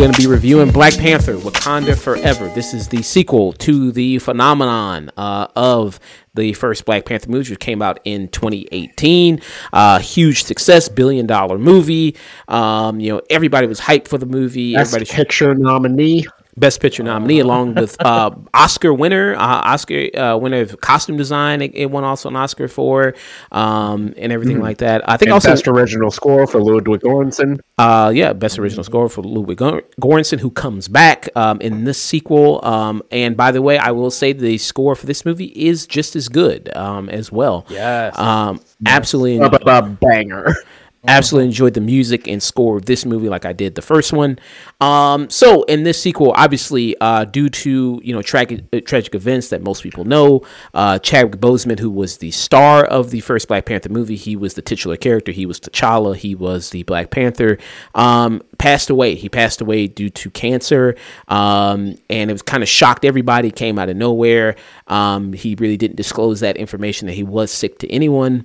[0.00, 2.48] going to be reviewing Black Panther Wakanda Forever.
[2.54, 6.00] This is the sequel to the phenomenon uh, of
[6.32, 9.42] the first Black Panther movie, which came out in 2018.
[9.74, 12.16] Uh, huge success, billion dollar movie.
[12.48, 14.72] Um, you know, everybody was hyped for the movie.
[14.72, 16.24] Best everybody picture nominee.
[16.60, 21.62] Best Picture nominee, along with uh, Oscar winner, uh, Oscar uh, winner of costume design.
[21.62, 23.14] It, it, won also an Oscar for,
[23.50, 24.64] um, and everything mm-hmm.
[24.64, 25.08] like that.
[25.08, 27.60] I think and also best original score for Ludwig Göransson.
[27.78, 32.64] Uh, yeah, best original score for Ludwig Göransson, who comes back um, in this sequel.
[32.64, 36.14] Um, and by the way, I will say the score for this movie is just
[36.14, 37.66] as good um, as well.
[37.70, 40.54] Yes, um, absolutely, a banger.
[41.08, 44.38] Absolutely enjoyed the music and score of this movie like I did the first one.
[44.82, 49.48] Um, so in this sequel, obviously, uh, due to you know tragic uh, tragic events
[49.48, 50.42] that most people know,
[50.74, 54.52] uh, Chadwick Boseman, who was the star of the first Black Panther movie, he was
[54.54, 55.32] the titular character.
[55.32, 56.16] He was T'Challa.
[56.16, 57.56] He was the Black Panther.
[57.94, 59.14] Um, passed away.
[59.14, 60.96] He passed away due to cancer,
[61.28, 63.50] um, and it was kind of shocked everybody.
[63.50, 64.54] Came out of nowhere.
[64.86, 68.44] Um, he really didn't disclose that information that he was sick to anyone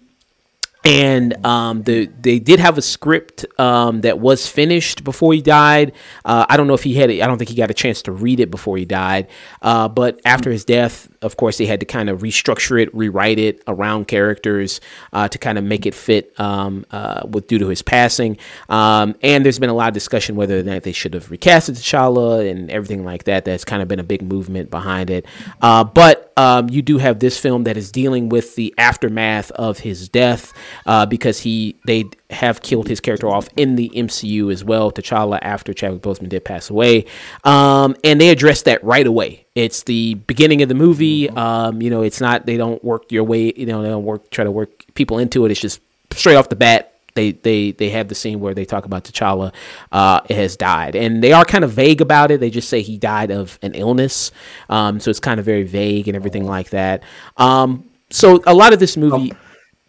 [0.85, 5.93] and um, the they did have a script um, that was finished before he died.
[6.23, 7.09] Uh, I don't know if he had.
[7.09, 7.21] It.
[7.21, 9.27] I don't think he got a chance to read it before he died.
[9.61, 13.39] Uh, but after his death, of course, they had to kind of restructure it, rewrite
[13.39, 14.79] it around characters
[15.11, 18.37] uh, to kind of make it fit um, uh, with due to his passing.
[18.69, 21.75] Um, and there's been a lot of discussion whether or not they should have recasted
[21.77, 23.45] T'Challa and everything like that.
[23.45, 25.25] That's kind of been a big movement behind it.
[25.61, 29.79] Uh, but um, you do have this film that is dealing with the aftermath of
[29.79, 30.53] his death
[30.85, 35.39] uh, because he they have killed his character off in the MCU as well, T'Challa
[35.41, 37.05] after Chadwick Boseman did pass away,
[37.43, 39.45] um, and they addressed that right away.
[39.55, 41.27] It's the beginning of the movie.
[41.27, 41.37] Mm-hmm.
[41.37, 43.53] Um, you know, it's not they don't work your way.
[43.55, 45.51] You know, they don't work try to work people into it.
[45.51, 45.81] It's just
[46.11, 46.91] straight off the bat.
[47.15, 49.53] They, they they have the scene where they talk about T'Challa
[49.93, 52.41] uh, has died, and they are kind of vague about it.
[52.41, 54.31] They just say he died of an illness,
[54.69, 57.03] um, so it's kind of very vague and everything like that.
[57.37, 59.37] Um, so a lot of this movie, oh,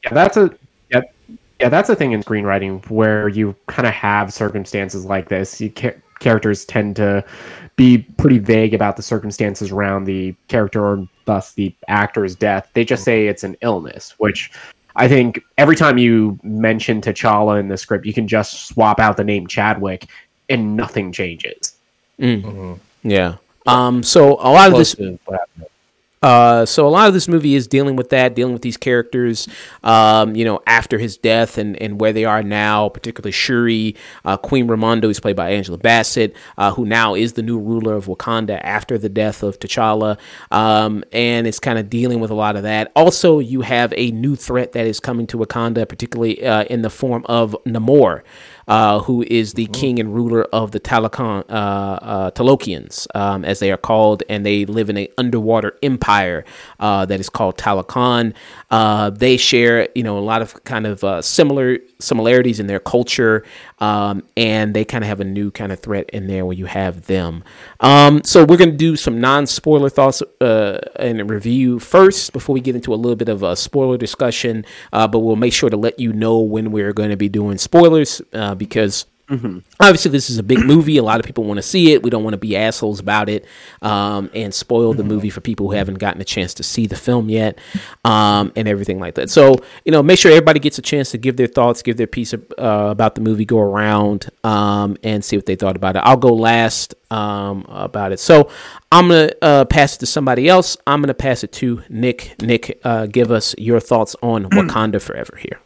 [0.05, 0.57] yeah, that's a
[1.61, 5.61] yeah, that's a thing in screenwriting where you kind of have circumstances like this.
[5.61, 7.25] You ca- characters tend to
[7.77, 12.71] be pretty vague about the circumstances around the character or thus the actor's death.
[12.75, 14.51] They just say it's an illness, which
[14.97, 19.17] I think every time you mention T'Challa in the script, you can just swap out
[19.17, 20.09] the name Chadwick
[20.49, 21.77] and nothing changes.
[22.19, 22.43] Mm.
[22.43, 23.09] Mm-hmm.
[23.09, 23.37] Yeah.
[23.67, 24.03] Um.
[24.03, 24.97] So a lot of this.
[26.23, 29.49] Uh, so a lot of this movie is dealing with that, dealing with these characters,
[29.85, 33.95] um, you know, after his death and, and where they are now, particularly Shuri,
[34.25, 37.95] uh, Queen Ramonda who's played by Angela Bassett, uh, who now is the new ruler
[37.95, 40.19] of Wakanda after the death of T'Challa,
[40.51, 42.91] um, and it's kind of dealing with a lot of that.
[42.97, 46.91] Also, you have a new threat that is coming to Wakanda, particularly uh, in the
[46.91, 48.23] form of Namor
[48.69, 49.73] uh, who is the mm-hmm.
[49.73, 54.45] king and ruler of the Talokan, uh, uh, Talokians, um, as they are called, and
[54.45, 56.45] they live in an underwater empire
[56.81, 58.35] uh, that is called Talokan.
[58.71, 62.81] Uh, they share, you know, a lot of kind of uh, similar similarities in their
[62.81, 63.45] culture,
[63.79, 66.67] um, and they kind of have a new kind of threat in there where you
[66.67, 67.45] have them.
[67.81, 72.61] Um, so we're going to do some non-spoiler thoughts uh, and review first before we
[72.61, 74.65] get into a little bit of a spoiler discussion.
[74.93, 77.59] Uh, but we'll make sure to let you know when we're going to be doing
[77.59, 79.59] spoilers uh, because Mm-hmm.
[79.81, 80.99] Obviously, this is a big movie.
[80.99, 82.03] A lot of people want to see it.
[82.03, 83.45] We don't want to be assholes about it
[83.83, 86.95] um, and spoil the movie for people who haven't gotten a chance to see the
[86.95, 87.59] film yet
[88.05, 89.29] um, and everything like that.
[89.29, 92.07] So, you know, make sure everybody gets a chance to give their thoughts, give their
[92.07, 95.97] piece of, uh, about the movie, go around um, and see what they thought about
[95.97, 96.03] it.
[96.05, 98.21] I'll go last um, about it.
[98.21, 98.49] So,
[98.93, 100.77] I'm going to uh, pass it to somebody else.
[100.87, 102.41] I'm going to pass it to Nick.
[102.41, 105.61] Nick, uh, give us your thoughts on Wakanda Forever here.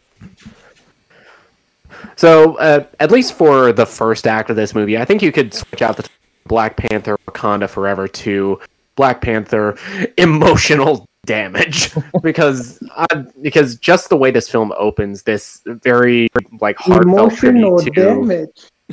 [2.15, 5.53] So, uh, at least for the first act of this movie, I think you could
[5.53, 6.07] switch out the
[6.45, 8.59] Black Panther Wakanda Forever to
[8.95, 9.77] Black Panther
[10.17, 11.91] emotional damage
[12.23, 16.27] because uh, because just the way this film opens, this very
[16.59, 18.49] like heartfelt emotional damage.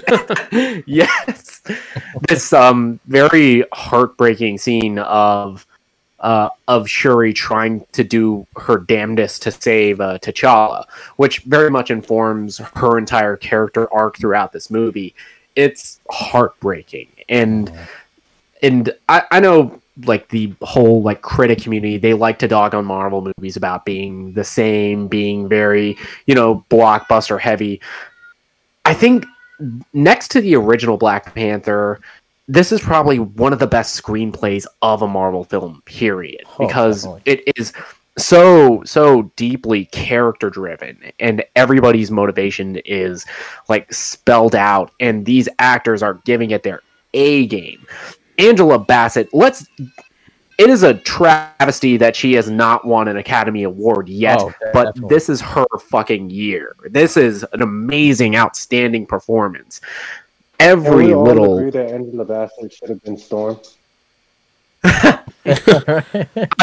[0.87, 1.63] yes,
[2.29, 5.67] this um very heartbreaking scene of
[6.21, 10.85] uh, of Shuri trying to do her damnedest to save uh, T'Challa,
[11.17, 15.15] which very much informs her entire character arc throughout this movie.
[15.55, 17.73] It's heartbreaking, and
[18.63, 22.85] and I, I know like the whole like critic community they like to dog on
[22.85, 27.81] Marvel movies about being the same, being very you know blockbuster heavy.
[28.85, 29.25] I think
[29.93, 32.01] next to the original Black Panther,
[32.49, 37.05] this is probably one of the best screenplays of a Marvel film, period, Oh, because
[37.05, 37.33] definitely.
[37.33, 37.73] it is
[38.17, 43.25] so so deeply character driven and everybody's motivation is
[43.69, 46.81] like spelled out and these actors are giving it their
[47.15, 47.87] A game.
[48.39, 49.67] Angela Bassett, let's
[50.59, 54.87] it is a travesty that she has not won an Academy Award yet, Oh, but
[54.87, 55.15] definitely.
[55.15, 56.75] this is her fucking year.
[56.91, 59.81] This is an amazing, outstanding performance.
[60.59, 63.59] Can Every we all little agree that Angela Bassett should have been Storm?
[64.85, 65.23] yeah,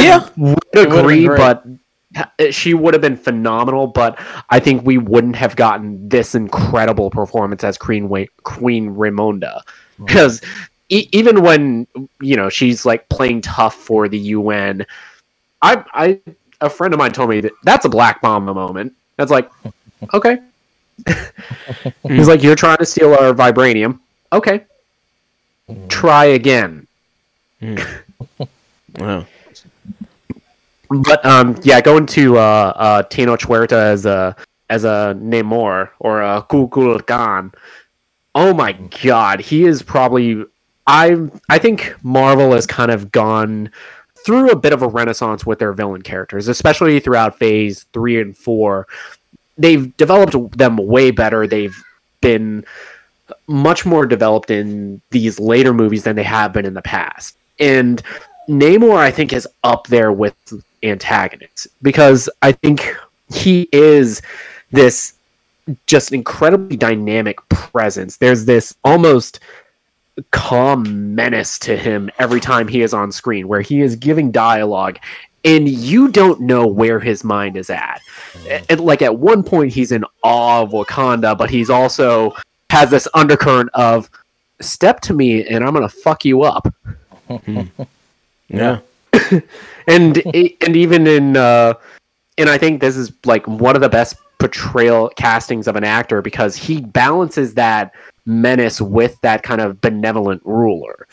[0.01, 1.65] I would agree, but
[2.51, 3.88] she would have been phenomenal.
[3.88, 4.19] But
[4.50, 9.62] I think we wouldn't have gotten this incredible performance as Queen Wa- Queen Ramonda
[9.98, 10.41] because
[10.89, 11.88] e- even when
[12.21, 14.86] you know she's like playing tough for the UN,
[15.62, 16.21] I I
[16.62, 18.94] a friend of mine told me that that's a Black Mamba moment.
[19.18, 19.50] That's like
[20.13, 20.39] okay.
[22.07, 24.00] He's like, you're trying to steal our vibranium.
[24.31, 24.65] Okay.
[25.89, 26.88] Try again.
[28.97, 29.25] Wow.
[30.89, 34.36] But um, yeah, going to uh, uh, Tenoch Huerta as a
[34.69, 37.53] as a Namor or a Kukulkan.
[38.33, 40.45] Oh my god, he is probably
[40.88, 41.18] I
[41.50, 43.71] I think Marvel has kind of gone
[44.25, 48.38] through a bit of a renaissance with their villain characters, especially throughout Phase three and
[48.38, 48.88] four.
[49.57, 51.47] They've developed them way better.
[51.47, 51.75] They've
[52.21, 52.65] been
[53.47, 57.37] much more developed in these later movies than they have been in the past.
[57.59, 58.01] And
[58.47, 60.35] Namor, I think, is up there with
[60.83, 62.95] antagonists because I think
[63.33, 64.21] he is
[64.71, 65.13] this
[65.87, 68.17] just incredibly dynamic presence.
[68.17, 69.39] There's this almost
[70.31, 74.99] calm menace to him every time he is on screen, where he is giving dialogue
[75.45, 78.01] and you don't know where his mind is at.
[78.69, 82.36] And, like at one point, he's in awe of Wakanda, but he's also
[82.69, 84.09] has this undercurrent of
[84.59, 86.68] step to me and I'm gonna fuck you up.
[88.47, 88.80] Yeah.
[89.88, 91.74] and and even in uh
[92.38, 96.21] and I think this is like one of the best portrayal castings of an actor
[96.21, 97.91] because he balances that
[98.25, 101.07] menace with that kind of benevolent ruler.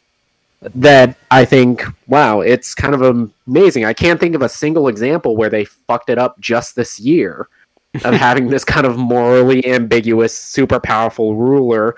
[0.75, 3.85] That I think, wow, it's kind of amazing.
[3.85, 7.49] I can't think of a single example where they fucked it up just this year
[8.05, 11.97] of having this kind of morally ambiguous, super powerful ruler.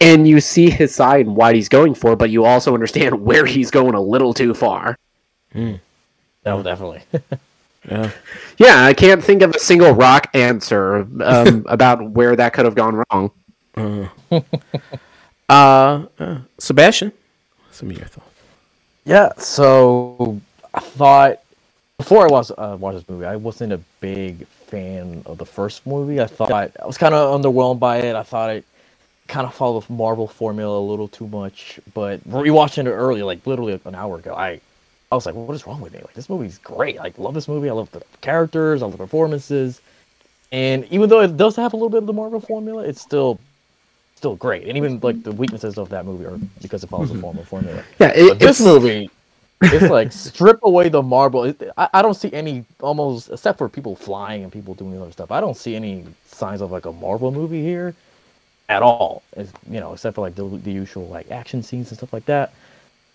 [0.00, 3.46] And you see his side and what he's going for, but you also understand where
[3.46, 4.96] he's going a little too far.
[6.44, 7.02] No, definitely.
[7.88, 8.10] Yeah.
[8.58, 12.74] Yeah, I can't think of a single rock answer um, about where that could have
[12.74, 13.30] gone wrong.
[13.76, 14.40] Uh,
[15.48, 16.06] uh,
[16.58, 17.12] Sebastian,
[17.70, 18.26] some of your thoughts.
[19.04, 20.40] Yeah, so
[20.74, 21.40] I thought
[21.96, 25.86] before I watched uh, watched this movie, I wasn't a big fan of the first
[25.86, 26.20] movie.
[26.20, 28.14] I thought I was kind of underwhelmed by it.
[28.14, 28.64] I thought it
[29.26, 31.80] kind of followed the Marvel formula a little too much.
[31.94, 34.60] But rewatching it earlier, like literally an hour ago, I
[35.10, 36.00] I was like, what is wrong with me?
[36.00, 36.96] Like this movie's great.
[36.96, 37.70] Like love this movie.
[37.70, 38.82] I love the characters.
[38.82, 39.80] I love the performances.
[40.52, 43.38] And even though it does have a little bit of the Marvel formula, it's still
[44.18, 44.66] still great.
[44.66, 47.82] And even like the weaknesses of that movie are because it follows a Marvel formula.
[47.98, 49.10] Yeah, But this movie,
[49.62, 51.54] it's like strip away the marble.
[51.76, 55.30] I, I don't see any almost except for people flying and people doing other stuff.
[55.30, 57.94] I don't see any signs of like a Marvel movie here
[58.68, 59.22] at all.
[59.36, 62.26] It's, you know, except for like the, the usual like action scenes and stuff like
[62.26, 62.52] that.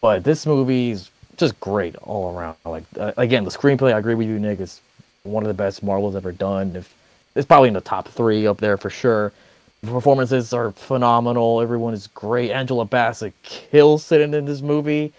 [0.02, 2.56] But this movie is just great all around.
[2.66, 3.94] Like uh, again, the screenplay.
[3.94, 4.62] I agree with you, Nick.
[4.62, 4.80] Is
[5.24, 6.76] one of the best Marvel's ever done.
[6.78, 6.94] If
[7.36, 9.34] it's probably in the top three up there for sure.
[9.84, 11.60] The performances are phenomenal.
[11.60, 12.52] Everyone is great.
[12.52, 15.12] Angela Bassett kills sitting in this movie.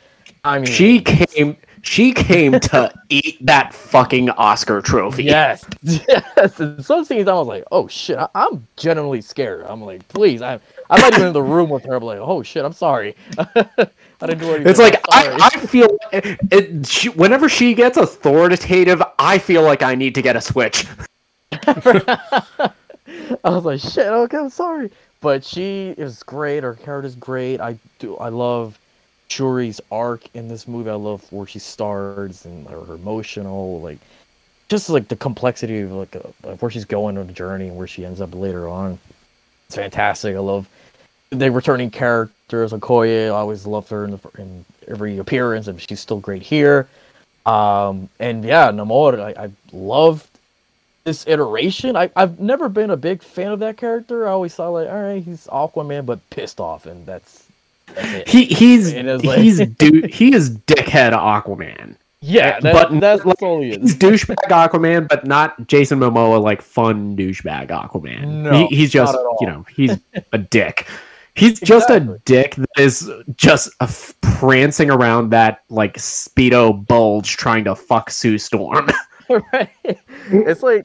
[0.42, 1.59] I mean, she came.
[1.83, 5.25] She came to eat that fucking Oscar trophy.
[5.25, 6.59] Yes, yes.
[6.59, 9.66] In some scenes, I was like, "Oh shit!" I- I'm genuinely scared.
[9.68, 11.97] I'm like, "Please!" I'm, I'm not even in the room with her.
[11.97, 13.14] I'm like, "Oh shit!" I'm sorry.
[13.38, 13.47] I
[14.21, 14.66] didn't do anything.
[14.66, 14.99] It's like.
[15.11, 20.14] I, I feel it, it, she, whenever she gets authoritative, I feel like I need
[20.14, 20.87] to get a switch.
[23.44, 24.90] I was like, shit, okay, I'm sorry.
[25.21, 26.62] But she is great.
[26.62, 27.61] Her character's great.
[27.61, 28.16] I do.
[28.16, 28.78] I love
[29.28, 30.90] Shuri's arc in this movie.
[30.90, 33.99] I love where she starts and her, emotional, like,
[34.68, 37.87] just like the complexity of like uh, where she's going on the journey and where
[37.87, 38.99] she ends up later on.
[39.66, 40.37] It's fantastic.
[40.37, 40.68] I love
[41.30, 42.73] the returning characters.
[42.73, 46.87] Okoye, I always loved her in, the, in every appearance, and she's still great here.
[47.47, 50.28] Um, and yeah, Namor, I, I love
[51.04, 51.96] this iteration.
[51.96, 54.26] I, I've never been a big fan of that character.
[54.26, 57.46] I always thought like, all right, he's Aquaman, but pissed off, and that's
[57.94, 58.28] that's it.
[58.28, 61.96] He he's like- he's du- he is dickhead Aquaman.
[62.20, 65.99] yeah, uh, that, but that's, like, that's all he He's douchebag Aquaman, but not Jason
[66.00, 68.26] Momoa like fun douchebag Aquaman.
[68.42, 69.38] No, he, he's just not at all.
[69.42, 69.99] you know he's
[70.32, 70.88] a dick.
[71.37, 72.14] He's just Exactly.
[72.14, 77.75] a dick that is just a f- prancing around that like speedo bulge trying to
[77.75, 78.88] fuck Sue Storm.
[79.52, 79.71] right?
[80.45, 80.85] It's like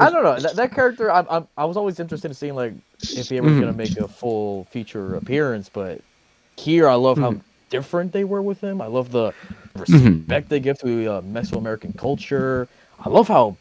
[0.00, 1.10] I don't know that, that character.
[1.12, 2.74] I, I I was always interested in seeing like
[3.14, 6.02] if he ever was gonna make a full feature appearance, but
[6.56, 7.38] here I love how
[7.70, 8.80] different they were with him.
[8.82, 9.34] I love the
[9.76, 12.68] respect they give to uh, Mesoamerican culture.
[13.00, 13.56] I love how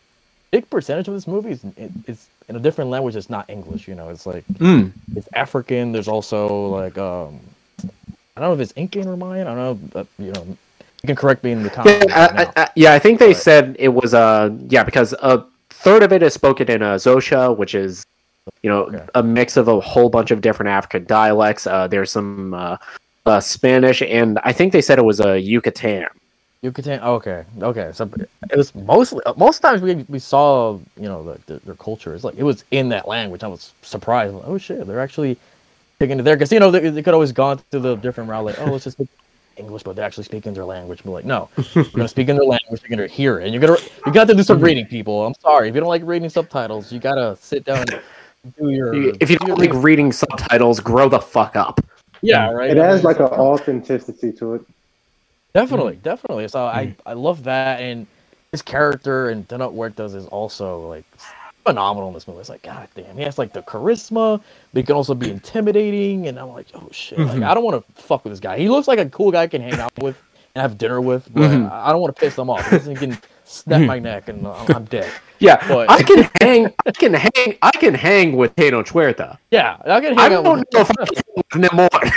[0.51, 3.15] big percentage of this movie is it, it's in a different language.
[3.15, 3.87] It's not English.
[3.87, 4.93] You know, it's like Mm.
[5.15, 5.91] it's African.
[5.93, 7.41] There's also like um
[8.35, 9.47] I don't know if it's Incan or Mayan.
[9.47, 9.75] I don't know.
[9.93, 10.57] But, you know,
[11.03, 12.47] you can correct me in the Yeah, right.
[12.57, 16.03] I, I- yeah, I think they But- said it was uh yeah because a third
[16.03, 18.05] of it is spoken in uh, Xhosa, which is
[18.63, 19.05] you know Okay.
[19.15, 21.67] a mix of a whole bunch of different African dialects.
[21.67, 22.77] Uh, there's some uh,
[23.25, 26.07] uh, Spanish, and I think they said it was a uh, Yucatan.
[26.61, 26.99] Yucatan.
[26.99, 27.91] Okay, okay.
[27.93, 28.09] So
[28.51, 32.13] it was mostly most times we we saw you know the, the, their culture.
[32.13, 33.43] It's like it was in that language.
[33.43, 34.33] I was surprised.
[34.33, 35.37] Like, oh shit, they're actually
[35.99, 38.43] taking it there because you know they, they could always gone to the different route.
[38.43, 38.97] Like oh let's just
[39.59, 41.01] English, but they're actually speaking their language.
[41.03, 42.81] But like no, we're gonna speak in their language.
[42.81, 45.25] You're gonna hear it, and you're gonna you got to do some reading, people.
[45.25, 46.91] I'm sorry if you don't like reading subtitles.
[46.91, 47.85] You gotta sit down.
[47.91, 48.01] and
[48.57, 51.81] Do your If you do don't like reading subtitles, grow the fuck up.
[52.21, 52.71] yeah, right.
[52.71, 54.61] It has like an authenticity to it.
[55.53, 56.47] Definitely, definitely.
[56.47, 56.95] So I, mm.
[57.05, 58.07] I love that, and
[58.51, 61.05] his character and Tenoch Huerta's is also like
[61.69, 62.39] phenomenal in this movie.
[62.39, 64.41] It's like, god damn, he has like the charisma,
[64.73, 67.43] but he can also be intimidating, and I'm like, oh shit, like mm-hmm.
[67.43, 68.57] I don't want to fuck with this guy.
[68.57, 70.21] He looks like a cool guy I can hang out with
[70.55, 71.71] and have dinner with, but mm-hmm.
[71.71, 72.69] I I don't want to piss him off.
[72.69, 75.11] He can snap my neck and I'm, I'm dead.
[75.41, 76.73] Yeah, But- I can hang.
[76.85, 77.57] I can hang.
[77.61, 79.37] I can hang with Tenoch Huerta.
[79.51, 82.11] Yeah, I can hang I out don't with know if I can hang with Namor.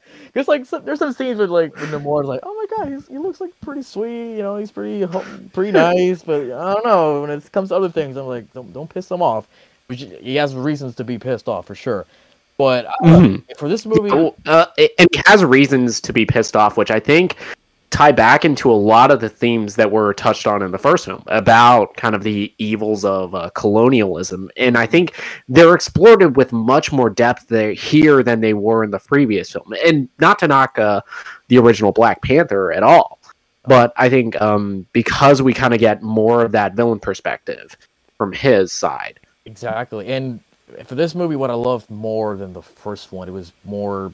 [0.33, 3.07] Because like some, there's some scenes with like with Namor's like, oh my god, he's,
[3.07, 5.05] he looks like pretty sweet, you know, he's pretty
[5.53, 8.71] pretty nice, but I don't know when it comes to other things, I'm like, don't
[8.73, 9.47] don't piss him off.
[9.87, 12.05] Which he has reasons to be pissed off for sure.
[12.57, 13.43] But uh, Mhm.
[13.57, 16.99] for this movie, Oh, uh, and he has reasons to be pissed off, which I
[16.99, 17.35] think
[17.91, 21.05] tie back into a lot of the themes that were touched on in the first
[21.05, 24.49] film about kind of the evils of uh, colonialism.
[24.55, 28.99] And I think they're explored with much more depth here than they were in the
[28.99, 29.73] previous film.
[29.85, 31.01] And not to knock uh,
[31.49, 33.19] the original Black Panther at all,
[33.65, 37.77] but I think um, because we kind of get more of that villain perspective
[38.17, 39.19] from his side.
[39.45, 40.07] Exactly.
[40.07, 40.39] And
[40.85, 44.13] for this movie, what I loved more than the first one, it was more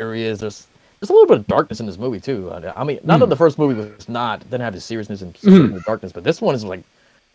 [0.00, 0.66] areas.
[1.04, 2.50] There's a little bit of darkness in this movie too.
[2.50, 5.34] I I mean, not that the first movie was not didn't have the seriousness and
[5.34, 6.82] the darkness, but this one is like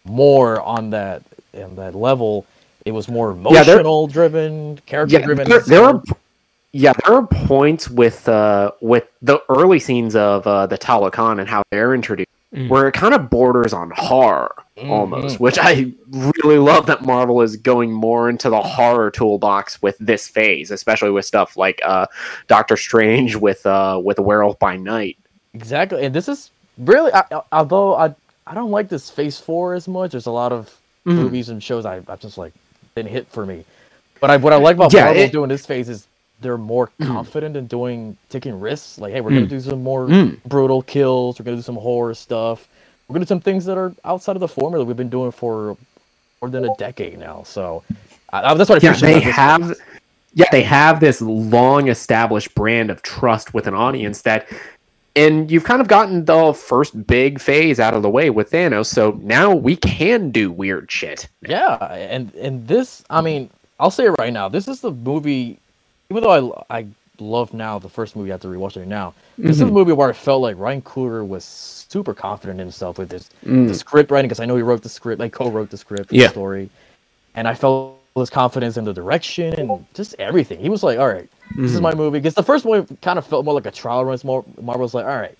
[0.05, 1.21] more on that
[1.53, 2.45] on that level.
[2.85, 5.47] It was more Yeah, emotional driven, character yeah, driven.
[5.47, 6.01] there, there are
[6.71, 11.47] yeah there are points with uh with the early scenes of uh the Talokan and
[11.49, 12.67] how they're introduced Mm.
[12.67, 14.51] where it kind of borders on horror
[14.87, 19.97] almost which i really love that marvel is going more into the horror toolbox with
[19.99, 22.05] this phase especially with stuff like uh
[22.47, 25.17] doctor strange with uh with werewolf by night
[25.55, 28.13] Exactly, and this is really I, I- although I
[28.45, 30.11] I don't like this Phase Four as much.
[30.11, 30.69] There's a lot of
[31.07, 31.15] Mhm.
[31.15, 32.53] movies and shows I I just like
[32.95, 33.65] didn't hit for me.
[34.21, 36.05] But I what I like about Yeah, Marvel it- doing this phase is
[36.41, 38.99] they're more confident in doing taking risks.
[38.99, 40.37] Like, hey, we're gonna do some more Mm.
[40.45, 41.39] brutal kills.
[41.39, 42.67] We're gonna do some horror stuff.
[43.09, 45.75] We're gonna do some things that are outside of the formula we've been doing for
[46.41, 47.43] more than a decade now.
[47.43, 47.83] So
[48.31, 49.13] I, that's what I yeah appreciate.
[49.15, 49.75] they have
[50.35, 54.47] yeah they have this long established brand of trust with an audience that
[55.15, 58.85] and you've kind of gotten the first big phase out of the way with Thanos,
[58.85, 61.27] so now we can do weird shit.
[61.41, 63.49] Yeah, and and this, I mean,
[63.79, 64.49] I'll say it right now.
[64.49, 65.57] This is the movie.
[66.11, 66.85] Even though I I
[67.21, 69.73] love now the first movie after rewatching it now, this is a mm-hmm.
[69.73, 73.67] movie where I felt like Ryan Coogler was super confident in himself with this mm.
[73.67, 76.27] the script writing because I know he wrote the script, like co-wrote the script, Yeah.
[76.27, 76.69] the story,
[77.35, 80.59] and I felt his confidence in the direction and just everything.
[80.59, 81.83] He was like, "All right, this is mm-hmm.
[81.83, 84.19] my movie." Because the first one kind of felt more like a trial run.
[84.23, 85.37] More Marvel's like, "All right."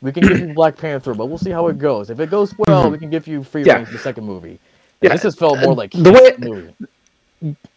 [0.00, 2.08] We can give you Black Panther, but we'll see how it goes.
[2.08, 2.92] If it goes well, mm-hmm.
[2.92, 3.84] we can give you free Yeah.
[3.84, 4.60] for the second movie.
[5.00, 6.74] Yeah, this just felt more like the way- movie.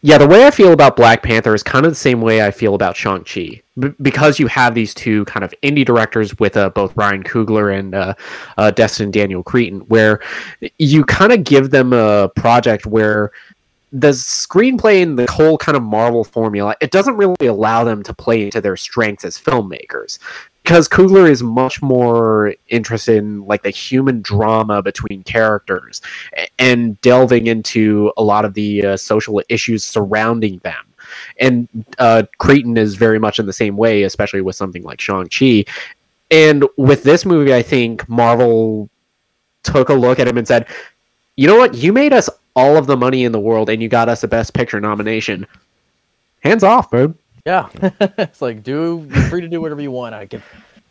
[0.02, 2.50] Yeah, the way I feel about Black Panther is kind of the same way I
[2.50, 6.58] feel about Shang Chi, B- because you have these two kind of indie directors with
[6.58, 8.14] uh, both Ryan Coogler and uh,
[8.58, 10.20] uh, Destin Daniel Cretton, where
[10.80, 13.32] you kind of give them a project where
[13.92, 18.14] the screenplay and the whole kind of Marvel formula it doesn't really allow them to
[18.14, 20.18] play into their strengths as filmmakers.
[20.64, 26.02] Because Coogler is much more interested in like the human drama between characters
[26.60, 30.86] and delving into a lot of the uh, social issues surrounding them.
[31.40, 31.68] And
[32.00, 35.66] uh, Cretton is very much in the same way, especially with something like Shang-Chi.
[36.32, 38.90] And with this movie, I think Marvel
[39.64, 40.68] took a look at him and said,
[41.38, 41.76] you know what?
[41.76, 44.28] You made us all of the money in the world and you got us a
[44.30, 45.48] Best Picture nomination.
[46.42, 47.16] hands off, bro.
[47.46, 47.70] Yeah,
[48.18, 50.14] it's like do you're free to do whatever you want.
[50.16, 50.42] I get,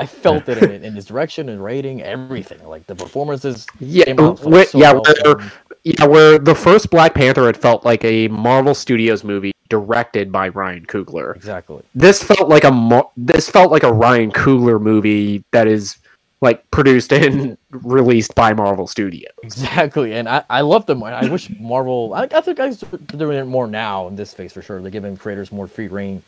[0.00, 2.64] I felt it in, in his direction and rating, everything.
[2.66, 3.66] Like the performances.
[3.78, 5.52] Yeah, where- so yeah, well where-
[5.84, 10.48] Yeah, where the first Black Panther, it felt like a Marvel Studios movie directed by
[10.48, 11.36] Ryan Coogler.
[11.36, 11.82] exactly.
[11.94, 15.96] This felt like a this felt like a Ryan Coogler movie that is
[16.42, 19.30] like produced and released by Marvel Studios.
[19.42, 21.02] Exactly, and I, I love them.
[21.04, 22.12] I wish Marvel.
[22.14, 24.80] I, I think guys are doing it more now in this phase for sure.
[24.82, 26.22] They're giving creators more free reign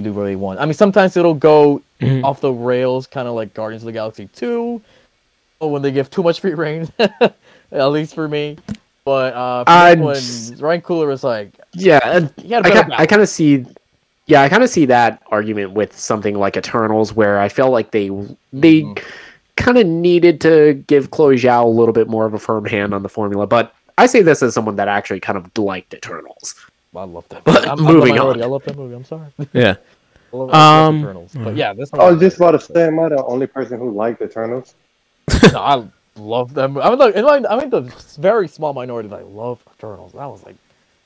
[0.00, 0.58] do what they want.
[0.60, 2.24] I mean, sometimes it'll go Mhm.
[2.24, 4.80] off the rails, kind of like Guardians of the Galaxy Two,
[5.60, 6.88] or when they give too much free reign.
[6.98, 8.56] at least for me.
[9.04, 12.94] But uh, for I'd this one, Ryan Coogler was like, Yeah, and he had a
[12.98, 13.64] I kind of see,
[14.26, 17.90] yeah, I kind of see that argument with something like Eternals, where I felt like
[17.90, 18.10] they
[18.52, 19.02] they Mhm.
[19.56, 22.94] kind of needed to give Chloe Zhao a little bit more of a firm hand
[22.94, 23.46] on the formula.
[23.46, 26.54] But I say this as someone that actually kind of liked Eternals.
[26.94, 27.44] I love that.
[27.44, 28.42] But I'm, moving I'm on.
[28.42, 28.94] I love that movie.
[28.94, 29.28] I'm sorry.
[29.52, 29.76] Yeah.
[30.32, 31.32] I love, I love Um, Eternals.
[31.34, 33.90] But yeah, this I was just about to say, am I the only person who
[33.90, 34.74] liked Eternals?
[35.52, 35.84] no, I
[36.16, 36.78] love them.
[36.78, 37.82] I'm like, in my, I'm in the
[38.18, 40.14] very small minority that I love Eternals.
[40.14, 40.56] I was like,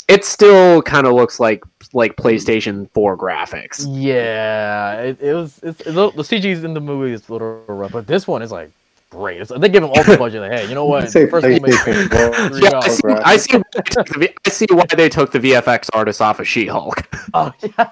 [0.07, 3.85] it still kind of looks like like PlayStation 4 graphics.
[3.89, 5.59] Yeah, it, it was.
[5.61, 8.51] It's, it, the CG's in the movie is a little rough, but this one is
[8.51, 8.71] like
[9.11, 9.41] great.
[9.41, 10.41] It's, they give him all the budget.
[10.41, 11.09] Like, hey, you know what?
[11.11, 12.49] Say First movie- PlayStation four.
[12.49, 13.57] Three Yeah, I see, I see.
[13.57, 16.47] why they took the V- I see why they took the VFX artist off of
[16.47, 17.07] She-Hulk.
[17.33, 17.89] Oh, yeah.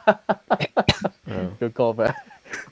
[1.28, 1.48] Yeah.
[1.60, 2.16] Good callback.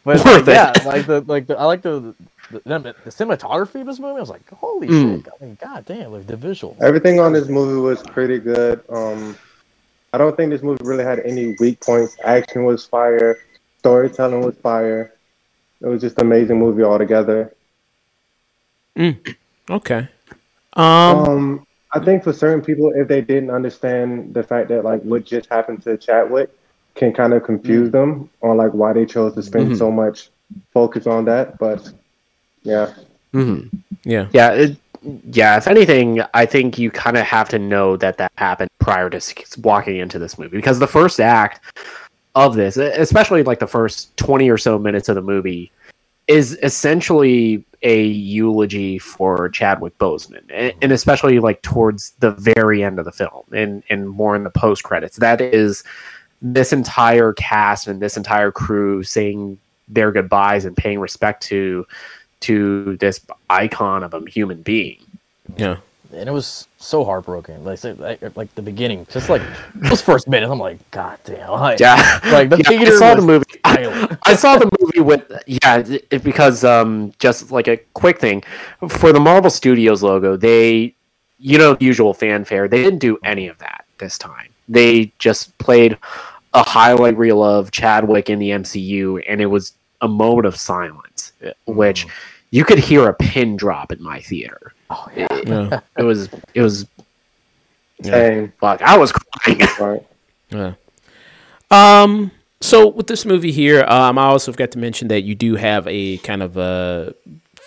[0.04, 2.14] But like, yeah, like the like the, I like the
[2.52, 4.18] the, the the cinematography of this movie.
[4.18, 5.24] I was like, holy Mm.
[5.24, 5.34] shit!
[5.40, 6.82] I mean, god damn, like the visuals.
[6.82, 8.82] Everything on this movie was pretty good.
[8.90, 9.38] Um,
[10.14, 12.18] I don't think this movie really had any weak points.
[12.24, 13.38] Action was fire.
[13.80, 15.14] Storytelling was fire.
[15.82, 17.54] It was just an amazing movie altogether.
[19.70, 20.08] Okay.
[20.74, 20.84] Um.
[20.84, 25.26] Um, I think for certain people, if they didn't understand the fact that like what
[25.26, 26.50] just happened to Chadwick,
[26.96, 29.78] can kind of confuse them on like why they chose to spend Mhm.
[29.78, 30.30] so much
[30.74, 31.58] focus on that.
[31.58, 31.90] But
[32.64, 32.92] yeah,
[33.34, 33.70] Mhm.
[34.04, 34.28] yeah.
[34.34, 34.78] Yeah, it,
[35.32, 35.58] yeah.
[35.58, 39.22] If anything, I think you kind of have to know that that happened prior to
[39.62, 41.62] walking into this movie because the first act
[42.36, 45.72] of this, especially like the first twenty or so minutes of the movie,
[46.28, 53.00] is essentially a eulogy for Chadwick Boseman, and, and especially like towards the very end
[53.00, 55.18] of the film, and and more in the post credits.
[55.18, 55.84] That is
[56.42, 61.86] this entire cast and this entire crew saying their goodbyes and paying respect to
[62.42, 65.00] to this icon of a human being.
[65.56, 65.78] Yeah.
[66.14, 67.64] And it was so heartbroken.
[67.64, 69.42] Like, like, like the beginning, just like
[69.76, 71.50] those first minutes, I'm like, god damn.
[71.60, 73.46] Like, Yeah, like the Yeah, I saw the movie.
[73.66, 74.18] silent.
[74.26, 78.44] I saw the movie with yeah, it, because um, just like a quick thing
[78.90, 80.94] for the Marvel Studios logo, they
[81.40, 82.68] you know the usual fanfare.
[82.68, 84.50] They didn't do any of that this time.
[84.70, 85.98] They just played
[86.54, 91.34] a highlight reel of Chadwick in the MCU, and it was a moment of silence,
[91.66, 92.08] which
[92.52, 94.74] you could hear a pin drop in my theater.
[94.90, 95.28] Oh yeah.
[95.32, 95.80] It, Yeah.
[95.98, 96.86] it was it was
[98.02, 98.54] same.
[98.60, 98.82] fuck.
[98.82, 99.62] I was crying.
[99.80, 100.04] Right.
[100.50, 100.74] Yeah.
[101.72, 102.32] Um.
[102.62, 105.88] So with this movie here, um, I also forgot to mention that you do have
[105.88, 107.14] a kind of a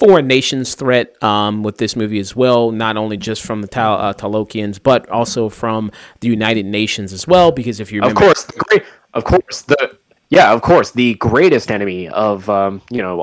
[0.00, 2.70] foreign nations threat um, with this movie as well.
[2.72, 7.26] Not only just from the Tal- uh, Talokians, but also from the United Nations as
[7.28, 7.52] well.
[7.52, 8.82] Because if you of course, the great,
[9.14, 9.96] of course, the
[10.30, 13.22] yeah, of course, the greatest enemy of um, you know,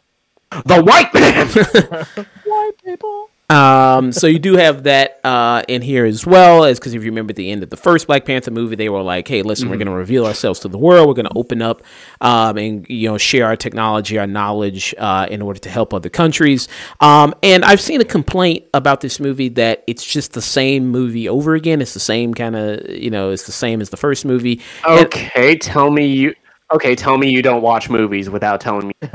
[0.66, 1.48] the white man.
[2.46, 3.30] White people.
[3.50, 7.10] Um, so you do have that uh, in here as well, as because if you
[7.12, 9.70] remember at the end of the first Black Panther movie, they were like, "Hey, listen,
[9.70, 11.08] we're going to reveal ourselves to the world.
[11.08, 11.82] We're going to open up
[12.20, 16.10] um, and you know share our technology, our knowledge, uh, in order to help other
[16.10, 16.68] countries."
[17.00, 21.30] Um, and I've seen a complaint about this movie that it's just the same movie
[21.30, 21.82] over again.
[21.82, 24.60] It's the same kind of you know, it's the same as the first movie.
[24.86, 26.36] And- Okay, tell me you.
[26.74, 28.94] Okay, tell me you don't watch movies without telling me.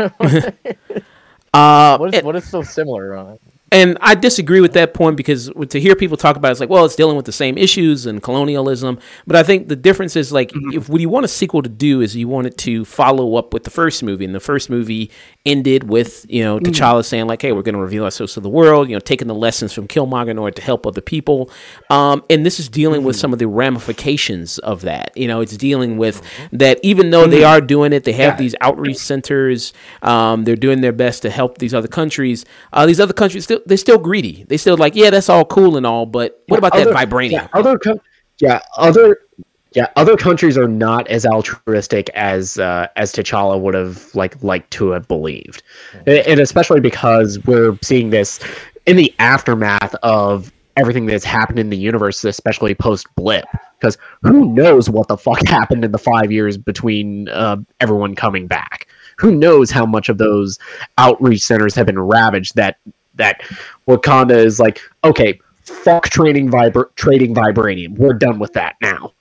[1.52, 3.41] uh, What is and- what is so similar on it?
[3.72, 6.68] And I disagree with that point because to hear people talk about it, it's like,
[6.68, 8.98] well, it's dealing with the same issues and colonialism.
[9.26, 12.02] But I think the difference is like, if what you want a sequel to do
[12.02, 15.10] is you want it to follow up with the first movie, and the first movie
[15.46, 18.50] ended with you know T'Challa saying like, hey, we're going to reveal ourselves to the
[18.50, 21.50] world, you know, taking the lessons from Killmonger in order to help other people.
[21.88, 25.16] Um, and this is dealing with some of the ramifications of that.
[25.16, 26.20] You know, it's dealing with
[26.52, 29.72] that even though they are doing it, they have these outreach centers.
[30.02, 32.44] Um, they're doing their best to help these other countries.
[32.70, 34.44] Uh, these other countries still they're still greedy.
[34.48, 37.32] They still like, yeah, that's all cool and all, but what about Other- that vibranium?
[37.32, 37.78] Yeah, other
[38.38, 39.18] yeah, other
[39.74, 44.70] yeah, other countries are not as altruistic as uh, as T'Challa would have like liked
[44.72, 45.62] to have believed,
[46.06, 48.40] and, and especially because we're seeing this
[48.86, 53.44] in the aftermath of everything that's happened in the universe, especially post Blip.
[53.78, 58.46] Because who knows what the fuck happened in the five years between uh, everyone coming
[58.46, 58.86] back?
[59.18, 60.58] Who knows how much of those
[60.98, 62.76] outreach centers have been ravaged that
[63.14, 63.40] that
[63.88, 67.96] Wakanda is like, okay, fuck trading vibra- trading vibranium.
[67.96, 69.12] We're done with that now.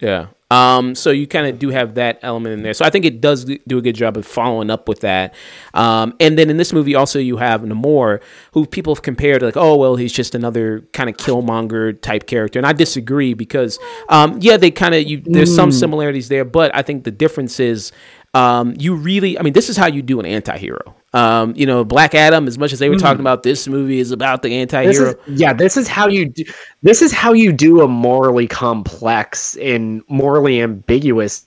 [0.00, 0.26] Yeah.
[0.50, 2.74] Um, so you kind of do have that element in there.
[2.74, 5.34] So I think it does do a good job of following up with that.
[5.72, 8.20] Um, and then in this movie, also you have Namor,
[8.52, 12.60] who people have compared like, oh well, he's just another kind of Killmonger type character,
[12.60, 15.22] and I disagree because, um, yeah, they kind of you.
[15.24, 17.90] There's some similarities there, but I think the difference is.
[18.34, 20.96] Um, you really, I mean, this is how you do an anti-hero.
[21.14, 24.10] Um, you know, Black Adam, as much as they were talking about this movie is
[24.10, 25.10] about the This anti-hero.
[25.10, 26.44] is, yeah, this is how you do.
[26.82, 31.46] This is how you do a morally complex and morally ambiguous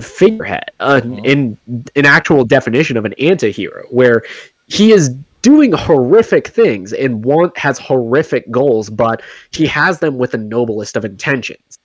[0.00, 1.56] figurehead, uh, in
[1.94, 4.24] an actual definition of an anti-hero, where
[4.66, 5.10] he is
[5.42, 10.96] doing horrific things and one has horrific goals, but he has them with the noblest
[10.96, 11.78] of intentions.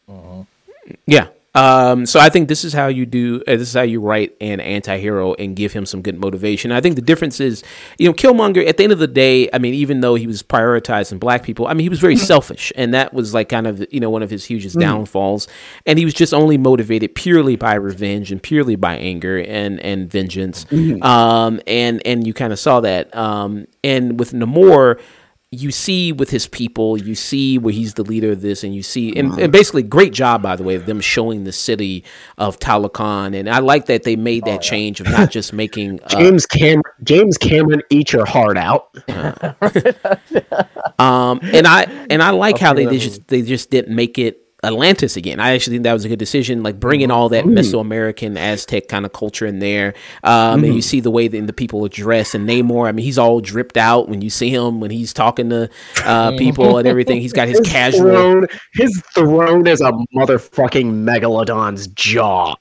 [1.05, 1.27] Yeah.
[1.55, 3.41] Um, so I think this is how you do.
[3.47, 6.71] Uh, this is how you write an anti-hero and give him some good motivation.
[6.71, 7.63] I think the difference is,
[7.97, 8.67] you know, Killmonger.
[8.67, 11.67] At the end of the day, I mean, even though he was prioritizing black people,
[11.67, 14.21] I mean, he was very selfish, and that was like kind of you know one
[14.21, 15.47] of his hugest downfalls.
[15.85, 20.09] And he was just only motivated purely by revenge and purely by anger and and
[20.09, 20.65] vengeance.
[21.01, 23.15] Um, and and you kind of saw that.
[23.15, 24.99] Um, and with Namor
[25.51, 28.83] you see with his people, you see where he's the leader of this, and you
[28.83, 32.03] see, and, and basically, great job by the way of them showing the city
[32.37, 35.99] of Talokan, and I like that they made that change of not just making.
[36.09, 38.95] Uh, James Cam James Cameron, eat your heart out.
[40.99, 44.48] um, and I and I like how they, they just they just didn't make it
[44.63, 45.39] Atlantis again.
[45.39, 49.05] I actually think that was a good decision, like bringing all that Mesoamerican Aztec kind
[49.05, 49.93] of culture in there.
[50.23, 52.35] Um, And you see the way that the people are dressed.
[52.35, 55.49] And Namor, I mean, he's all dripped out when you see him when he's talking
[55.49, 55.69] to
[56.03, 57.21] uh, people and everything.
[57.21, 58.01] He's got his casual.
[58.01, 62.55] throne, his throne is a motherfucking megalodon's jaw,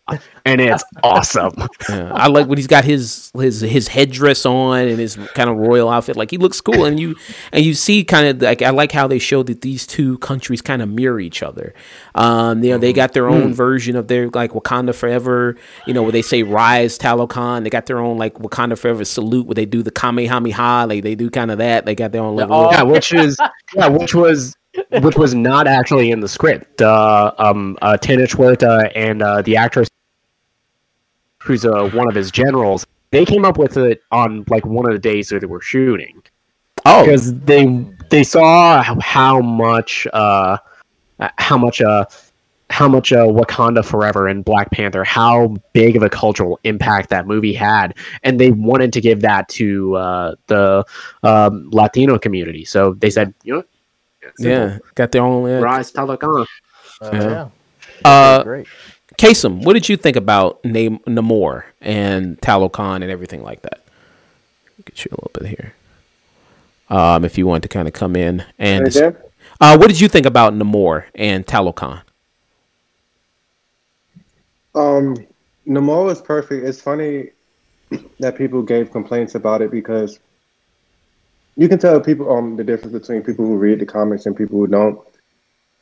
[0.48, 1.52] and it's awesome.
[1.88, 5.56] Yeah, I like when he's got his his his headdress on and his kind of
[5.56, 6.16] royal outfit.
[6.16, 7.16] Like he looks cool, and you
[7.52, 10.60] and you see kind of like I like how they show that these two countries
[10.62, 11.74] kind of mirror each other.
[12.14, 15.56] Um, you know, they got their own version of their like Wakanda Forever.
[15.86, 19.46] You know, where they say "Rise, Talokan." They got their own like Wakanda Forever salute,
[19.46, 20.86] where they do the Kamehameha.
[20.88, 21.86] Like they do kind of that.
[21.86, 22.48] They got their own like.
[22.48, 23.38] Oh, little- yeah, which is
[23.74, 24.54] yeah, which was
[25.00, 26.80] which was not actually in the script.
[26.80, 29.88] Uh, um, uh, Tenoch Huerta and uh, the actress
[31.48, 34.92] who's uh, one of his generals, they came up with it on like one of
[34.92, 36.22] the days that they were shooting
[36.84, 37.66] oh, because they
[38.10, 40.58] they saw how much uh
[41.38, 42.04] how much uh
[42.70, 47.26] how much uh, Wakanda Forever and Black Panther, how big of a cultural impact that
[47.26, 50.84] movie had, and they wanted to give that to uh, the
[51.22, 52.66] um, Latino community.
[52.66, 53.64] So they said, you know,
[54.38, 55.50] yeah, got their own.
[55.50, 56.46] Uh, Rise Talokan.
[57.00, 57.30] Uh, Yeah.
[57.30, 57.48] yeah.
[58.04, 58.66] uh, Great.
[59.18, 63.82] Kasim, what did you think about Nam- Namor and Talokan and everything like that?
[64.84, 65.74] Get you a little bit here.
[66.88, 68.96] Um, if you want to kind of come in and
[69.60, 72.02] uh, what did you think about Namor and Talokan?
[74.74, 75.16] Um,
[75.66, 76.64] Namor was perfect.
[76.64, 77.30] It's funny
[78.20, 80.20] that people gave complaints about it because
[81.56, 84.58] you can tell people um the difference between people who read the comics and people
[84.58, 85.00] who don't.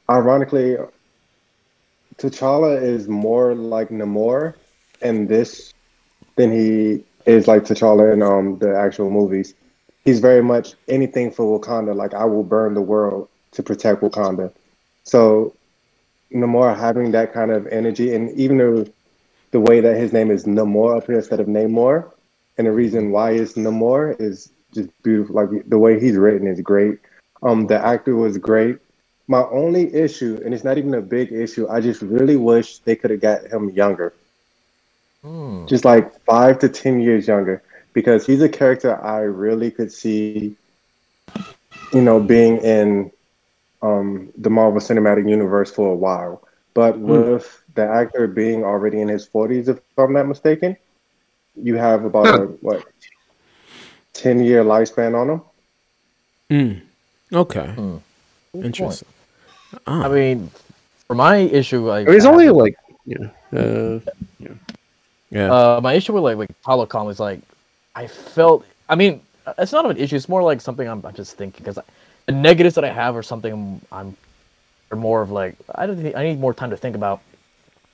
[0.08, 0.76] Ironically,
[2.18, 4.54] T'Challa is more like Namor
[5.02, 5.74] in this
[6.36, 9.54] than he is like T'Challa in um the actual movies.
[10.04, 11.94] he's very much anything for Wakanda.
[11.94, 14.52] Like I will burn the world to protect Wakanda.
[15.02, 15.54] So
[16.32, 18.86] Namor having that kind of energy, and even though
[19.50, 22.10] the way that his name is Namor up here instead of Namor,
[22.56, 25.36] and the reason why it's Namor is just beautiful.
[25.36, 26.98] Like the way he's written is great.
[27.42, 28.78] Um, the actor was great.
[29.28, 32.94] My only issue, and it's not even a big issue, I just really wish they
[32.94, 34.12] could have got him younger,
[35.22, 35.66] Hmm.
[35.66, 37.62] just like five to ten years younger,
[37.92, 40.54] because he's a character I really could see,
[41.92, 43.10] you know, being in
[43.82, 46.42] um, the Marvel Cinematic Universe for a while.
[46.74, 50.76] But with the actor being already in his forties, if I'm not mistaken,
[51.56, 52.84] you have about a, what
[54.12, 55.42] ten year lifespan on him.
[56.50, 56.82] Mm.
[57.32, 57.68] Okay.
[57.72, 57.96] Hmm.
[58.52, 59.08] Good Interesting.
[59.70, 59.82] Point.
[59.86, 60.04] Ah.
[60.04, 60.50] I mean,
[61.06, 64.00] for my issue, like It was only have- like yeah, uh,
[65.30, 65.52] Yeah.
[65.52, 67.40] Uh, my issue with like with Talokan is like,
[67.94, 68.64] I felt.
[68.88, 69.20] I mean,
[69.58, 70.16] it's not an issue.
[70.16, 71.78] It's more like something I'm, I'm just thinking because
[72.26, 74.16] the negatives that I have are something I'm, I'm
[74.90, 77.20] are more of like I don't think I need more time to think about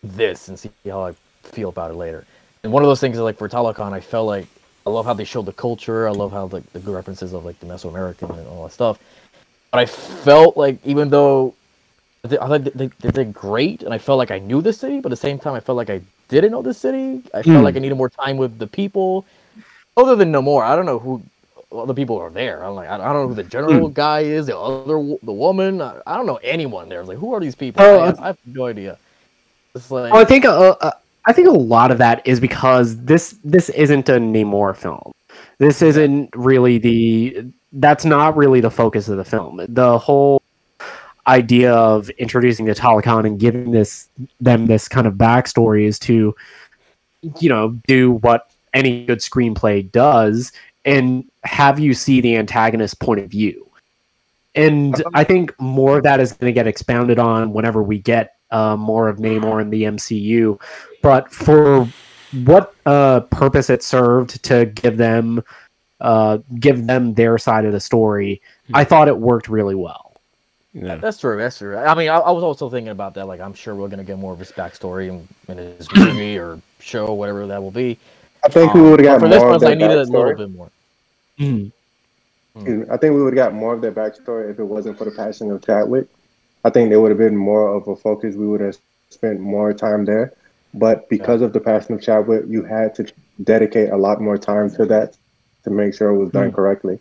[0.02, 2.24] this and see how I feel about it later.
[2.62, 4.46] And one of those things is like for Talokan, I felt like
[4.87, 6.08] I love how they showed the culture.
[6.08, 8.98] I love how like the good references of like the Mesoamerican and all that stuff.
[9.70, 11.54] But I felt like even though
[12.24, 15.00] they, I thought they, they did great, and I felt like I knew the city,
[15.00, 17.22] but at the same time, I felt like I didn't know the city.
[17.35, 17.62] I felt Hmm.
[17.64, 19.24] like I needed more time with the people.
[19.96, 21.22] Other than Namor, I don't know who
[21.72, 22.64] other people are there.
[22.64, 25.80] I'm like, I don't know who the general guy is, the other the woman.
[25.82, 26.98] I, I don't know anyone there.
[26.98, 27.82] I was like, who are these people?
[27.85, 28.98] Oh, I, I- have, I have no idea.
[29.74, 30.90] It's like, Well, I think uh, uh,
[31.24, 35.12] I think a lot of that is because this this isn't a Namor film.
[35.58, 39.64] This isn't really the that's not really the focus of the film.
[39.68, 40.41] The whole
[41.26, 44.08] idea of introducing the Talokan and giving this
[44.40, 46.35] them this kind of backstory is to
[47.38, 50.52] you know do what any good screenplay does
[50.85, 53.68] and have you see the antagonist point of view.
[54.54, 58.37] And I think more of that is going to get expounded on whenever we get
[58.50, 60.61] uh, more of Namor in the MCU.
[61.00, 61.88] But for
[62.44, 65.42] what uh, purpose it served to give them
[66.00, 68.42] uh, give them their side of the story,
[68.74, 70.12] I thought it worked really well.
[70.72, 70.96] Yeah.
[70.96, 71.37] That's true.
[71.37, 71.76] That's true.
[71.76, 73.26] I mean, I, I was also thinking about that.
[73.26, 76.61] Like, I'm sure we're gonna get more of his backstory in, in his movie or
[76.80, 77.98] show, whatever that will be.
[78.44, 79.74] I think we Um, would have but got for this more one, of that I
[79.74, 80.37] needed a little backstory.
[80.37, 80.70] bit more.
[81.38, 81.68] Mm-hmm.
[82.54, 82.66] Hmm.
[82.66, 82.94] Excuse me.
[82.94, 85.11] I think we would have got more of their backstory if it wasn't for the
[85.11, 86.06] passing of Chadwick.
[86.64, 88.37] I think there would have been more of a focus.
[88.37, 88.76] We would have
[89.11, 90.32] spent more time there.
[90.74, 94.70] But because of the passing of Chadwick, you had to dedicate a lot more time
[94.76, 95.16] to that
[95.64, 96.54] to make sure it was done hmm.
[96.54, 96.98] correctly.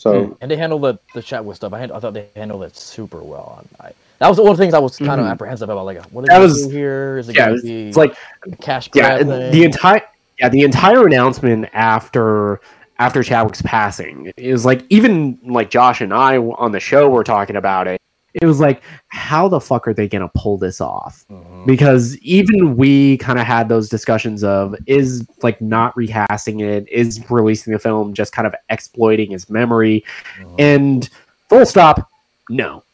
[0.00, 1.74] So And they handled the the Chadwick stuff.
[1.74, 3.62] I, had, I thought they handled it super well.
[3.78, 5.30] I, that was one of the things I was kind of Mhm.
[5.30, 5.84] apprehensive about.
[5.84, 7.18] Like, what is That was- here?
[7.18, 8.14] Is it Yeah, gonna it's, be it's like
[8.62, 9.52] cash yeah, grab?
[9.52, 10.02] the entire
[10.38, 12.60] yeah the entire announcement after
[12.98, 17.56] after Chadwick's passing is like even like Josh and I on the show were talking
[17.56, 18.00] about it.
[18.34, 21.24] It was like, how the fuck are they gonna pull this off?
[21.30, 21.66] Mhm.
[21.66, 27.20] Because even we kind of had those discussions of is like not recasting it, is
[27.30, 30.04] releasing the film just kind of exploiting his memory,
[30.40, 30.54] Mhm.
[30.60, 31.08] and
[31.48, 32.08] full stop,
[32.48, 32.84] no,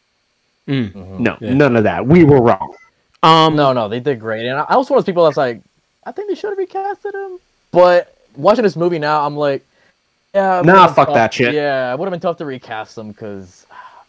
[0.67, 0.91] Mm.
[0.93, 1.19] Mhm.
[1.19, 1.53] no, Yeah.
[1.53, 2.05] none of that.
[2.07, 2.73] We were wrong.
[3.23, 4.45] Um, No, no, they did great.
[4.47, 5.61] And I, I was one of those people that's like,
[6.05, 7.37] I think they should have recasted him.
[7.71, 9.63] But watching this movie now, I'm like,
[10.33, 11.53] yeah, Nah, fuck tough- that shit.
[11.53, 13.65] Yeah, it would have been tough to recast him because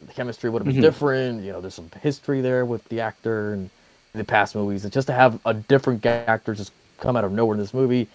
[0.06, 0.86] the chemistry would have been Mhm.
[0.86, 1.42] different.
[1.44, 3.70] You know, there's some history there with the actor and
[4.14, 4.84] the past movies.
[4.84, 8.08] And just to have a different actor just come out of nowhere in this movie,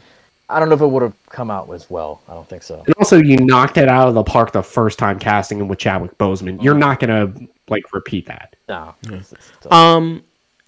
[0.50, 2.22] I don't know if it would have come out as well.
[2.28, 2.84] I don't think so.
[2.86, 5.80] And also, you knocked it out of the park the first time casting him with
[5.80, 6.62] Chadwick Boseman.
[6.64, 7.32] You're not gonna
[7.70, 8.56] like repeat that.
[8.68, 8.94] No.
[9.06, 9.72] it's- it's.
[9.72, 10.24] Um,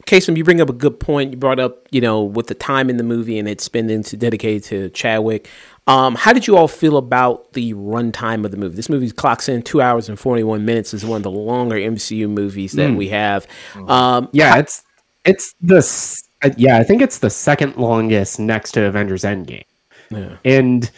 [0.06, 1.32] Kasim, you bring up a good point.
[1.32, 4.18] You brought up, you know, with the time in the movie and it's spending to
[4.18, 5.50] dedicate to Chadwick.
[5.88, 8.76] Um, how did you all feel about the runtime of the movie?
[8.76, 10.94] This movie clocks in two hours and forty one minutes.
[10.94, 12.96] is one of the longer MCU movies that Mm.
[12.98, 13.46] we have.
[13.88, 14.84] Um, Yeah, it's
[15.26, 15.78] it's the
[16.44, 16.78] uh, yeah.
[16.78, 19.64] I think it's the second longest next to Avengers Endgame,
[20.10, 20.38] yeah.
[20.44, 20.90] and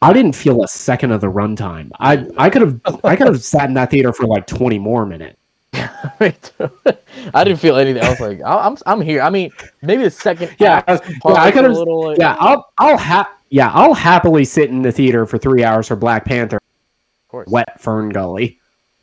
[0.00, 1.90] I didn't feel a second of the runtime.
[2.00, 5.04] I I could have I could have sat in that theater for like 20 more
[5.04, 5.36] minutes.
[7.34, 8.02] I didn't feel anything.
[8.02, 9.20] I was like, I'm, I'm here.
[9.22, 9.50] I mean,
[9.82, 10.54] maybe the second.
[10.58, 11.76] Yeah, yeah, I could have.
[11.76, 15.86] like, Yeah, I'll I'll ha- yeah I'll happily sit in the theater for three hours
[15.88, 16.56] for Black Panther.
[16.56, 17.48] of course.
[17.48, 18.58] Wet Fern Gully.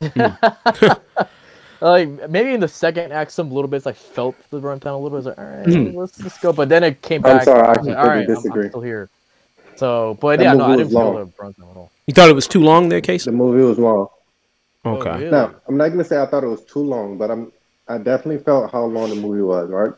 [1.80, 5.10] like maybe in the second act, some little bits I felt the runtime a little
[5.10, 5.14] bit.
[5.14, 5.94] I was like, all right, Mhm.
[5.94, 6.52] let's just go.
[6.52, 7.40] But then it came back.
[7.40, 8.68] I'm sorry, I was like, completely all right, I'm- I'm, disagree.
[8.68, 9.08] still here.
[9.76, 11.32] So, but That yeah, no, I movie didn't was feel long.
[11.36, 11.90] the runtime at all.
[12.06, 13.32] You thought it was too long there, Kasim?
[13.32, 14.08] the movie was long.
[14.84, 15.10] Oh, Okay.
[15.18, 15.30] really?
[15.30, 17.52] Now, I'm not gonna say I thought it was too long, but I'm
[17.88, 19.92] I definitely felt how long the movie was, right?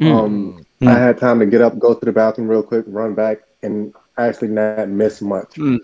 [0.00, 0.14] Mm.
[0.14, 0.88] Um, Mm.
[0.88, 3.92] I had time to get up, go to the bathroom real quick, run back, and
[4.16, 5.50] actually not miss much.
[5.56, 5.78] Mm.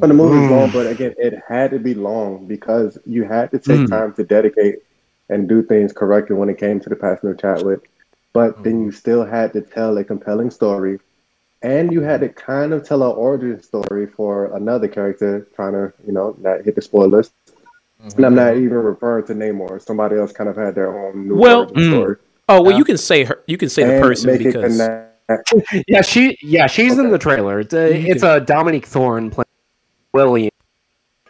[0.00, 3.58] But the movie's long, but again, it had to be long because you had to
[3.58, 3.90] take Mm.
[3.90, 4.82] time to dedicate
[5.28, 7.90] and do things correctly when it came to the passing of Chadwick.
[8.32, 10.98] But then you still had to tell a compelling story,
[11.62, 15.92] and you had to kind of tell an origin story for another character, trying to,
[16.06, 17.30] you know, not hit the spoilers.
[18.16, 19.80] And I'm not even referring to Namor.
[19.80, 21.90] Somebody else kind of had their own new Well, origin mm.
[21.90, 22.16] story.
[22.48, 22.78] Oh well, Yeah.
[22.78, 23.42] you can say her.
[23.46, 24.78] You can say the person because.
[25.88, 27.60] Yeah, she yeah she's in the trailer.
[27.60, 29.46] It's a, You it's a Dominique Thorne playing
[30.12, 30.50] William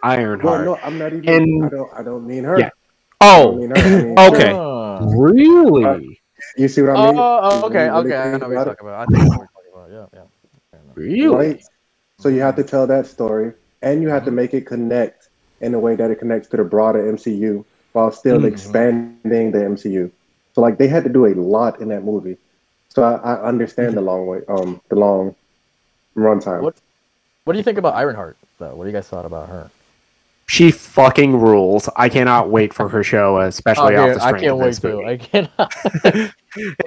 [0.02, 0.42] Ironheart.
[0.42, 1.28] Well, no, I'm not even.
[1.28, 1.90] And- I don't.
[1.94, 2.58] I don't mean her.
[2.58, 2.70] Yeah.
[3.20, 3.76] Oh mean her.
[3.76, 4.52] I mean, okay.
[4.52, 4.98] Ah.
[5.16, 6.18] Really,
[6.56, 7.16] You see what I mean?
[7.18, 8.16] Oh, oh, You okay, really okay.
[8.16, 9.00] I think know what you're talking about.
[9.00, 10.10] I think I know what you're talking about.
[10.12, 10.20] Yeah,
[10.72, 10.78] yeah.
[10.94, 11.36] really.
[11.36, 11.64] Right.
[12.18, 15.28] So you have to tell that story, and you have to make it connect
[15.60, 18.48] in a way that it connects to the broader MCU while still Mhm.
[18.52, 20.10] expanding the MCU.
[20.54, 22.36] So like they had to do a lot in that movie.
[22.88, 25.34] So I, I understand the long way, um, the long
[26.16, 26.62] runtime.
[26.62, 26.76] What
[27.44, 28.74] What do you think about Ironheart, though?
[28.74, 29.70] What do you guys thought about her?
[30.46, 31.88] She fucking rules.
[31.96, 34.66] I cannot wait for her show, especially Oh, off yeah, the I can't of wait
[34.66, 34.88] this to.
[34.88, 35.06] movie.
[35.06, 36.34] I cannot.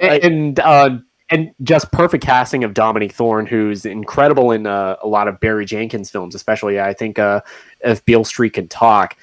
[0.00, 0.98] and uh,
[1.30, 5.66] and just perfect casting of Dominique Thorne, who's incredible in uh, a lot of Barry
[5.66, 7.40] Jenkins films, especially I think uh,
[7.80, 9.16] if Beale Street can talk,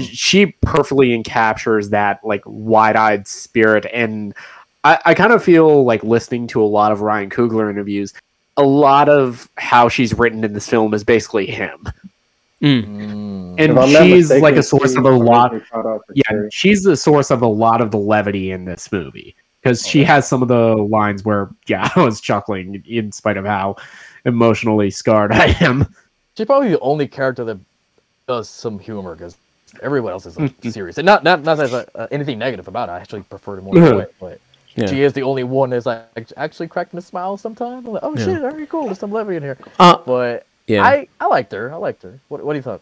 [0.00, 4.34] she perfectly encaptures that like wide-eyed spirit, and
[4.84, 8.12] I, I kind of feel like listening to a lot of Ryan Coogler interviews.
[8.56, 11.88] A lot of how she's written in this film is basically him,
[12.62, 13.54] Mm.
[13.58, 16.02] and If I'm not she's mistaken, like a source of a lot originally tried out
[16.06, 16.48] for yeah, Carrie.
[16.52, 20.28] she's the source of a lot of the levity in this movie because she has
[20.28, 23.76] some of the lines where, yeah, I was chuckling in spite of how
[24.24, 25.92] emotionally scarred I am.
[26.36, 27.58] She's probably the only character that
[28.28, 29.36] does some humor because
[29.82, 30.68] everyone else is like, Mm-hmm.
[30.78, 30.98] serious.
[30.98, 32.92] And not not not that there's, uh, anything negative about it.
[32.92, 34.06] I actually prefer it more way.
[34.20, 34.40] But
[34.74, 34.86] Yeah.
[34.86, 36.04] she is the only one that's like
[36.36, 37.86] actually cracking a smile sometimes.
[37.86, 38.24] I'm like, oh Yeah.
[38.24, 38.86] shit, very cool.
[38.86, 39.58] There's some levity in here.
[39.78, 40.84] Uh, But yeah.
[40.84, 41.72] I I liked her.
[41.72, 42.18] I liked her.
[42.28, 42.80] What what do you thought,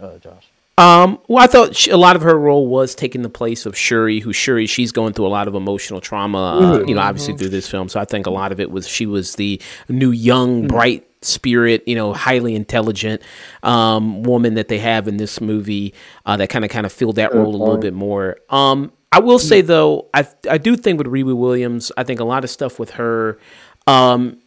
[0.00, 0.48] uh, Josh?
[0.78, 3.76] Um, well, I thought she, a lot of her role was taking the place of
[3.76, 6.38] Shuri, who Shuri she's going through a lot of emotional trauma.
[6.80, 7.90] Uh, you know, obviously through this film.
[7.90, 11.82] So I think a lot of it was she was the new young, bright spirit,
[11.86, 13.22] you know, highly intelligent
[13.62, 15.94] um, woman that they have in this movie
[16.26, 18.38] uh, that kind of kind of filled that role a little bit more.
[18.50, 22.24] Um, I will say though, I I do think with Riri Williams, I think a
[22.24, 23.38] lot of stuff with her.
[23.86, 24.38] Um,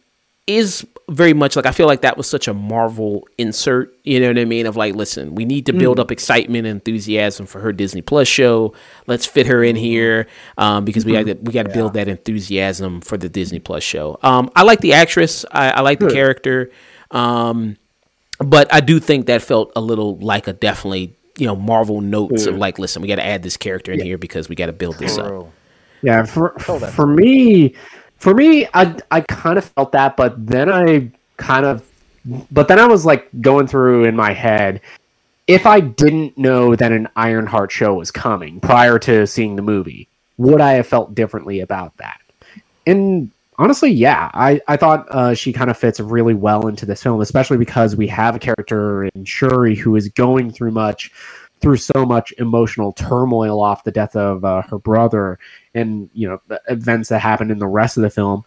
[0.46, 4.28] is very much like I feel like that was such a Marvel insert, you know
[4.28, 4.66] what I mean?
[4.66, 8.26] Of like, listen, we need to build up excitement and enthusiasm for her Disney Plus
[8.26, 8.74] show.
[9.06, 10.26] Let's fit her in here
[10.58, 13.82] um, because we got to we got to build that enthusiasm for the Disney Plus
[13.82, 14.18] show.
[14.22, 16.70] Um, I like the actress, I, I like the character,
[17.10, 17.76] um,
[18.38, 22.46] but I do think that felt a little like a definitely you know Marvel notes
[22.46, 24.72] of like, listen, we got to add this character in here because we got to
[24.72, 25.50] build this up.
[26.02, 27.74] Yeah, for for me,
[28.16, 31.84] for me, I I kind of felt that, but then I kind of,
[32.50, 34.80] but then I was like going through in my head.
[35.46, 40.08] If I didn't know that an Ironheart show was coming prior to seeing the movie,
[40.38, 42.20] would I have felt differently about that?
[42.84, 47.02] And honestly, yeah, I, I thought uh, she kind of fits really well into this
[47.02, 51.12] film, especially because we have a character in Shuri who is going through much,
[51.60, 55.38] through so much emotional turmoil off the death of uh, her brother
[55.74, 58.44] and you know the events that happen in the rest of the film.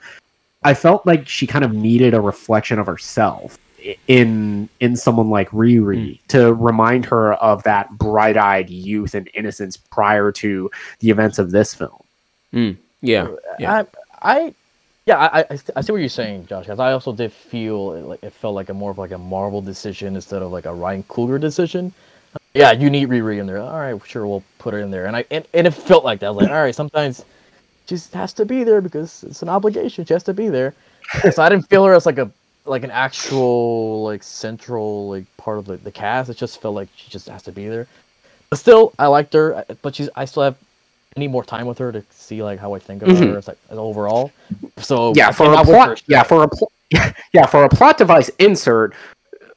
[0.64, 3.58] I felt like she kind of needed a reflection of herself
[4.08, 6.28] in in someone like Riri hmm.
[6.30, 10.70] to remind her of that bright-eyed youth and innocence prior to
[11.00, 12.04] the events of this film.
[12.52, 12.72] Hmm.
[13.02, 13.84] Yeah, uh, yeah,
[14.22, 14.54] I, I,
[15.06, 16.66] yeah, I, I, I see what you're saying, Josh.
[16.66, 19.18] Because I also did feel it, like it felt like a more of like a
[19.18, 21.94] Marvel decision instead of like a Ryan Coogler decision.
[22.60, 23.60] Yeah, you need Riri in there.
[23.60, 25.06] All right, sure, we'll put her in there.
[25.06, 26.26] And I and, and it felt like that.
[26.26, 27.20] I was like, all right, sometimes
[27.86, 30.04] she just has to be there because it's an obligation.
[30.04, 30.74] She has to be there.
[31.32, 32.30] so I didn't feel her as like a
[32.66, 36.30] like an actual like central like part of the, the cast.
[36.30, 37.88] It just felt like she just has to be there.
[38.50, 39.64] But still, I liked her.
[39.82, 40.58] But she's I still have
[41.16, 43.24] I need more time with her to see like how I think of mm-hmm.
[43.32, 44.34] her as like as overall.
[44.80, 46.72] So yeah, I for a plot, her yeah, for a pl-
[47.32, 48.94] yeah, for a plot device insert,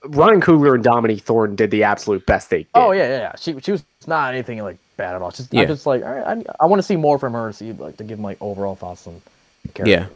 [0.04, 2.68] Ryan Coogler and Dominique Thornton did the absolute best they did.
[2.74, 3.32] Oh yeah, yeah, yeah.
[3.38, 5.30] She she was not anything like bad at all.
[5.30, 5.62] Just Yeah.
[5.62, 7.48] I'm just like all right, I, I want to see more from her.
[7.48, 9.20] to See like to give my overall thoughts on.
[9.74, 9.90] character.
[9.90, 10.06] yeah.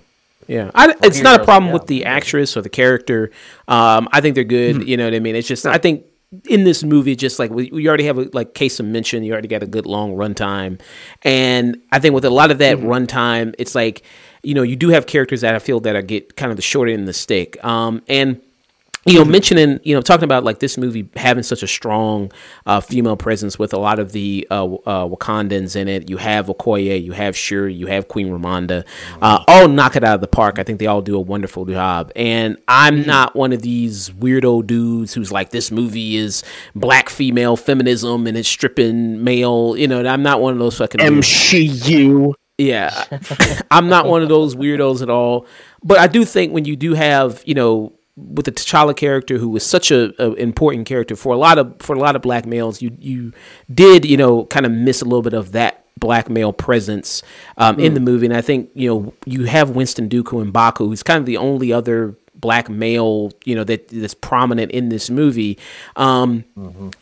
[0.48, 3.32] Yeah, I, it's not a problem with the actress or the character.
[3.66, 4.86] Um, I think they're good.
[4.86, 5.34] You know what I mean?
[5.34, 6.04] It's just I think
[6.48, 9.32] in this movie, just like we, we already have a like case of mention, you
[9.32, 10.80] already got a good long runtime,
[11.22, 14.02] and I think with a lot of that runtime, it's like
[14.44, 16.62] you know you do have characters that I feel that I get kind of the
[16.62, 17.62] short end of the stick.
[17.64, 18.40] Um, and
[19.06, 22.32] you know, mentioning, you know, talking about like this movie having such a strong
[22.66, 26.10] uh, female presence with a lot of the uh, uh, Wakandans in it.
[26.10, 28.84] You have Okoye, you have Shuri, you have Queen Ramonda.
[29.22, 30.58] Uh, all knock it out of the park.
[30.58, 32.10] I think they all do a wonderful job.
[32.16, 36.42] And I'm not one of these weirdo dudes who's like, this movie is
[36.74, 39.76] black female feminism and it's stripping male.
[39.76, 41.00] You know, I'm not one of those fucking.
[41.00, 42.34] MCU.
[42.58, 43.04] Yeah,
[43.70, 45.46] I'm not one of those weirdos at all.
[45.84, 49.48] But I do think when you do have, you know, with the T'Challa character, who
[49.48, 52.46] was such a, a important character for a lot of for a lot of black
[52.46, 53.32] males, you you
[53.72, 57.22] did you know kind of miss a little bit of that black male presence
[57.56, 60.88] um, in the movie, and I think you know you have Winston Duke and Mbaku,
[60.88, 65.08] who's kind of the only other black male you know that that's prominent in this
[65.10, 65.58] movie
[65.96, 66.44] um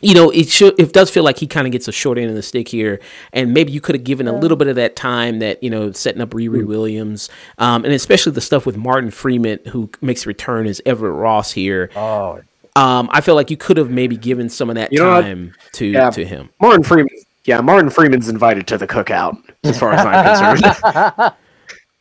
[0.01, 2.29] you know it should it does feel like he kind of gets a short end
[2.29, 2.99] of the stick here
[3.33, 5.91] and maybe you could have given a little bit of that time that you know
[5.91, 10.29] setting up Riri Williams um and especially the stuff with Martin Freeman who makes a
[10.29, 12.41] return as Everett Ross here Oh,
[12.75, 15.85] um I feel like you could have maybe given some of that You time to
[15.85, 16.09] Yeah.
[16.11, 17.09] to him Martin Freeman.
[17.43, 21.33] Yeah, Martin Freeman's invited to the cookout, as far as I'm concerned.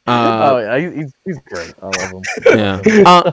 [0.07, 1.75] uh oh yeah, he's, he's great.
[1.83, 2.23] I love him.
[2.59, 3.33] yeah uh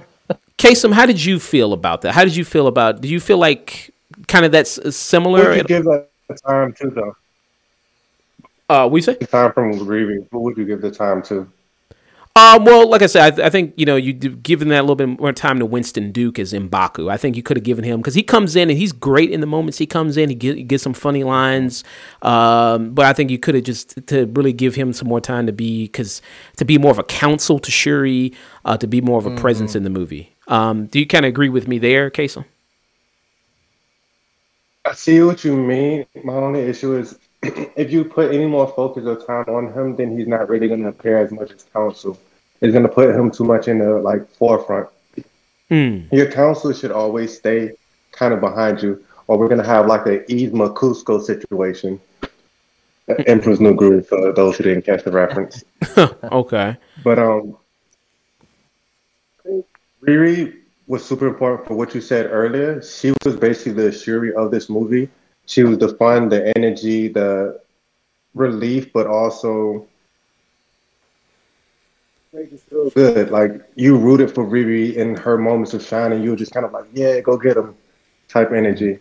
[0.57, 3.37] Kasim, how did you feel about that how did you feel about do you feel
[3.37, 3.93] like
[4.27, 6.07] kind of that's similar would you give that
[6.45, 7.15] time to though?
[8.69, 10.27] uh we say The time from Grieving.
[10.31, 11.47] What would you give the time to?
[12.33, 14.95] Um, well, like I said, I, I think you know you given that a little
[14.95, 17.11] bit more time to Winston Duke as Mbaku.
[17.11, 19.41] I think you could have given him because he comes in and he's great in
[19.41, 20.29] the moments he comes in.
[20.29, 21.83] He, get, he gets some funny lines,
[22.21, 25.45] um, but I think you could have just to really give him some more time
[25.47, 26.21] to be because
[26.55, 29.75] to be more of a counsel to Shuri, uh, to be more of a presence
[29.75, 30.33] in the movie.
[30.47, 32.45] Um, do you kind of agree with me there, Kasim?
[34.85, 36.05] I see what you mean.
[36.23, 40.17] My only issue is if you put any more focus or time on him, then
[40.17, 42.17] he's not really going to appear as much as counsel.
[42.61, 44.89] It's going to put him too much in the like forefront.
[45.69, 46.01] Hmm.
[46.11, 47.71] Your counsel should always stay
[48.11, 51.99] kind of behind you, or we're going to have like a Yzma Kuzco situation.
[53.27, 55.63] Emperor's New Groove for those who didn't catch the reference.
[56.31, 56.77] Okay.
[57.03, 57.57] But um,
[60.01, 60.55] Riri
[60.87, 62.81] was super important for what you said earlier.
[62.81, 65.09] She was basically the Shuri of this movie.
[65.57, 67.59] Was the fun, the energy, the
[68.33, 69.85] relief, but also
[72.93, 73.31] good.
[73.31, 76.65] Like you rooted for Riri in her moments of shine, and You were just kind
[76.65, 77.75] of like, yeah, go get him,
[78.29, 78.99] type energy.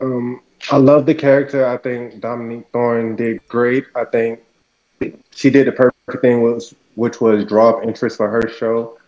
[0.00, 1.66] Um, I love the character.
[1.66, 3.86] I think Dominique Thorne did great.
[3.94, 4.40] I think
[5.30, 8.98] she did the perfect thing, was which was draw up interest for her show.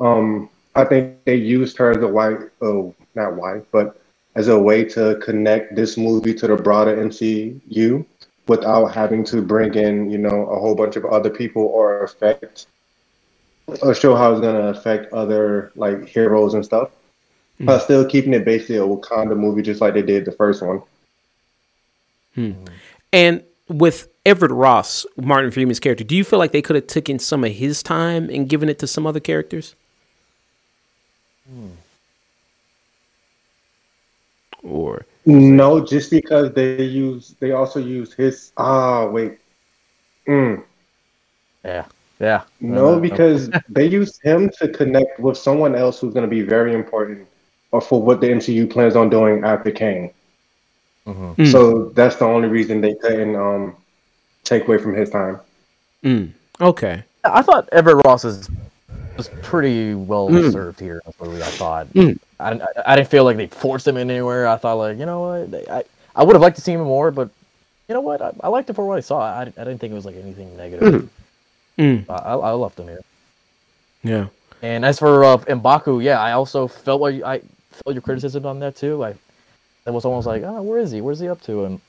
[0.00, 4.00] Um, I think they used her as a wife, oh, not wife, but
[4.36, 8.04] as a way to connect this movie to the broader MCU
[8.46, 12.66] without having to bring in, you know, a whole bunch of other people or affect
[13.82, 16.90] or show how it's gonna affect other like heroes and stuff.
[17.58, 17.64] Hmm.
[17.64, 20.82] But still keeping it basically a Wakanda movie, just like they did the first one.
[22.34, 22.52] Hmm.
[23.12, 27.18] And with Everett Ross, Martin Freeman's character, do you feel like they could have taken
[27.18, 29.74] some of his time and given it to some other characters?
[31.48, 31.68] Hmm.
[34.66, 38.52] Or No, just because they use, they also use his.
[38.56, 39.38] Ah, wait.
[40.28, 40.62] Mm.
[41.64, 41.86] Yeah,
[42.18, 42.42] yeah.
[42.60, 46.74] No, because they use him to connect with someone else who's going to be very
[46.74, 47.26] important,
[47.72, 50.12] or for what the MCU plans on doing after Kang.
[51.06, 51.52] Mhm.
[51.52, 53.76] So that's the only reason they couldn't um,
[54.44, 55.40] take away from his time.
[56.02, 58.48] mm, okay, I thought Everett Ross is
[59.16, 61.02] was pretty well served here.
[61.06, 62.18] I thought Mm.
[62.40, 64.46] I, didn't- I, I didn't feel like they forced him in anywhere.
[64.46, 66.80] I thought like you know what they, I I would have liked to see him
[66.80, 67.28] more, but
[67.88, 69.20] you know what I, I liked it for what I saw.
[69.20, 71.08] I, I didn't think it was like anything negative.
[71.78, 72.04] Mm.
[72.08, 73.02] I, I loved him here.
[74.02, 74.26] yeah,
[74.62, 77.40] And as for uh, Mbaku, yeah, I also felt like I
[77.70, 79.04] felt your criticism on that too.
[79.04, 79.14] I
[79.84, 81.00] that was almost like, oh, where is he?
[81.00, 81.64] Where's he up to?
[81.66, 81.80] And,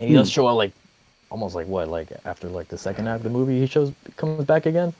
[0.00, 0.72] and he does show up like
[1.30, 4.44] almost like what, like after like the second half of the movie, he shows comes
[4.46, 4.92] back again.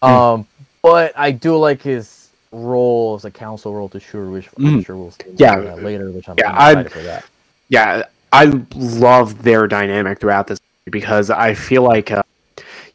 [0.00, 0.46] Um,
[0.82, 4.86] but I do like his role as a council role to Shuri, which I'm Mm.
[4.86, 5.60] sure we'll see Yeah.
[5.60, 6.10] that later.
[6.10, 7.24] Which I'm, Yeah, I'm I'd- excited for that.
[7.68, 8.02] yeah,
[8.32, 10.58] I love their dynamic throughout this
[10.90, 12.22] because I feel like, uh,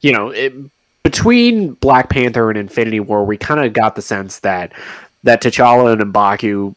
[0.01, 0.53] you know, it,
[1.03, 4.71] between Black Panther and Infinity War, we kind of got the sense that
[5.23, 6.75] that T'Challa and M'Baku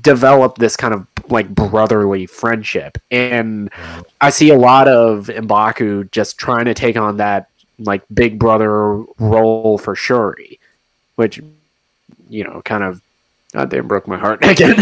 [0.00, 3.70] developed this kind of like brotherly friendship, and
[4.20, 7.48] I see a lot of M'Baku just trying to take on that
[7.78, 10.58] like big brother role for Shuri,
[11.16, 11.40] which
[12.28, 13.02] you know kind of.
[13.54, 14.76] God damn, broke my heart again.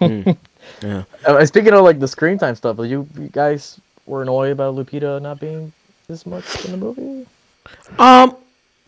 [0.82, 1.04] yeah.
[1.26, 5.20] Uh, speaking of like the screen time stuff, you, you guys were annoyed about Lupita
[5.20, 5.74] not being
[6.08, 7.26] this much in the movie?
[7.98, 8.34] Um,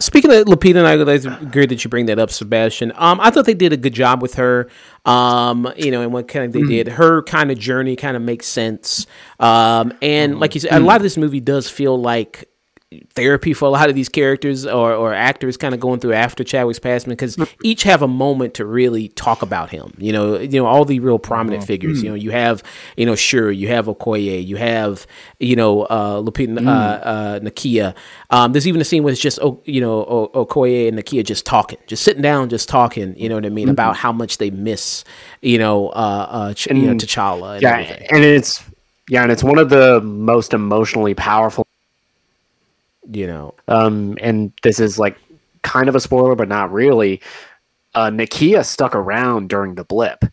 [0.01, 2.93] Speaking of Lupita, and I it's great that you bring that up, Sebastian.
[2.95, 4.69] Um, I thought they did a good job with her.
[5.05, 8.23] Um, you know, and what kind of they did, her kind of journey kind of
[8.23, 9.09] makes sense.
[9.41, 12.48] Um, and like you said, a lot of this movie does feel like
[13.11, 16.43] therapy for a lot of these characters or, or actors kind of going through after
[16.43, 19.93] Chadwick's passing because each have a moment to really talk about him.
[19.99, 22.03] You know, you know all the real prominent figures.
[22.03, 22.62] You know, you have
[22.97, 25.07] you know sure you have Okoye, you have
[25.39, 27.95] you know uh, Lupita uh, uh, Nakia.
[28.30, 31.78] Um, there's even a scene where it's just you know Okoye and Nakia just talking,
[31.86, 33.18] just sitting down, just talking.
[33.18, 35.05] You know what I mean about how much they miss
[35.43, 38.07] you know uh, uh Ch- you know T'Challa and yeah, everything.
[38.11, 38.64] and it's
[39.11, 41.68] yeah, and it's one of the most emotionally powerful.
[43.11, 45.17] You know, Um, and this is like
[45.63, 47.21] kind of a spoiler, but not really.
[47.95, 50.25] Uh, Nakia stuck around during the blip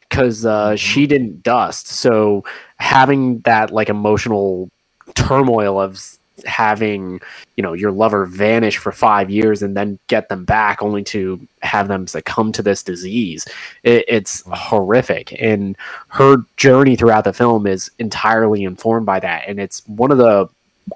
[0.00, 1.88] because uh, she didn't dust.
[1.88, 2.44] So
[2.76, 4.70] having that like emotional
[5.14, 6.00] turmoil of
[6.46, 7.20] having
[7.56, 11.46] you know your lover vanish for five years and then get them back only to
[11.60, 13.46] have them succumb to this disease
[13.82, 15.34] it, it's horrific.
[15.40, 15.76] And
[16.08, 19.44] her journey throughout the film is entirely informed by that.
[19.48, 20.48] And it's one of the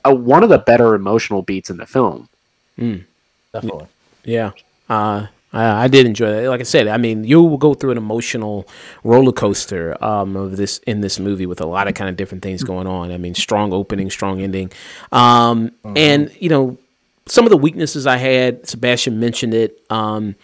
[0.04, 2.28] uh, one of the better emotional beats in the film
[3.52, 3.86] Definitely.
[4.24, 4.50] Yeah.
[4.88, 6.48] Uh, I, I did enjoy that.
[6.48, 8.66] Like I said, I mean, you will go through an emotional
[9.04, 12.42] roller coaster um, of this in this movie with a lot of kind of different
[12.42, 13.12] things going on.
[13.12, 14.72] I mean, strong opening, strong ending,
[15.12, 16.76] um, and you know,
[17.26, 18.68] some of the weaknesses I had.
[18.68, 19.80] Sebastian mentioned it.
[19.90, 20.34] Um,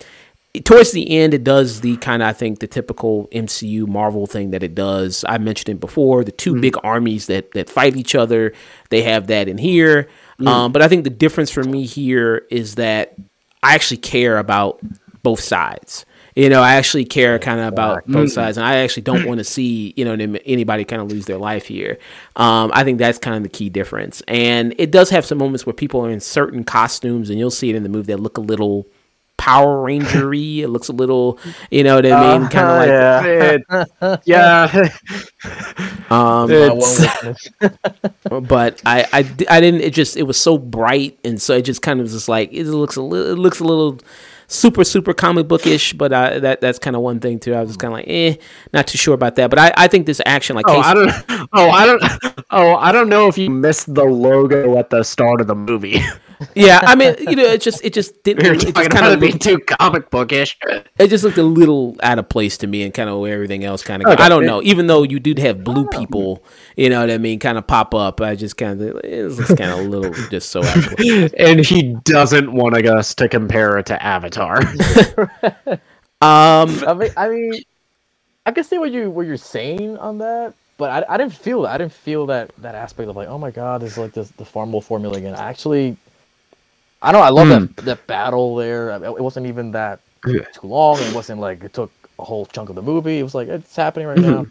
[0.64, 4.50] towards the end, it does the kind of I think the typical MCU Marvel thing
[4.50, 5.24] that it does.
[5.28, 6.24] I mentioned it before.
[6.24, 8.52] The 2 big armies that that fight each other.
[8.88, 10.08] They have that in here.
[10.44, 13.14] Um, but I think the difference for me here is that
[13.62, 14.80] I actually care about
[15.22, 16.06] both sides.
[16.34, 19.38] You know, I actually care kind of about both sides, and I actually don't want
[19.38, 20.12] to see you know
[20.46, 21.98] anybody kind of lose their life here.
[22.36, 25.66] Um, I think that's kind of the key difference, and it does have some moments
[25.66, 28.38] where people are in certain costumes, and you'll see it in the movie that look
[28.38, 28.86] a little
[29.40, 30.58] Power Rangery.
[30.58, 31.38] it looks a little,
[31.70, 32.88] you know what I mean, kind of like.
[32.88, 34.10] yeah.
[34.12, 34.88] It- yeah
[36.10, 37.48] Um, It's-
[38.48, 39.18] but I, I,
[39.48, 39.80] I didn't.
[39.80, 42.52] It just it was so bright, and so it just kind of was just like
[42.52, 43.32] it looks a little.
[43.32, 43.98] It looks a little
[44.48, 47.54] super super comic bookish, but I, that that's kind of one thing too.
[47.54, 48.34] I was kind of like, eh,
[48.72, 49.48] not too sure about that.
[49.50, 51.48] But I, I think this action, like, Oh, Casey- I don't.
[51.52, 52.02] Oh, I don't.
[52.50, 56.00] Oh, I don't know if you missed the logo at the start of the movie.
[56.54, 58.42] Yeah, I mean, you know, it just it just didn't.
[58.42, 60.56] We were It just kind of being too comic bookish.
[60.98, 63.64] it just looked a little out of place to me, and kind of where everything
[63.64, 64.08] else kind of.
[64.12, 64.22] Okay.
[64.22, 64.62] I don't know.
[64.62, 66.44] Even though you did have blue people,
[66.76, 68.20] you know what I mean, kind of pop up.
[68.20, 71.32] I just kind of it looks kind of a little just so out of place.
[71.38, 74.60] and he doesn't want us to compare it to Avatar.
[76.22, 77.62] Um, I mean, I mean,
[78.44, 81.64] I can see what you what you're saying on that, but I, I didn't feel
[81.66, 84.30] I didn't feel that that aspect of like, oh my god, this is like this
[84.32, 85.34] the Marvel formula again.
[85.34, 85.96] I actually,
[87.02, 87.20] I don't.
[87.20, 87.86] know, I love that hmm.
[87.86, 88.90] that battle there.
[88.90, 90.44] It wasn't even that Yeah.
[90.52, 90.98] too long.
[91.00, 93.18] It wasn't like it took a whole chunk of the movie.
[93.18, 94.30] It was like it's happening right mm-hmm.
[94.42, 94.46] now,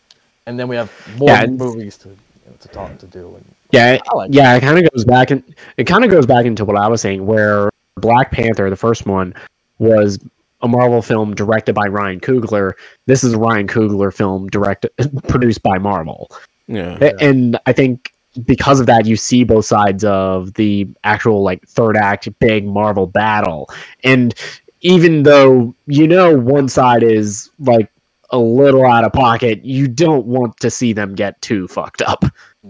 [0.45, 2.15] and then we have more Yeah, movies to you
[2.47, 3.35] know, to talk to do.
[3.35, 4.55] And yeah, I like yeah.
[4.55, 5.43] It kind of goes back and
[5.77, 9.05] it kind of goes back into what I was saying, where Black Panther, the first
[9.05, 9.33] one,
[9.77, 10.19] was
[10.61, 12.73] a Marvel film directed by Ryan Coogler.
[13.05, 14.91] This is a Ryan Coogler film directed
[15.27, 16.29] produced by Marvel.
[16.67, 16.97] yeah.
[17.01, 18.11] A- And I think
[18.45, 23.07] because of that, you see both sides of the actual like third act big Marvel
[23.07, 23.69] battle.
[24.03, 24.33] And
[24.81, 27.91] even though you know one side is like
[28.31, 32.23] a little out of pocket, you don't want to see them get too fucked up.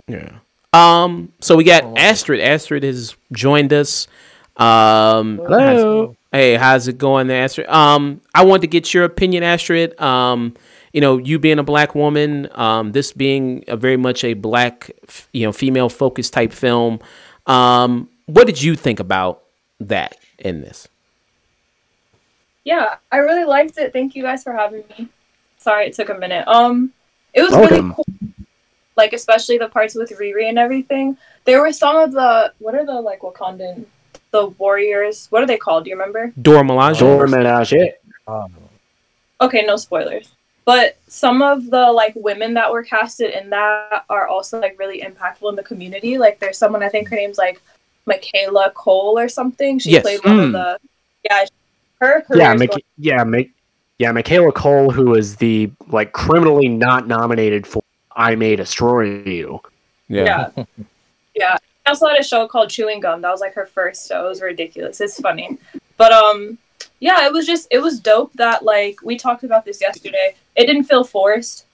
[0.07, 0.31] Yeah.
[0.73, 1.31] Um.
[1.41, 1.95] So we got Oh.
[1.97, 2.39] Astrid.
[2.39, 4.07] Astrid has joined us.
[4.57, 5.37] Um.
[5.37, 6.15] Hello.
[6.31, 7.67] Hey, how's it going, there, Astrid?
[7.67, 8.21] Um.
[8.35, 9.99] I want to get your opinion, Astrid.
[9.99, 10.55] Um.
[10.93, 14.91] You know, you being a black woman, um, this being a very much a black,
[15.33, 16.99] you know, female focused type film.
[17.45, 18.09] Um.
[18.25, 19.41] What did you think about
[19.79, 20.87] that in this?
[22.63, 23.91] Yeah, I really liked it.
[23.91, 25.09] Thank you guys for having me.
[25.57, 26.47] Sorry it took a minute.
[26.47, 26.93] Um,
[27.33, 28.05] it was really cool.
[28.95, 31.17] Like especially the parts with Riri and everything.
[31.45, 33.85] There were some of the what are the like Wakandan,
[34.29, 35.27] the warriors.
[35.31, 35.85] What are they called?
[35.85, 36.31] Do you remember?
[36.39, 36.99] Dora Milaje.
[36.99, 37.93] Dora Milaje.
[38.27, 38.53] um,
[39.41, 40.33] Okay, no spoilers.
[40.69, 45.01] But some of the like women that were casted in that are also like really
[45.01, 46.19] impactful in the community.
[46.19, 47.59] Like there's someone I think her name's like
[48.05, 49.79] Michaela Coel or something.
[49.79, 50.03] She Yes.
[50.03, 50.45] played one Mm.
[50.47, 50.79] of the
[51.27, 51.45] yeah.
[52.01, 53.51] Her Yeah, career's Mik- going- yeah, Mik-
[53.97, 57.81] yeah, Michaela Coel, who is the like criminally not nominated for
[58.15, 59.61] I May Destroy You.
[60.07, 60.49] Yeah.
[61.35, 61.57] yeah.
[61.85, 63.21] I also had a show called Chewing Gum.
[63.21, 64.25] That was like her first show.
[64.27, 65.01] It was ridiculous.
[65.01, 65.57] It's funny.
[65.97, 66.59] But um
[67.01, 70.35] yeah, it was just it was dope that like we talked about this yesterday.
[70.59, 71.65] It didn't feel forced.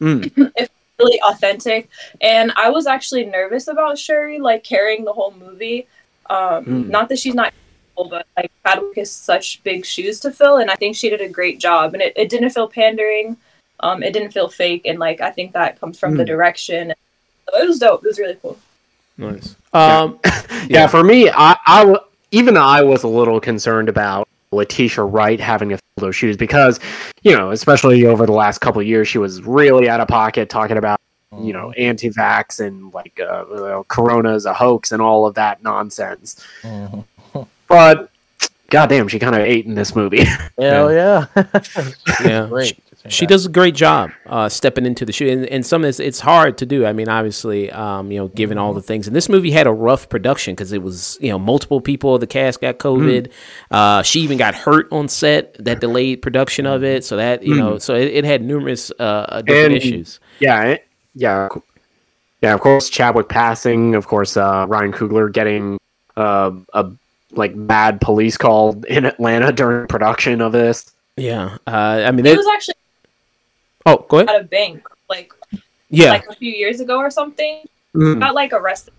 [0.00, 0.24] Mm.
[0.56, 1.88] it felt really authentic.
[2.20, 5.86] And I was actually nervous about Shuri like carrying the whole movie.
[6.30, 6.88] Um Mm.
[6.88, 7.52] not that she's not
[7.88, 11.20] people, but like Chadwick is such big shoes to fill, and I think she did
[11.20, 11.94] a great job.
[11.94, 13.36] And it, it didn't feel pandering,
[13.80, 16.92] um, it didn't feel fake, and like I think that comes from the direction.
[17.50, 18.02] So it was dope.
[18.04, 18.58] It was really cool.
[19.18, 19.54] Nice.
[19.72, 20.18] Um,
[20.68, 25.04] Yeah, for me, I, I, I w- even I was a little concerned about Letitia
[25.04, 26.80] Wright having to fill those shoes because,
[27.22, 30.48] you know, especially over the last couple of years, she was really out of pocket
[30.48, 31.00] talking about,
[31.40, 35.62] you know, anti-vax and like uh, well, Corona is a hoax and all of that
[35.62, 36.44] nonsense.
[36.62, 37.04] Mhm.
[37.68, 38.10] But
[38.70, 40.24] goddamn, she kind of ate in this movie.
[40.58, 41.26] Hell yeah.
[42.24, 42.78] yeah, Great.
[43.08, 46.20] She does a great job uh, stepping into the shoe, and, and some is it's
[46.20, 46.86] hard to do.
[46.86, 49.72] I mean, obviously, um, you know, given all the things, and this movie had a
[49.72, 53.30] rough production because it was you know multiple people of the cast got COVID.
[53.70, 57.54] Uh, she even got hurt on set that delayed production of it, so that you
[57.54, 60.20] know, so it, it had numerous uh, uh, different And- issues.
[60.40, 60.76] yeah,
[61.14, 61.48] yeah,
[62.40, 62.54] yeah.
[62.54, 63.94] Of course, Chadwick passing.
[63.94, 65.78] Of course, uh, Ryan Coogler getting
[66.16, 66.90] uh, a
[67.32, 70.90] like bad police call in Atlanta during production of this.
[71.16, 72.74] Yeah, uh, I mean, He it, was actually
[73.86, 74.28] oh, go ahead.
[74.28, 75.32] at a bank like
[75.88, 77.66] Yeah, like a few years ago or something.
[77.94, 78.20] Mm.
[78.20, 78.92] Got like arrested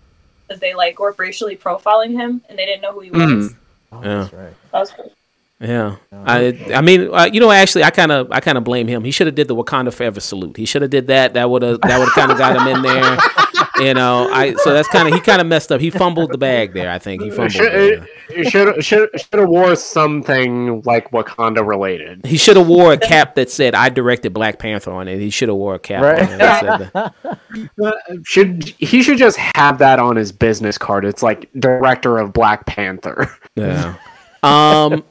[0.46, 3.20] because they like were racially profiling him and they didn't know who he was.
[3.20, 3.56] Mm.
[3.92, 4.16] Oh, Yeah.
[4.18, 4.54] That's right.
[4.72, 5.12] That was cool.
[5.58, 8.88] Yeah, I I mean, uh, you know, actually, I kind of I kind of blame
[8.88, 9.04] him.
[9.04, 10.58] He should have did the Wakanda Forever salute.
[10.58, 11.32] He should have did that.
[11.32, 13.18] That would have that would have kind of got him in there.
[13.78, 15.80] You know, I so that's kind of he kind of messed up.
[15.80, 16.90] He fumbled the bag there.
[16.90, 17.52] I think he fumbled.
[17.52, 18.06] there.
[18.28, 22.24] Should should should should have wore something like Wakanda related.
[22.24, 25.18] He should have wore a cap that said "I directed Black Panther" on it.
[25.18, 26.02] He should have wore a cap.
[26.02, 26.22] Right.
[26.22, 28.22] on it that said that.
[28.24, 31.04] Should he should just have that on his business card?
[31.04, 33.30] It's like director of Black Panther.
[33.56, 33.96] Yeah.
[34.42, 35.02] Um,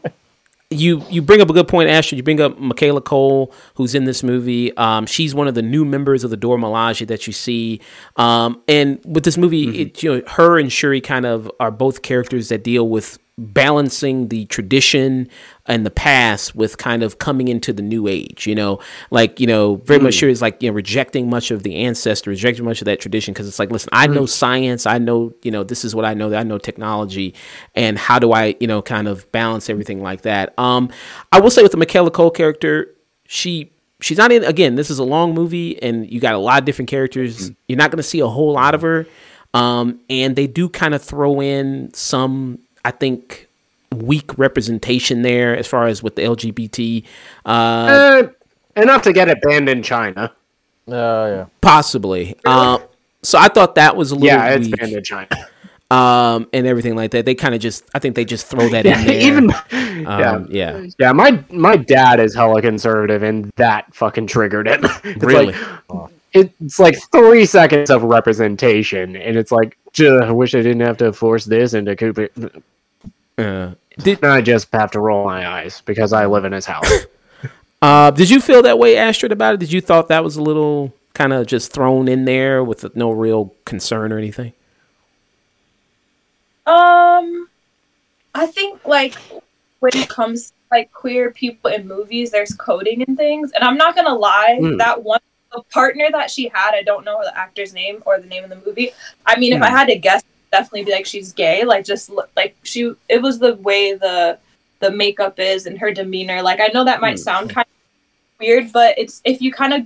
[0.69, 2.17] you you bring up a good point, Astrid.
[2.17, 4.75] You bring up Michaela Coel, who's in this movie.
[4.77, 7.81] Um, she's one of the new members of the Dora Milaje that you see.
[8.15, 12.01] Um, and with this movie, it, you know, her and Shuri kind of are both
[12.01, 15.27] characters that deal with balancing the tradition
[15.65, 18.47] and the past with kind of coming into the new age.
[18.47, 18.79] You know,
[19.11, 22.29] like you know, very much Shuri is like you know rejecting much of the ancestor,
[22.29, 25.51] rejecting much of that tradition because it's like, listen, I know science, I know you
[25.51, 27.33] know this is what I know, I know technology,
[27.73, 30.57] and how do I you know kind of balance everything like that.
[30.57, 30.89] Um,
[31.31, 33.71] I will say with the Michaela Cole character, she
[34.01, 36.65] she's not in again this is a long movie and you got a lot of
[36.65, 37.51] different characters.
[37.67, 39.07] You're not going to see a whole lot of her.
[39.53, 43.47] Um, and they do kind of throw in some i think
[43.93, 47.03] weak representation there as far as with the lgbt
[47.45, 48.23] uh, Uh,
[48.81, 50.31] enough to get it banned in China.
[50.87, 51.45] Oh yeah.
[51.61, 52.77] possibly uh,
[53.23, 55.27] so i thought that was a little Yeah, it's weak banned in China.
[55.91, 58.85] um, and everything like that they kind of just i think they just throw that
[58.89, 59.49] Yeah, in there even
[60.03, 60.31] yeah.
[60.31, 64.81] um, yeah Yeah, my my dad is hella conservative, and that fucking triggered it.
[65.05, 65.53] It's Really?
[65.53, 70.97] like it's like three seconds of representation, and it's like, I wish I didn't have
[70.97, 72.27] to force this into Cooper.
[73.37, 76.89] Uh, did, I just have to roll my eyes because I live in his house.
[77.81, 79.59] Uh, did you feel that way, Astrid, about it?
[79.59, 83.11] Did you thought that was a little kind of just thrown in there with no
[83.11, 84.53] real concern or anything?
[86.65, 87.47] Um,
[88.33, 89.15] I think like
[89.81, 93.77] when it comes to, like queer people in movies, there's coding and things, and I'm
[93.77, 94.79] not gonna lie, Mm.
[94.79, 95.19] that one
[95.51, 98.49] the partner that she had, I don't know the actor's name or the name of
[98.49, 98.91] the movie.
[99.25, 99.71] I mean, if I Mm.
[99.71, 100.23] had to guess,
[100.55, 101.63] definitely be like she's gay.
[101.65, 104.37] Like just like she, it was the way the
[104.79, 106.41] the makeup is and her demeanor.
[106.41, 107.19] Like I know that might Mm.
[107.29, 109.81] sound kind of weird, but it's if you kind of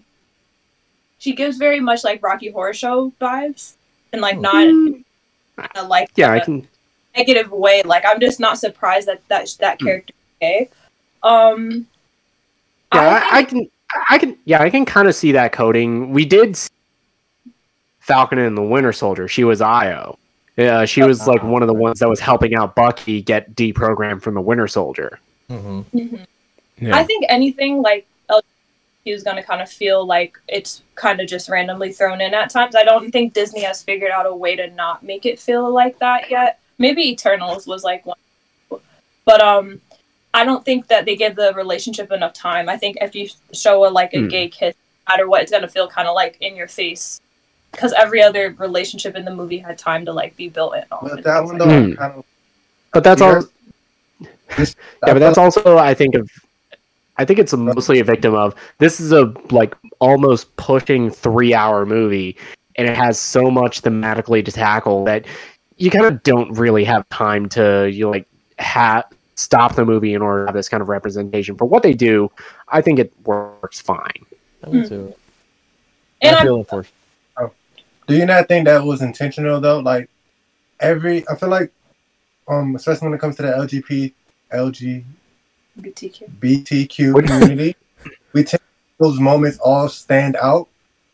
[1.18, 3.74] she gives very much like Rocky Horror Show vibes,
[4.14, 5.04] and like not in
[5.76, 6.68] a, like yeah, I can.
[7.18, 7.82] negative way.
[7.84, 9.86] Like I'm just not surprised that that that Hmm.
[9.88, 10.70] character is gay.
[11.24, 11.88] Um,
[12.94, 13.70] Yeah, I, I can.
[14.10, 14.38] I can.
[14.46, 16.12] Yeah, I can kind of see that coding.
[16.12, 16.70] We did see
[18.00, 19.28] Falcon and the Winter Soldier.
[19.28, 20.16] She was Ayo.
[20.60, 24.22] Yeah, she was like one of the ones that was helping out Bucky get deprogrammed
[24.22, 25.20] from the Winter Soldier.
[25.48, 26.26] hmm Mhm.
[26.80, 26.96] Yeah.
[26.96, 28.06] I think anything like
[29.06, 32.34] he was going to kind of feel like it's kind of just randomly thrown in
[32.34, 32.76] at times.
[32.76, 35.98] I don't think Disney has figured out a way to not make it feel like
[36.00, 36.60] that yet.
[36.78, 38.18] Maybe Eternals was like one,
[39.24, 39.80] but um,
[40.34, 42.68] I don't think that they give the relationship enough time.
[42.68, 44.28] I think if you show a like a Hmm.
[44.28, 44.76] gay kiss,
[45.08, 47.22] no matter what, it's going to feel kind of like in your face.
[47.72, 50.84] Because every other relationship in the movie had time to like be built in.
[50.92, 51.94] on But that one though, Hmm.
[51.94, 52.26] kind of.
[52.94, 53.44] But that's all.
[54.58, 56.30] This- Yeah, but that's also I think of.
[57.18, 61.86] I think it's mostly a victim of this is a like almost pushing three hour
[61.86, 62.36] movie,
[62.76, 65.26] and it has so much thematically to tackle that
[65.78, 68.26] you kind of don't really have time to you like
[68.58, 69.06] have
[69.36, 71.56] stop the movie in order to have this kind of representation.
[71.56, 72.32] For what they do,
[72.70, 74.26] I think it works fine.
[74.68, 75.14] Me too.
[76.22, 76.86] And I'm I'm feeling for
[78.10, 79.80] Do you not think that was intentional though?
[79.80, 80.10] Like
[80.80, 81.72] every, I feel like
[82.48, 84.12] um, especially when it comes to the LGBT
[84.50, 85.04] BTQ.
[85.80, 87.76] LGBTQ community,
[88.34, 88.62] we tend
[89.00, 90.68] those moments all stand out.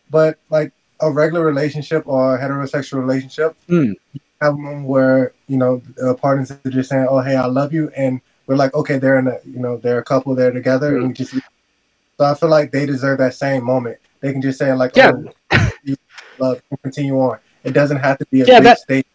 [0.09, 0.71] But like
[1.01, 3.91] a regular relationship or a heterosexual relationship, Hmm.
[4.13, 7.47] you have a moment where you know the partners are just saying, "Oh, hey, I
[7.47, 10.51] love you," and we're like, "Okay, they're in a you know they're a couple, they're
[10.51, 11.33] together," and we just.
[11.33, 13.97] So I feel like they deserve that same moment.
[14.21, 15.11] They can just say like, Yeah.
[15.51, 15.97] "Oh, you
[16.39, 17.37] love," continue on.
[17.63, 19.07] It doesn't have to be a Yeah, big that- state.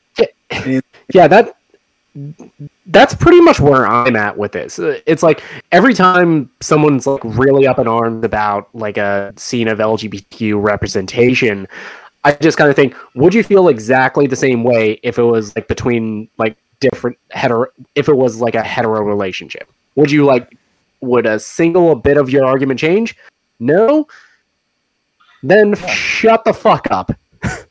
[1.12, 1.28] yeah.
[1.28, 1.54] That
[2.86, 4.80] that's pretty much where i'm at with this.
[4.80, 9.68] Uh, it's like every time someone's like really up in arms about like a scene
[9.68, 11.68] of lgbtq representation
[12.24, 15.54] i just kind of think would you feel exactly the same way if it was
[15.54, 19.70] like between like different hetero if it was like a hetero relationship?
[19.94, 20.56] Would you like
[21.00, 23.16] would a single bit of your argument change?
[23.60, 24.08] No
[25.42, 27.10] then shut the fuck up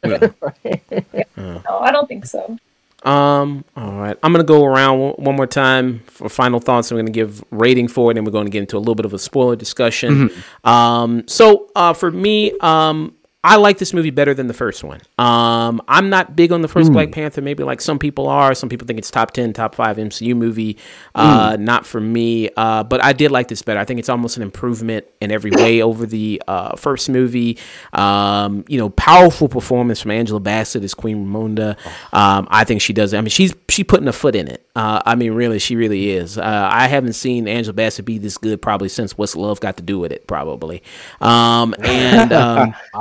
[1.37, 2.57] No, I don't think so.
[3.03, 3.63] Um.
[3.77, 4.17] All right.
[4.21, 6.91] I'm gonna go around one, one more time for final thoughts.
[6.91, 9.05] I'm gonna give rating for it, and we're going to get into a little bit
[9.05, 10.29] of a spoiler discussion.
[10.65, 11.25] Um.
[11.27, 14.99] So, uh, for me, um, I like this movie better than the first one.
[15.17, 15.81] Um.
[15.87, 17.41] I'm not big on the first Black Panther.
[17.41, 18.53] Maybe like some people are.
[18.53, 20.77] Some people think it's top ten, top five MCU movie.
[21.15, 21.55] Uh.
[21.59, 22.49] Not for me.
[22.57, 22.83] Uh.
[22.83, 23.79] But I did like this better.
[23.79, 27.57] I think it's almost an improvement in every way over the uh first movie.
[27.93, 28.65] Um.
[28.67, 31.77] You know, powerful performance from Angela Bassett as Queen Ramonda.
[32.11, 33.13] Um, I think she does.
[33.13, 34.65] I mean, she's she putting a foot in it.
[34.79, 36.37] Uh, I mean, really, she really is.
[36.37, 39.83] Uh, I haven't seen Angela Bassett be this good probably since What's Love got to
[39.83, 40.81] do with it, probably.
[41.19, 42.73] Um, and um,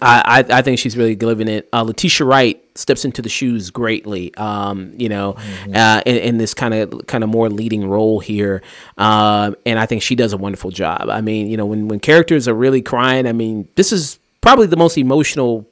[0.00, 1.68] I, I I think she's really living it.
[1.72, 4.32] Uh, Letitia Wright steps into the shoes greatly.
[4.36, 5.34] Um, you know,
[5.74, 8.62] uh, in, in this kind of kind of more leading role here,
[8.96, 11.08] um, and I think she does a wonderful job.
[11.10, 14.68] I mean, you know, when when characters are really crying, I mean, this is probably
[14.68, 15.68] the most emotional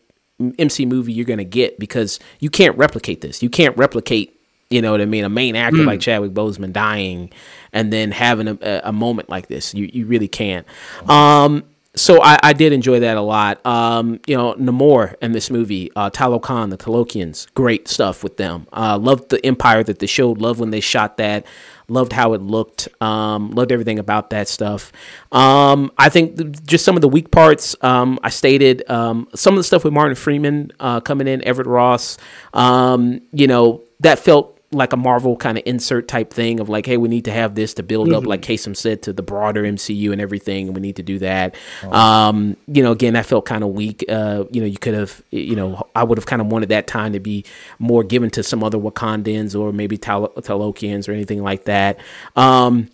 [0.59, 3.45] MC movie you're gonna get because you can't replicate this.
[3.45, 4.42] You can't replicate,
[4.73, 7.31] you know what I mean, a main actor like Chadwick Boseman dying
[7.73, 9.75] and then having a, a- moment like this.
[9.75, 10.67] You you really can't.
[11.09, 11.65] Um,
[11.95, 13.65] so I, I did enjoy that a lot.
[13.67, 18.67] Um, you know, Namor in this movie, uh, Talokan, the Talokians, great stuff with them.
[18.73, 20.39] Uh, loved the empire that they showed.
[20.41, 21.45] Loved when they shot that.
[21.89, 22.89] Loved how it looked.
[23.03, 24.91] Um, loved everything about that stuff.
[25.33, 27.77] Um, I think th- just some of the weak parts.
[27.83, 31.67] Um, I stated um, some of the stuff with Martin Freeman uh, coming in, Everett
[31.67, 32.17] Ross.
[32.55, 36.87] Um, you know that felt like a Marvel kind of insert type thing of like,
[36.87, 39.63] hey, we need to have this to build up, like Kasim said, to the broader
[39.63, 41.55] MCU and everything, and we need to do that.
[41.93, 44.05] Um, you know, again, that felt kind of weak.
[44.09, 46.87] Uh, you know, you could have, you know, I would have kind of wanted that
[46.87, 47.45] time to be
[47.79, 51.99] more given to some other Wakandans or maybe Tal- Talokians or anything like that.
[52.35, 52.89] Um,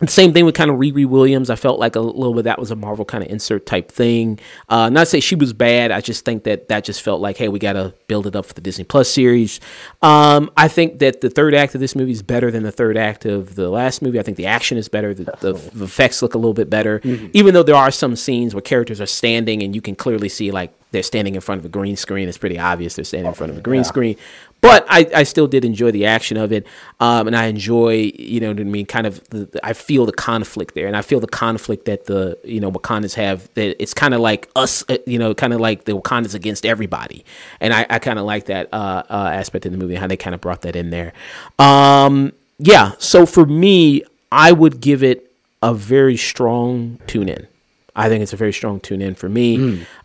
[0.00, 1.50] and Same thing with kind of Riri Williams.
[1.50, 4.38] I felt like a little bit that was a Marvel kind of insert type thing.
[4.68, 5.90] Uh, not to say she was bad.
[5.90, 8.46] I just think that that just felt like, hey, we got to build it up
[8.46, 9.60] for the Disney Plus series.
[10.02, 12.96] Um, I think that the third act of this movie is better than the third
[12.96, 14.20] act of the last movie.
[14.20, 15.14] I think the action is better.
[15.14, 17.00] The, the, the effects look a little bit better,
[17.32, 20.50] even though there are some scenes where characters are standing and you can clearly see
[20.50, 22.28] like they're standing in front of a green screen.
[22.28, 24.16] It's pretty obvious they're standing in front of a green screen.
[24.60, 26.66] But I, I still did enjoy the action of it,
[26.98, 28.86] um, and I enjoy you know what I mean.
[28.86, 32.36] Kind of, the, I feel the conflict there, and I feel the conflict that the
[32.42, 33.52] you know Wakandans have.
[33.54, 36.66] That it's kind of like us, uh, you know, kind of like the Wakandans against
[36.66, 37.24] everybody,
[37.60, 40.16] and I, I kind of like that uh, uh, aspect of the movie, how they
[40.16, 41.12] kind of brought that in there.
[41.58, 44.02] Um, yeah, so for me,
[44.32, 45.30] I would give it
[45.62, 47.46] a very strong tune in.
[47.94, 49.56] I think it's a very strong tune in for me.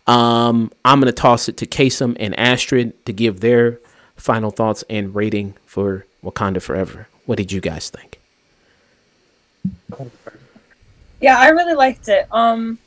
[0.08, 3.78] Um, I'm going to toss it to Kasim and Astrid to give their
[4.16, 7.08] final thoughts and rating for Wakanda Forever.
[7.26, 8.20] What did you guys think?
[11.20, 12.26] Yeah, I really liked it.
[12.30, 12.78] Um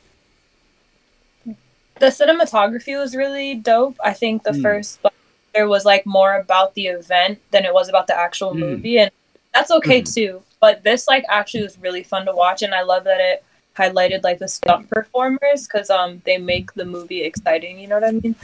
[2.00, 3.98] the cinematography was really dope.
[4.04, 4.62] I think the hmm.
[4.62, 5.14] first Black
[5.54, 8.60] Panther was like more about the event than it was about the actual hmm.
[8.60, 9.12] movie and
[9.54, 10.06] that's okay hmm.
[10.06, 10.44] too.
[10.60, 13.44] But this like actually was really fun to watch and I love that it
[13.78, 18.10] highlighted like the stunt performers cuz um they make the movie exciting, you know what
[18.10, 18.36] I mean?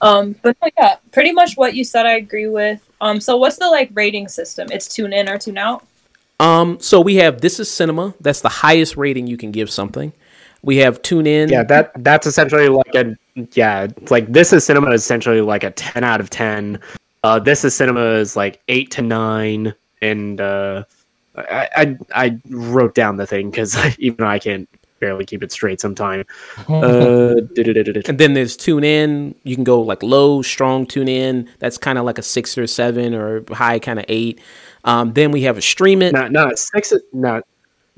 [0.00, 2.80] Um but yeah, pretty much what you said I agree with.
[3.00, 4.68] Um so what's the like rating system?
[4.70, 5.86] It's tune in or tune out?
[6.42, 8.14] Um, so we have This is Cinema.
[8.20, 10.12] That's the highest rating you can give something.
[10.62, 11.48] We have Tune In.
[11.48, 13.16] Yeah, that that's essentially like a
[13.52, 16.80] yeah, like this is cinema is essentially like a ten out of ten.
[17.24, 20.84] Uh, this is cinema is like eight to nine, and uh,
[21.36, 24.68] I I, I wrote down the thing because even I can't
[25.02, 26.24] barely keep it straight sometime.
[26.68, 27.34] Uh.
[27.36, 29.34] And then there's Tune In.
[29.42, 31.48] You can go like low, strong Tune In.
[31.58, 34.40] That's kind of like a six or seven or high kind of eight.
[34.84, 36.12] Um, then we have a Stream It.
[36.12, 37.44] Not no, six, not.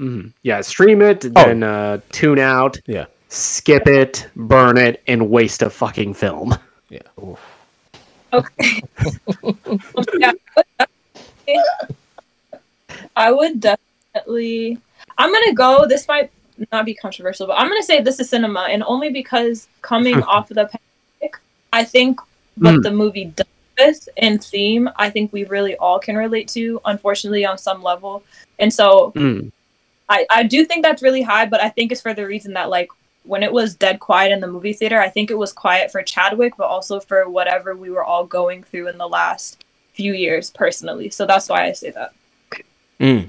[0.01, 0.33] mhm.
[0.43, 3.07] Yeah, stream it, then uh, tune out, Yeah.
[3.29, 6.57] skip it, burn it, and waste a fucking film.
[6.89, 7.01] Yeah.
[8.33, 8.83] Okay.
[13.17, 14.79] I would definitely.
[15.19, 15.87] I'm gonna go.
[15.87, 16.31] This might
[16.73, 20.51] not be controversial, but I'm gonna say this is cinema, and only because coming off
[20.51, 21.39] of the pandemic,
[21.73, 22.21] I think
[22.57, 22.83] what Mm.
[22.83, 23.47] the movie does
[23.77, 26.81] with in theme, I think we really all can relate to.
[26.85, 28.23] Unfortunately, on some level,
[28.59, 29.51] and so Mm.
[30.09, 32.71] I I do think that's really high, but I think it's for the reason that
[32.71, 32.89] like
[33.25, 36.03] when it was dead quiet in the movie theater, I think it was quiet for
[36.03, 40.51] Chadwick, but also for whatever we were all going through in the last few years
[40.51, 41.09] personally.
[41.09, 42.13] So that's why I say that.
[43.01, 43.25] Mm.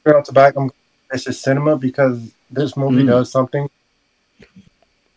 [0.00, 0.70] Straight off the back, I'm
[1.12, 3.08] it's just cinema because this movie Mm.
[3.08, 3.68] does something.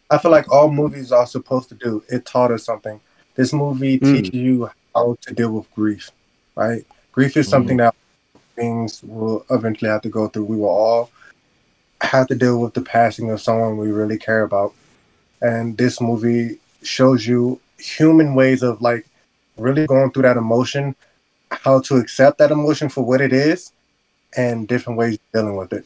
[0.09, 2.03] I feel like all movies are supposed to do.
[2.09, 2.99] It taught us something.
[3.35, 4.13] This movie Mm.
[4.13, 6.11] teaches you how to deal with grief,
[6.55, 6.85] right?
[7.13, 7.95] Grief is something that
[8.55, 10.45] things will eventually have to go through.
[10.45, 11.11] We will all
[12.01, 14.73] have to deal with the passing of someone we really care about.
[15.41, 19.05] And this movie shows you human ways of like
[19.57, 20.95] really going through that emotion,
[21.51, 23.71] how to accept that emotion for what it is,
[24.35, 25.85] and different ways of dealing with it.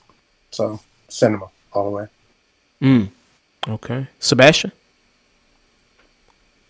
[0.51, 0.79] So
[1.15, 2.07] cinema all the way.
[2.81, 3.09] Mm.
[3.67, 4.07] Okay.
[4.19, 4.71] Sebastian?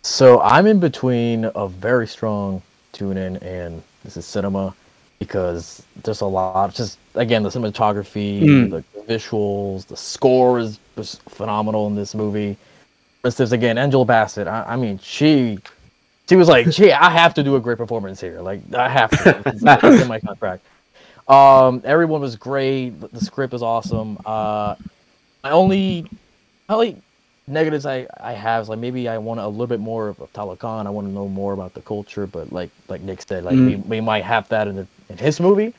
[0.04, 2.62] So I'm in between a very strong
[2.93, 4.74] tune in and this is cinema
[5.20, 8.70] because there's a lot just again the cinematography, Mm.
[8.70, 12.56] the visuals, the score is was phenomenal in this movie.
[13.22, 15.58] For instance, again, Angela Bassett, I, I mean she
[16.30, 18.41] she was like, gee, I have to do a great performance here.
[18.41, 19.41] Like I have to.
[19.48, 20.64] It's, it's in my contract.
[21.28, 22.89] Um, everyone was great.
[22.99, 24.19] The, script is awesome.
[24.26, 24.76] Uh,
[25.43, 26.07] my only,
[26.69, 27.01] my only
[27.47, 30.86] negatives I, I have is like maybe I want a little bit more of Talokan.
[30.86, 33.76] I want to know more about the culture, but like like Nick said, like we,
[33.76, 35.73] we might have that in the, in his movie.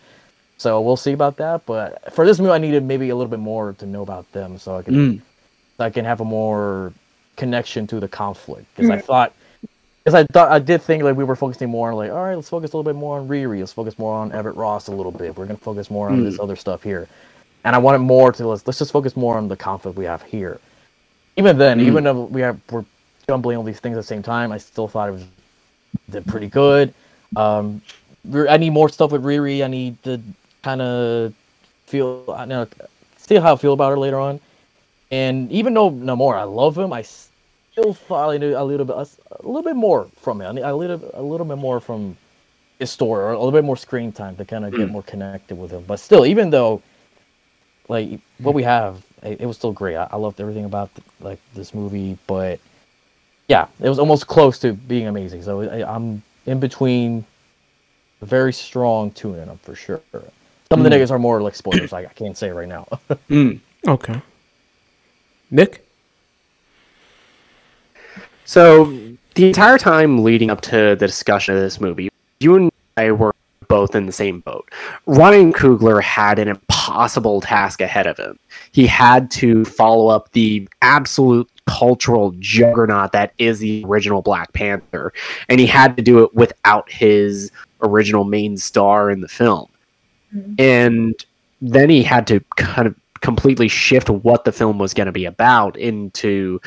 [0.58, 1.66] So we'll see about that.
[1.66, 4.58] But for this movie, I needed maybe a little bit more to know about them,
[4.58, 5.20] so I can Mm.
[5.78, 6.92] I can have a more
[7.36, 8.66] connection to the conflict.
[8.74, 9.34] Because I thought,
[10.06, 12.36] because I thought I did think like we were focusing more on like, all right,
[12.36, 13.58] let's focus a little bit more on Riri.
[13.58, 15.36] Let's focus more on Everett Ross a little bit.
[15.36, 17.08] We're gonna focus more on this other stuff here.
[17.64, 20.22] And I wanted more to let's let's just focus more on the conflict we have
[20.22, 20.60] here.
[21.36, 22.84] Even then, even though we have we're
[23.26, 25.24] jumbling all these things at the same time, I still thought it was
[26.08, 26.94] did pretty good.
[27.34, 27.82] Um,
[28.32, 29.64] I need more stuff with Riri.
[29.64, 30.22] I need to
[30.62, 31.34] kind of
[31.86, 32.68] feel I know
[33.16, 34.38] see how I feel about her later on.
[35.10, 37.02] And even though Namor, I love him, I
[37.78, 40.48] still thought I knew a little bit, a little bit more from him.
[40.48, 42.16] I need a little, a little bit more from
[42.78, 45.58] his story, or a little bit more screen time to kind of get more connected
[45.58, 45.84] with him.
[45.86, 46.80] But still, even though,
[47.88, 49.96] like what we have, it, it was still great.
[49.96, 50.88] I, I loved everything about
[51.20, 52.60] like this movie, but
[53.46, 55.42] yeah, it was almost close to being amazing.
[55.42, 57.26] So I, I'm in between
[58.22, 60.00] a very strong tune in them for sure.
[60.70, 61.92] Some of the niggas are more like spoilers.
[61.92, 62.88] like I can't say right now.
[63.28, 63.60] Mm.
[63.86, 64.20] Okay.
[65.50, 65.85] Nick?
[68.46, 68.84] So
[69.34, 72.08] the entire time leading up to the discussion of this movie,
[72.40, 73.34] you and I were
[73.68, 74.70] both in the same boat.
[75.06, 78.38] Ryan Coogler had an impossible task ahead of him.
[78.72, 85.12] He had to follow up the absolute cultural juggernaut that is the original Black Panther,
[85.48, 87.50] and he had to do it without his
[87.82, 89.68] original main star in the film.
[90.34, 90.54] Mm-hmm.
[90.58, 91.24] And
[91.60, 95.24] then he had to kind of completely shift what the film was going to be
[95.24, 96.60] about into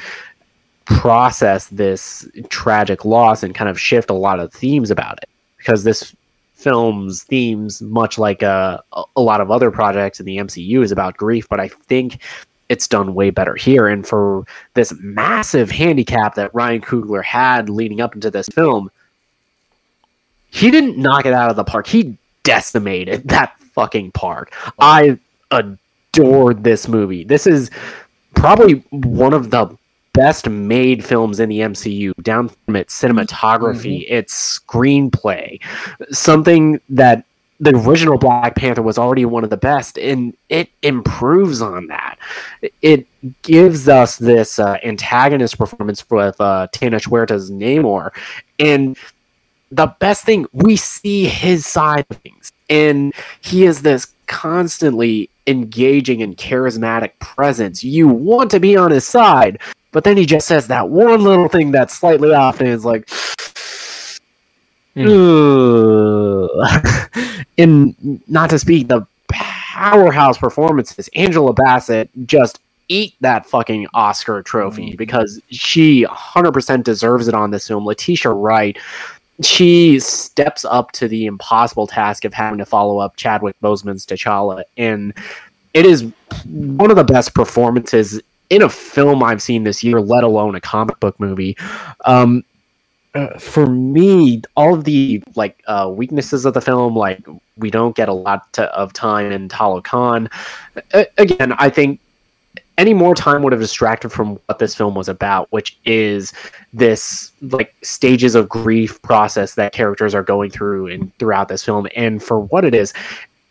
[0.89, 5.29] process this tragic loss and kind of shift a lot of themes about it.
[5.57, 6.15] Because this
[6.53, 10.91] film's themes much like uh, a, a lot of other projects in the MCU is
[10.91, 12.21] about grief but I think
[12.67, 13.87] it's done way better here.
[13.87, 18.91] And for this massive handicap that Ryan Coogler had leading up into this film
[20.51, 21.87] he didn't knock it out of the park.
[21.87, 24.53] He decimated that fucking park.
[24.79, 25.19] I
[25.51, 27.23] adored this movie.
[27.23, 27.69] This is
[28.35, 29.77] probably one of the
[30.19, 35.61] best made films in the MCU, down from its cinematography, its screenplay,
[36.11, 37.25] something that
[37.61, 42.17] the original Black Panther was already one of the best, and it improves on that.
[42.81, 43.07] It
[43.41, 48.11] gives us this uh, antagonist performance with uh, Tenoch Huerta's Namor,
[48.59, 48.97] and
[49.71, 56.21] the best thing we see his side of things, and he is this constantly engaging
[56.21, 57.83] and charismatic presence.
[57.83, 59.59] You want to be on his side,
[59.91, 63.09] but then he just says that one little thing that's slightly off, and it's like,
[64.93, 65.07] hmm.
[65.07, 66.49] "Ugh."
[67.57, 72.59] and not to speak the powerhouse performances, Angela Bassett just
[72.89, 74.97] eat that fucking Oscar trophy hmm.
[74.97, 77.85] because she 100% deserves it on this film.
[77.85, 78.77] Letitia Wright,
[79.41, 84.63] she steps up to the impossible task of having to follow up Chadwick Boseman's T'Challa,
[84.77, 85.13] and
[85.73, 86.11] it is
[86.45, 88.19] one of the best performances
[88.49, 91.57] in a film I've seen this year, let alone a comic book movie.
[92.05, 92.43] Um,
[93.15, 97.25] uh, for me, all of the like uh, weaknesses of the film, like
[97.57, 100.31] we don't get a lot to, of time in Talokan.
[100.93, 101.99] Uh, again, I think
[102.77, 106.31] any more time would have distracted from what this film was about, which is
[106.71, 111.87] this like stages of grief process that characters are going through and throughout this film.
[111.95, 112.93] And for what it is,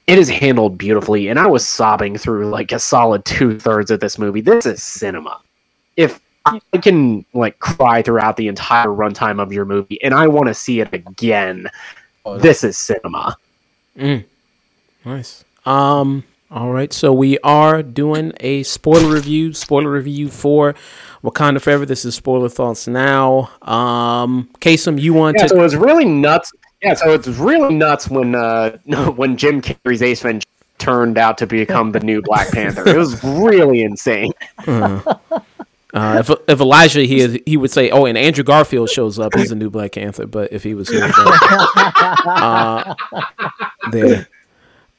[0.08, 1.28] it is handled beautifully.
[1.28, 4.40] And I was sobbing through like a solid two thirds of this movie.
[4.40, 5.40] This is cinema.
[5.96, 10.46] If I can like cry throughout the entire runtime of your movie, and I want
[10.48, 11.68] to see it again.
[12.38, 13.36] This is cinema.
[13.96, 14.24] Mm.
[15.04, 15.44] Nice.
[15.66, 16.24] Um.
[16.50, 16.90] All right.
[16.92, 19.52] So we are doing a spoiler review.
[19.52, 20.74] Spoiler review for
[21.22, 21.84] Wakanda Forever.
[21.84, 23.50] This is spoiler thoughts now.
[23.60, 24.48] Um.
[24.60, 25.48] Kasim, you want Yeah, to?
[25.50, 26.50] so it was really nuts.
[26.82, 28.78] Yeah, so it's really nuts when uh
[29.16, 30.44] when Jim Carrey's Ace Ventura
[30.78, 32.88] turned out to become the new Black Panther.
[32.88, 34.32] It was really insane.
[35.94, 39.50] Uh, if if Elijah he he would say, oh, and Andrew Garfield shows up, he's
[39.50, 40.26] a new Black Panther.
[40.26, 42.94] But if he was here, uh,
[43.90, 44.28] there.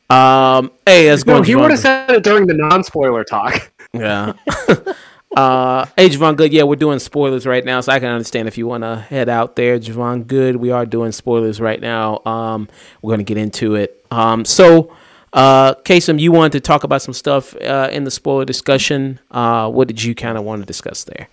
[0.10, 0.72] Um.
[0.86, 1.38] Hey, let's go.
[1.38, 3.72] No, he would have said it during the non-spoiler talk.
[3.94, 4.34] Yeah.
[5.36, 6.54] uh, hey, Javon Good.
[6.54, 9.30] Yeah, we're doing spoilers right now, so I can understand if you want to head
[9.30, 10.56] out there, Javon Good.
[10.58, 12.22] We are doing spoilers right now.
[12.26, 12.68] Um,
[13.02, 14.06] we're going to get into it.
[14.12, 14.96] Um, so,
[15.34, 19.20] uh, Kasim, you wanted to talk about some stuff uh, in the spoiler discussion.
[19.32, 21.28] Uh, what did you kind of want to discuss there?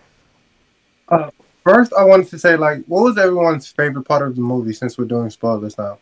[1.08, 1.30] Uh,
[1.66, 4.96] First, I wanted to say, like, what was everyone's favorite part of the movie since
[4.96, 5.98] we're doing spoilers now?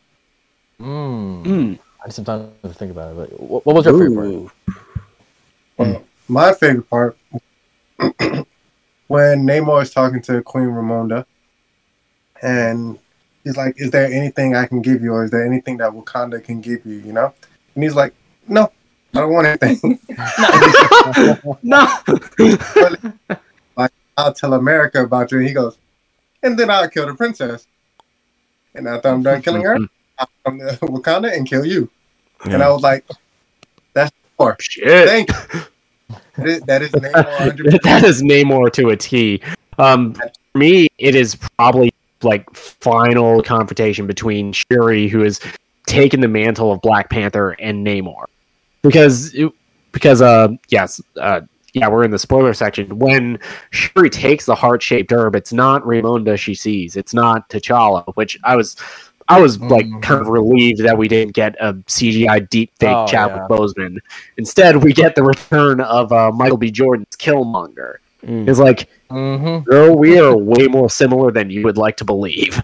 [0.79, 1.43] Mm.
[1.43, 1.79] Mm.
[2.03, 3.17] I need some time to think about it.
[3.17, 4.79] But what, what was your favorite part?
[5.79, 7.17] Well, my favorite part
[9.09, 11.27] when Namor is talking to Queen Ramonda,
[12.43, 12.99] and
[13.43, 16.43] he's like, "Is there anything I can give you, or is there anything that Wakanda
[16.43, 17.33] can give you?" You know,
[17.75, 18.15] and he's like,
[18.49, 18.71] "No,
[19.15, 19.99] I don't want anything.
[21.63, 21.87] No.
[23.77, 25.79] like I'll tell America about you." And he goes,
[26.43, 27.67] "And then I'll kill the princess,
[28.75, 29.79] and after I'm done killing her,
[30.19, 31.91] I'll come to Wakanda and kill you."
[32.45, 33.07] And I was like,
[33.93, 34.57] "That's more.
[34.61, 35.09] Shit.
[35.09, 35.61] Thank you."
[36.37, 37.83] That is, that is Namor 100%.
[37.83, 39.43] that is Namor to a T.
[39.79, 41.93] Um, for me, it is probably
[42.23, 45.41] like final confrontation between Shuri, who has
[45.87, 48.25] taken the mantle of Black Panther, and Namor,
[48.83, 49.37] because
[49.93, 51.41] because uh yes uh
[51.73, 53.39] yeah we're in the spoiler section when
[53.71, 58.39] Shuri takes the heart shaped herb, it's not Ramonda she sees, it's not T'Challa, which
[58.45, 58.77] I was.
[59.29, 60.03] I was like Mhm.
[60.03, 63.57] kind of relieved that we didn't get a CGI deep fake Oh, Chadwick yeah.
[63.57, 63.97] Boseman.
[64.37, 66.71] Instead, we get the return of uh, Michael B.
[66.71, 67.95] Jordan's Killmonger.
[68.27, 68.49] Mm.
[68.49, 69.69] It's like, Mm-hmm.
[69.71, 72.61] girl, we are way more similar than you would like to believe.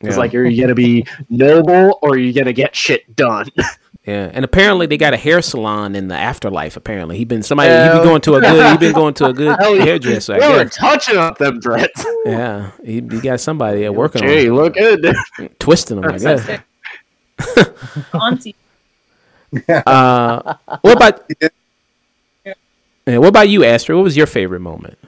[0.00, 0.18] It's Yeah.
[0.18, 3.46] like, are you gonna be noble or are you gonna get shit done?
[4.06, 6.76] Yeah, and apparently they got a hair salon in the afterlife.
[6.76, 7.70] Apparently, he been somebody.
[7.70, 8.72] he Hell been going to a good.
[8.72, 10.34] He been going to a good hairdresser.
[10.34, 12.04] I we were touching up them dreads.
[12.26, 15.04] Yeah, he, he got somebody there working Hey, on you look good.
[15.06, 16.12] him, twisting them.
[16.12, 16.60] I guess.
[18.14, 18.54] Auntie.
[19.68, 21.30] Uh, what about?
[23.06, 23.96] Yeah, what about you, Astryd?
[23.96, 24.98] What was your favorite moment?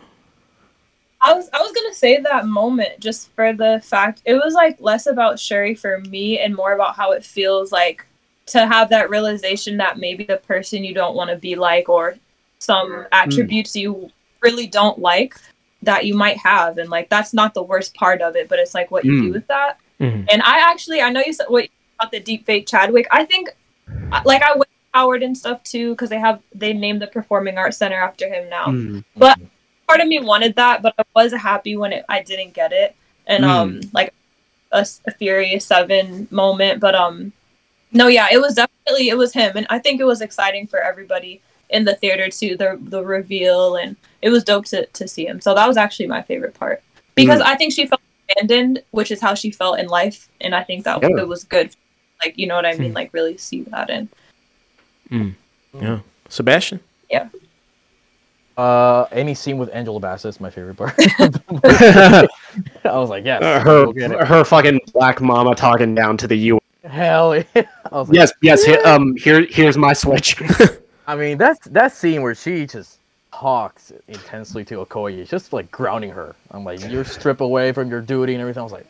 [1.21, 4.81] I was I was gonna say that moment just for the fact it was like
[4.81, 8.07] less about Shuri for me and more about how it feels like
[8.47, 12.17] to have that realization that maybe the person you don't want to be like or
[12.59, 14.11] some attributes you
[14.43, 15.35] really don't like
[15.83, 18.75] that you might have and like that's not the worst part of it but it's
[18.75, 19.33] like what you do Mm.
[19.35, 20.27] with that Mhm.
[20.31, 21.69] and I actually I know you said what
[21.99, 23.51] about the deep fake Chadwick I think
[24.25, 27.59] like I went to Howard and stuff too because they have they named the performing
[27.59, 29.05] arts center after him now Mm.
[29.17, 29.39] but
[29.89, 32.97] part of me wanted that, but I was happy when it, I didn't get it,
[33.29, 34.13] and um, like
[34.73, 34.85] a
[35.17, 36.81] Furious Seven moment.
[36.81, 37.33] But um,
[37.97, 40.79] no, yeah, it was definitely it was him, and I think it was exciting for
[40.79, 41.41] everybody
[41.71, 42.57] in the theater too.
[42.57, 45.41] The the reveal, and it was dope to to see him.
[45.41, 46.83] So that was actually my favorite part
[47.15, 47.47] because mm.
[47.47, 50.85] I think she felt abandoned, which is how she felt in life, and I think
[50.85, 51.23] that Yeah.
[51.23, 51.75] it was good.
[52.25, 52.91] Like you know what I mean?
[52.91, 52.97] Hmm.
[52.97, 54.09] Like really see that in.
[55.11, 55.35] Mm.
[55.75, 55.83] Mm.
[55.83, 56.81] Yeah, Sebastian.
[57.11, 57.29] Yeah.
[58.57, 60.95] Uh, any scene with Angela Bassett is my favorite part.
[60.99, 62.27] I
[62.85, 66.61] was like, yes, her go get her fucking black mama talking down to the U.
[66.87, 67.43] Hell yeah.
[67.93, 68.85] Like, Yes, yes.
[68.87, 70.37] um, here here's my switch.
[71.07, 72.99] I mean, that's that scene where she just
[73.33, 75.19] talks intensely to Okoye.
[75.19, 76.35] It's just like grounding her.
[76.51, 78.61] I'm like, you're strip away from your duty and everything.
[78.61, 78.87] I was like,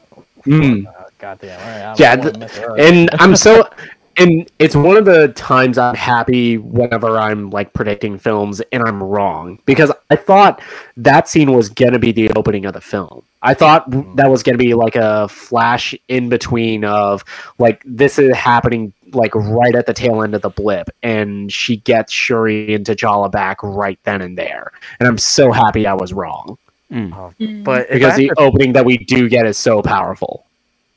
[0.46, 0.86] Mm.
[1.18, 1.58] goddamn.
[1.58, 3.68] All right, I Yeah, th- and I'm so
[4.18, 9.02] and it's one of the times I'm happy whenever I'm like predicting films and I'm
[9.02, 10.60] wrong because I thought
[10.96, 13.22] that scene was gonna be the opening of the film.
[13.42, 17.24] I thought that was gonna be like a flash in between of
[17.58, 21.76] like this is happening like right at the tail end of the blip, and she
[21.78, 26.12] gets Shuri and T'Challa back right then and there, and I'm so happy I was
[26.12, 26.58] wrong.
[26.92, 27.12] Mm.
[27.12, 27.64] Uh, Mm.
[27.64, 30.44] but because the to- opening that we do get is so powerful.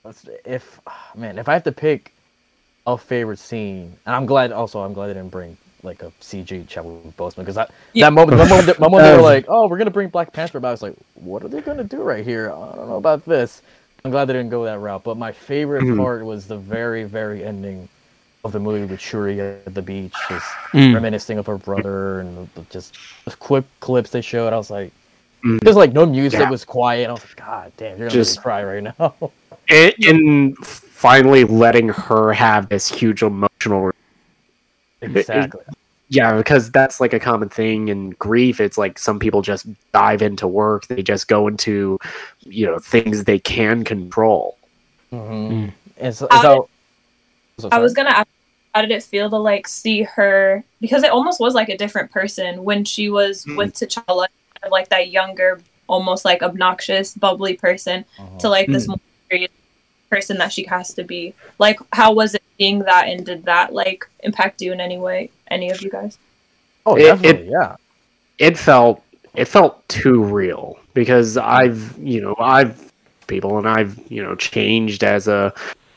[0.03, 0.79] Let's- if
[1.15, 2.11] man, if I have to pick
[2.93, 6.67] a favorite scene, and I'm glad also I'm glad they didn't bring like a CG
[6.67, 8.07] Chadwick Boseman because that Yeah.
[8.07, 10.69] that moment, the moment, moment they were like, oh, we're gonna bring Black Panther back,
[10.69, 12.51] I was like, what are they gonna do right here?
[12.51, 13.61] I don't know about this.
[14.03, 15.03] I'm glad they didn't go that route.
[15.03, 15.97] But my favorite Mhm.
[15.97, 17.87] part was the very very ending
[18.45, 20.93] of the movie with Shuri at the beach, just Mm.
[20.93, 24.53] reminiscing of her brother and just the quick clips they showed.
[24.53, 24.91] I was like.
[25.45, 25.61] Mm.
[25.61, 26.47] There's like no music, Yeah.
[26.47, 27.07] it was quiet.
[27.09, 29.13] I was like, God damn, you're gonna Just- just cry right now.
[29.71, 30.57] And, and
[30.99, 33.89] finally letting her have this huge emotional
[35.01, 35.61] exactly.
[36.09, 38.59] Yeah, because that's like a common thing in grief.
[38.59, 40.87] It's like some people just dive into work.
[40.87, 41.99] They just go into,
[42.41, 44.57] you know, things they can control.
[45.13, 45.69] Mm-hmm.
[45.99, 46.69] And so, How so,
[47.59, 48.27] so I was gonna ask,
[48.75, 52.11] how did it feel to like see her because it almost was like a different
[52.11, 53.55] person when she was Mm.
[53.55, 54.27] with T'Challa,
[54.69, 58.37] like that younger, almost like obnoxious, bubbly person Uh-huh.
[58.39, 58.89] to like this Mm.
[58.89, 58.99] more
[59.31, 59.51] serious
[60.09, 61.33] person that she has to be.
[61.59, 65.29] Like, how was it being that, and did that like impact you in any way?
[65.49, 66.17] Any of you guys?
[66.85, 67.75] Oh, it- definitely, yeah.
[68.37, 69.03] It felt
[69.35, 72.91] it felt too real because I've you know I've
[73.27, 75.53] people and I've you know changed as a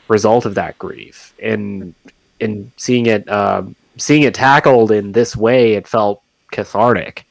[0.09, 1.95] result of that grief and
[2.41, 3.63] and seeing it uh,
[3.97, 7.25] seeing it tackled in this way it felt cathartic.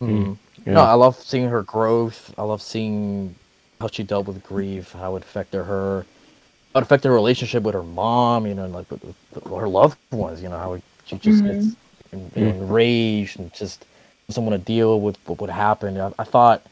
[0.00, 0.36] Mhm.
[0.66, 0.74] Yeah.
[0.74, 2.34] No, I love seeing her growth.
[2.36, 3.34] I love seeing
[3.80, 6.04] how she dealt with grief, how it affected her,
[6.74, 9.68] how it affected her relationship with her mom, you know, and like with, with her
[9.68, 11.46] loved ones, you know, how she just Mhm.
[11.46, 11.76] gets
[12.12, 13.84] en- enraged and just
[14.28, 15.98] doesn't want to deal with what would happen.
[15.98, 16.62] I, I thought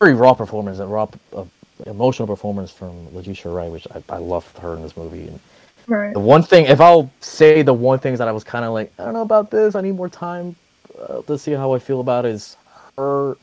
[0.00, 1.44] very raw performance, a raw uh,
[1.86, 5.26] emotional performance from Letitia Wright, which I, I loved her in this movie.
[5.28, 5.40] And
[5.86, 6.12] Right.
[6.12, 8.92] the one thing, if I'll say the one thing that I was kind of like,
[8.98, 9.74] I don't know about this.
[9.74, 10.54] I need more time
[11.08, 12.56] uh, to see how I feel about is
[12.98, 13.38] her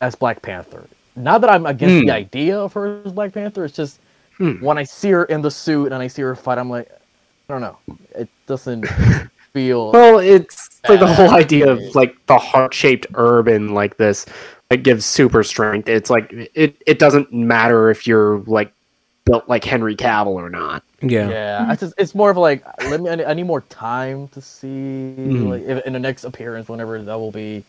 [0.00, 0.84] as Black Panther.
[1.16, 2.06] Not that I'm against Hmm.
[2.06, 3.64] the idea of her as Black Panther.
[3.64, 4.00] It's just
[4.38, 4.52] Hmm.
[4.64, 6.88] when I see her in the suit and I see her fight, I'm like,
[7.48, 7.76] I don't know.
[8.16, 8.86] It doesn't
[9.52, 9.92] feel.
[9.92, 14.24] Well, it's like the whole idea of like the heart shaped herb and like this
[14.70, 15.88] like gives super strength.
[15.88, 18.72] It's like it it doesn't matter if you're like
[19.26, 20.82] built like Henry Cavill or not.
[21.02, 21.28] Yeah.
[21.28, 23.10] Yeah, I just it's more of like let me.
[23.10, 24.66] I need, more time to see
[25.18, 25.48] Mhm.
[25.50, 27.64] like if, in the next appearance, whenever that will be.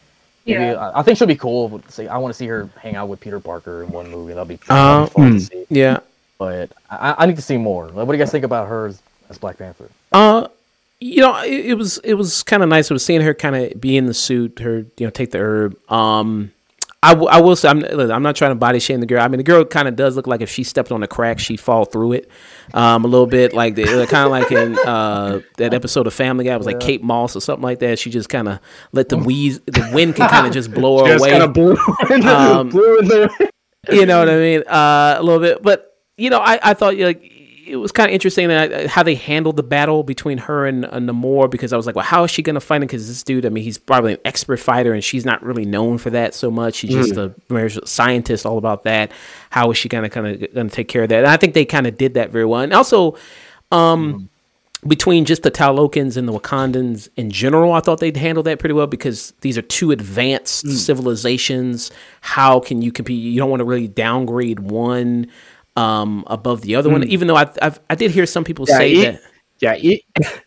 [0.46, 0.74] Maybe, Yeah.
[0.90, 1.70] I, I think she'll be cool.
[1.70, 4.34] With, say, I want to see her hang out with Peter Parker in one movie.
[4.34, 5.66] That'll be, Uh, fun to see.
[5.70, 6.00] Yeah.
[6.38, 7.86] But I, I need to see more.
[7.88, 9.90] Like, what do you guys think about her as, as Black Panther?
[10.12, 10.48] Uh,
[11.00, 12.90] you know, it, it was it was kind of nice.
[12.90, 15.38] I was seeing her kind of be in the suit, her you know take the
[15.40, 15.78] herb.
[15.92, 16.52] Um,
[17.04, 19.22] I, w- I will say I'm I'm not trying to body shame the girl.
[19.22, 21.38] I mean, the girl kind of does look like if she stepped on a crack,
[21.40, 22.30] she'd fall through it.
[22.74, 26.46] Um, a little bit like the kind of like in uh that episode of Family
[26.46, 28.00] Guy it was like Kate Moss or something like that.
[28.00, 28.60] She just kind of
[28.94, 31.32] let the wheeze, the wind can kind of just blow her Just away.
[31.32, 31.76] kind of blew,
[32.28, 33.50] Um, blew in the
[33.92, 34.64] you know what I mean?
[34.66, 37.33] Uh, a little bit, but you know, I, I thought like
[37.66, 40.86] it was kind of interesting that uh, how they handled the battle between her and,
[40.86, 42.88] and Namor because I was like, well, how is she gonna fight him?
[42.88, 45.98] Because this dude, I mean, he's probably an expert fighter, and she's not really known
[45.98, 46.76] for that so much.
[46.76, 47.84] She's just mm.
[47.84, 49.12] a scientist, all about that.
[49.50, 51.20] How is she gonna kind of gonna take care of that?
[51.20, 52.62] And I think they kind of did that very well.
[52.62, 53.18] And also,
[53.72, 54.90] um, mm-hmm.
[54.90, 58.74] between just the Talokans and the Wakandans in general, I thought they'd handle that pretty
[58.74, 60.72] well because these are two advanced mm.
[60.72, 61.92] civilizations.
[62.22, 63.22] How can you compete?
[63.22, 65.28] You don't want to really downgrade one
[65.76, 67.04] um, above the other one.
[67.04, 69.22] Even though I I've, I did hear some people Yeah, say it- that.
[69.60, 70.02] yeah it,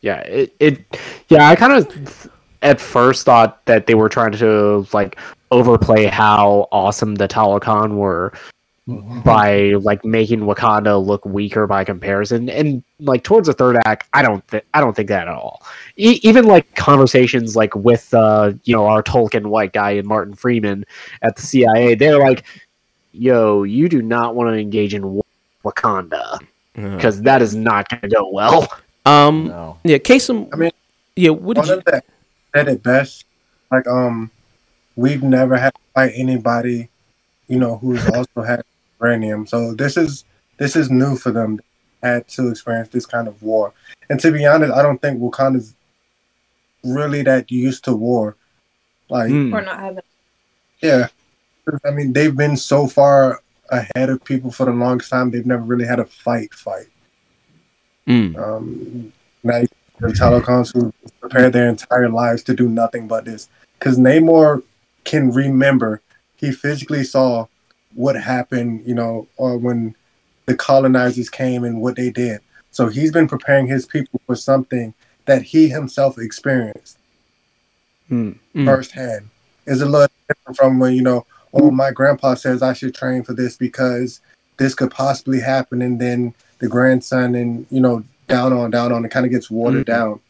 [0.00, 0.98] yeah it, it
[1.28, 2.30] yeah I kind of
[2.62, 5.18] at first thought that they were trying to like
[5.50, 8.32] overplay how awesome the Talokan were
[9.24, 14.22] by like making Wakanda look weaker by comparison, and like towards the third act, I
[14.22, 15.62] don't th- I don't think that at all.
[15.98, 20.34] E- even like conversations like with uh you know our Tolkien white guy and Martin
[20.34, 20.86] Freeman
[21.20, 22.44] at the CIA, they're like,
[23.18, 25.20] "Yo, you do not want to engage in
[25.64, 26.38] Wakanda
[26.74, 28.68] because that is not going to go well."
[29.06, 29.78] Um, No.
[29.84, 30.48] yeah, Kasim.
[30.52, 30.70] I mean,
[31.16, 31.74] yeah, what did One you?
[31.78, 32.04] of that
[32.54, 33.24] said it best.
[33.70, 34.30] Like, um,
[34.96, 36.88] we've never had to fight anybody,
[37.48, 38.62] you know, who's also had
[39.00, 39.46] uranium.
[39.46, 40.24] So this is
[40.58, 41.60] this is new for them.
[42.02, 43.72] Had to experience this kind of war.
[44.08, 45.74] And to be honest, I don't think Wakanda's
[46.84, 48.36] really that used to war.
[49.08, 49.52] Like, Mm.
[49.54, 50.02] Or not having.
[50.82, 51.08] yeah,
[51.84, 53.40] I mean, they've been so far
[53.70, 55.30] ahead of people for the longest time.
[55.30, 56.54] They've never really had a fight.
[56.54, 56.86] Fight.
[58.06, 58.36] Mm.
[58.38, 59.12] Um,
[59.42, 59.68] now you-
[60.00, 63.48] the Talokans who prepared their entire lives to do nothing but this.
[63.78, 64.62] Because Namor
[65.04, 66.00] can remember,
[66.36, 67.46] he physically saw
[67.94, 69.96] what happened, you know, or when
[70.46, 72.40] the colonizers came and what they did.
[72.70, 74.94] So he's been preparing his people for something
[75.26, 76.96] that he himself experienced
[78.10, 78.38] Mm.
[78.54, 78.64] Mm.
[78.64, 79.30] firsthand.
[79.66, 83.22] is a little different from when you know, oh, my grandpa says I should train
[83.22, 84.20] for this because
[84.56, 89.04] this could possibly happen, and then the grandson and you know down on down on
[89.04, 90.20] it kind of gets watered down.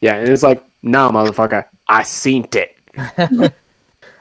[0.00, 2.76] Yeah, and it's like, nah, motherfucker, I seen it.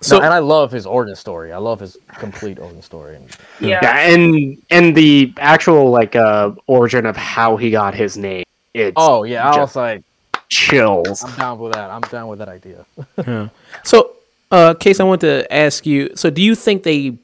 [0.03, 1.51] So- So and I love his origin story.
[1.53, 3.17] I love his complete origin story.
[3.17, 3.29] And
[3.59, 3.79] Yeah.
[3.83, 8.43] Yeah, and and the actual like uh origin of how he got his name.
[8.73, 10.03] It's oh yeah, I Just- was like,
[10.49, 11.23] chills.
[11.23, 11.91] I'm down with that.
[11.91, 12.83] I'm down with that idea.
[13.27, 13.49] Yeah.
[13.83, 14.13] So,
[14.51, 16.09] uh, Case, I want to ask you.
[16.15, 17.17] So, do you think they,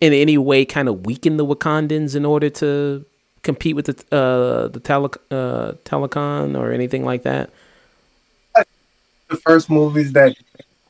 [0.00, 3.04] in any way, kind of weaken the Wakandans in order to
[3.42, 7.50] compete with the uh, the tele- uh, Telecon or anything like that?
[9.28, 10.36] The first movies that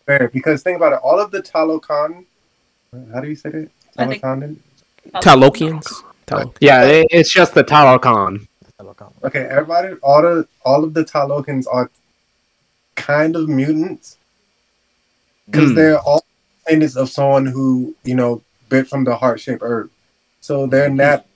[0.05, 2.24] fair because think about it, all of the Talokan,
[3.12, 3.70] how do you say that?
[3.97, 4.56] I think- Talokan?
[5.14, 6.02] Talokians.
[6.26, 8.47] Tal- Yeah, it, it's just the Talokan.
[9.24, 11.90] Okay, everybody, all the all of the Talokans are
[12.94, 14.16] kind of mutants
[15.47, 15.74] because Hmm.
[15.77, 16.24] they're all
[16.64, 19.90] descendants of someone who you know bit from the heart shaped herb.
[20.40, 21.27] So they're not.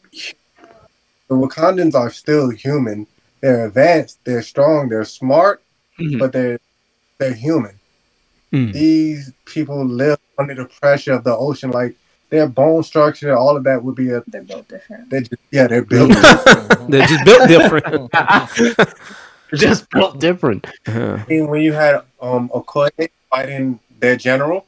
[1.29, 3.07] The Wakandans are still human.
[3.41, 4.19] They're advanced.
[4.25, 4.89] They're strong.
[4.89, 5.63] They're smart,
[5.99, 6.19] Mhm.
[6.19, 6.59] but they're
[7.19, 7.79] they're human.
[8.53, 8.73] Mm.
[8.73, 11.71] These people live under the pressure of the ocean.
[11.71, 11.95] Like
[12.31, 14.23] their bone structure, all of that would be a.
[14.27, 15.09] They're built different.
[15.11, 16.11] They just, yeah, they're built.
[16.89, 18.11] They're just built different.
[19.55, 20.67] just built different.
[20.87, 24.67] Uh, thing when you had um Okoye fighting their general,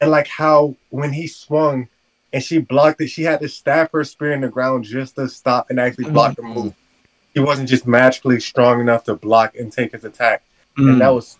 [0.00, 1.88] and like how when he swung
[2.32, 5.28] and she blocked it, she had to stab her spear in the ground just to
[5.28, 6.74] stop and actually block the move.
[7.32, 10.42] He wasn't just magically strong enough to block and take his attack,
[10.76, 11.38] and that was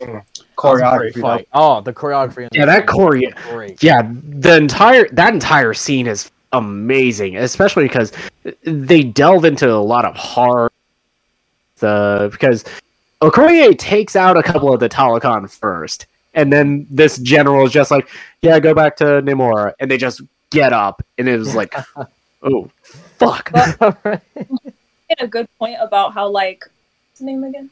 [0.00, 0.24] mm,
[0.56, 1.12] choreography.
[1.12, 1.48] Great fight.
[1.52, 2.48] Oh, the choreography.
[2.52, 8.12] Yeah, that thing choreo- Yeah, the entire that entire scene is amazing, especially because
[8.64, 10.72] they delve into a lot of hard
[11.80, 12.64] the because
[13.20, 17.90] Okoye takes out a couple of the Talokan first, and then this general is just
[17.90, 18.08] like,
[18.42, 21.74] "Yeah, go back to Namora," and they just get up, and it was like,
[22.42, 22.70] "Oh,
[23.18, 23.50] fuck!"
[25.10, 26.64] made a good point about how like
[27.10, 27.70] what's his name again?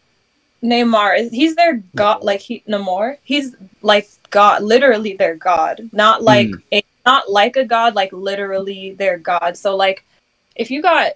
[0.62, 1.30] Neymar.
[1.30, 2.22] He's their god.
[2.22, 3.18] Like he Namor.
[3.22, 4.62] He's like God.
[4.62, 5.88] Literally their god.
[5.92, 6.24] Not hmm.
[6.24, 7.94] like a, not like a god.
[7.94, 9.56] Like literally their god.
[9.56, 10.04] So like,
[10.56, 11.12] if you got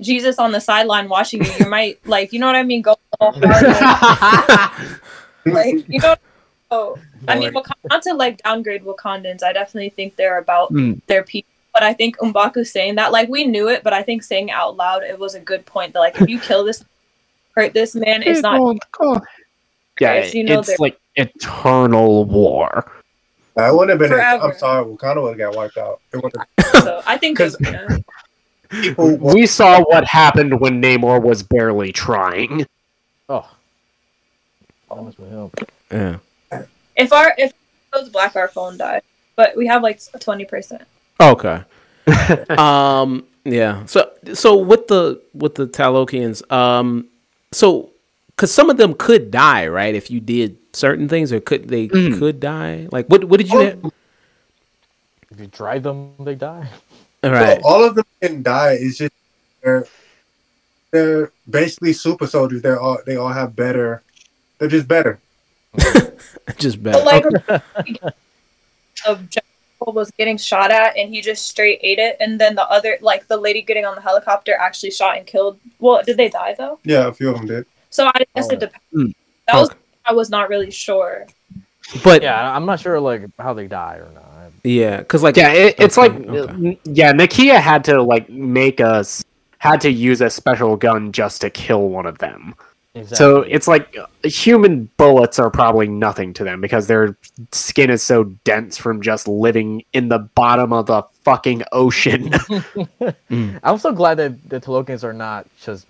[0.00, 2.82] Jesus on the sideline watching you, you might like you know what I mean.
[2.82, 4.98] Go a little harder.
[5.46, 6.14] like you know.
[6.72, 9.42] So, I mean, Wak- not to like downgrade Wakandans.
[9.42, 11.00] I definitely think they're about Mm.
[11.06, 11.50] their people.
[11.74, 14.52] But I think Mbaku saying that, like we knew it, but I think saying it
[14.52, 15.92] out loud, it was a good point.
[15.92, 16.82] That like if you kill this,
[17.54, 18.76] hurt this man, it's not.
[20.00, 22.90] Yeah, Yes, you know it's like eternal war.
[23.56, 24.08] That wouldn't have been.
[24.08, 24.44] Forever.
[24.44, 26.00] I'm sorry, Wakanda would have got wiped out.
[26.14, 26.22] It
[26.82, 27.98] So I think 'Cause- yeah.
[28.70, 29.16] people.
[29.18, 32.66] We saw what happened when Namor was barely trying.
[33.28, 33.46] Oh.
[34.88, 35.50] That was with him.
[35.90, 36.16] yeah.
[37.02, 37.52] If our if
[37.92, 39.02] those black our phone died,
[39.36, 40.82] but we have like twenty percent.
[41.20, 41.62] Okay.
[42.50, 43.24] um.
[43.44, 43.84] Yeah.
[43.86, 47.08] So so with the with the Talokians, um.
[47.52, 47.90] So,
[48.28, 49.94] because some of them could die, right?
[49.94, 52.18] If you did certain things, or could they Mhm.
[52.18, 52.88] could die?
[52.90, 53.24] Like what?
[53.24, 53.78] What did you?
[53.84, 53.92] Oh.
[55.30, 56.68] If you drive them, they die.
[57.24, 57.60] all right.
[57.62, 58.78] all of them can die.
[58.80, 59.12] It's just
[59.62, 59.86] they're
[60.90, 62.62] they're basically super soldiers.
[62.62, 64.02] They're all they all have better.
[64.58, 65.18] They're just better.
[66.58, 67.04] Just But bad.
[67.50, 67.62] like
[69.06, 69.28] of
[69.86, 73.26] was getting shot at, and he just straight ate it, and then the other like
[73.26, 75.58] the lady getting on the helicopter actually shot and killed.
[75.80, 76.78] Well, did they die though?
[76.84, 77.66] Yeah, a few of them did.
[77.90, 78.52] So I guess Oh.
[78.54, 78.84] it depends.
[78.94, 79.14] Mm.
[79.48, 79.78] That was Okay.
[80.06, 81.26] I was not really sure.
[82.04, 84.52] But Yeah, I'm not sure like how they die or not.
[84.64, 86.78] yeah, because like Yeah, it, it's Okay, like okay.
[86.84, 89.24] yeah, Nakia had to like make us
[89.58, 92.54] had to use a special gun just to kill one of them.
[92.94, 93.16] Exactly.
[93.16, 97.16] So it's like uh, human bullets are probably nothing to them because their
[97.50, 102.30] skin is so dense from just living in the bottom of the fucking ocean.
[103.62, 105.86] I'm so glad that the Talokans are not just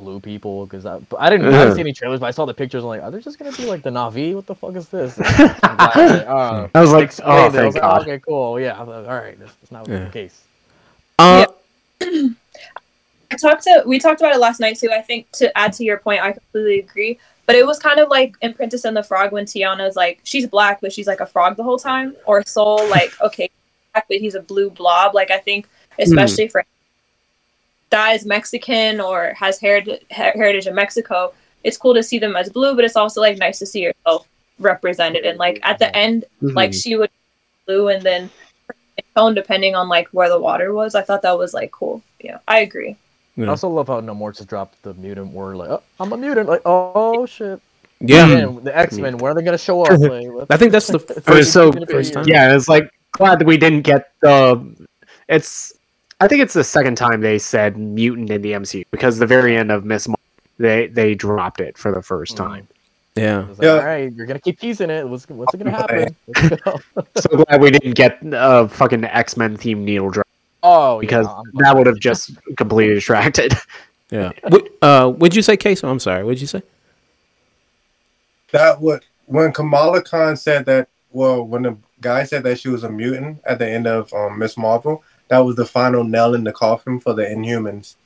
[0.00, 2.54] blue people because I, I didn't I didn't see any trailers, but I saw the
[2.54, 2.82] pictures.
[2.82, 4.34] I'm like, are they just gonna be like the Na'vi?
[4.34, 5.16] What the fuck is this?
[5.62, 7.48] I'm glad they- uh, I was like, oh it.
[7.48, 8.02] I thank was like, god.
[8.02, 8.58] okay, cool.
[8.58, 10.04] Yeah, like, all right, that's, that's not Yeah.
[10.04, 10.42] the case.
[11.20, 11.46] uh,
[13.30, 14.90] I talked to we talked about it last night too.
[14.90, 17.18] I think to add to your point, I completely agree.
[17.46, 20.46] But it was kind of like in Princess and the Frog when Tiana's like she's
[20.46, 22.16] black, but she's like a frog the whole time.
[22.26, 23.50] Or Soul, like okay,
[23.92, 25.14] black, but he's a blue blob.
[25.14, 26.50] Like I think, especially hmm.
[26.50, 26.64] for
[27.90, 31.32] that is Mexican or has heritage heritage in Mexico,
[31.64, 32.74] it's cool to see them as blue.
[32.74, 34.26] But it's also like nice to see yourself
[34.58, 35.24] represented.
[35.24, 36.78] And like at the end, like hmm.
[36.78, 37.10] she would
[37.66, 38.30] blue and then
[39.16, 40.94] tone depending on like where the water was.
[40.94, 42.02] I thought that was like cool.
[42.20, 42.96] Yeah, I agree.
[43.48, 46.48] I also love how Namor just dropped the mutant word like, oh, I'm a mutant.
[46.48, 47.60] Like, oh shit.
[48.00, 49.18] Yeah, Again, the X Men.
[49.18, 49.98] Where are they gonna show up?
[50.00, 52.24] Like, I think that's the first, so first time.
[52.26, 52.54] yeah.
[52.56, 54.74] It's like glad that we didn't get the.
[55.28, 55.74] It's
[56.20, 59.56] I think it's the second time they said mutant in the MCU because the very
[59.56, 60.08] end of Ms.
[60.08, 60.20] Marvel,
[60.58, 62.36] they they dropped it for the first Mm.
[62.36, 62.68] time.
[63.16, 63.38] yeah.
[63.48, 63.70] Like, Yeah.
[63.72, 65.06] All right, you're gonna keep teasing it.
[65.08, 66.16] What's what's it gonna happen?
[66.64, 66.80] Go.
[67.16, 70.26] so glad we didn't get a fucking X Men themed needle drop
[70.62, 73.54] oh, because yeah, that would have just completely distracted.
[74.10, 74.32] Yeah.
[74.48, 75.84] What, uh, what'd you say, Case?
[75.84, 76.24] I'm sorry.
[76.24, 76.62] What'd you say?
[78.50, 80.88] That what when Kamala Khan said that.
[81.12, 84.38] Well, when the guy said that she was a mutant at the end of um,
[84.38, 84.56] Ms.
[84.56, 87.96] Marvel, that was the final nail in the coffin for the Inhumans.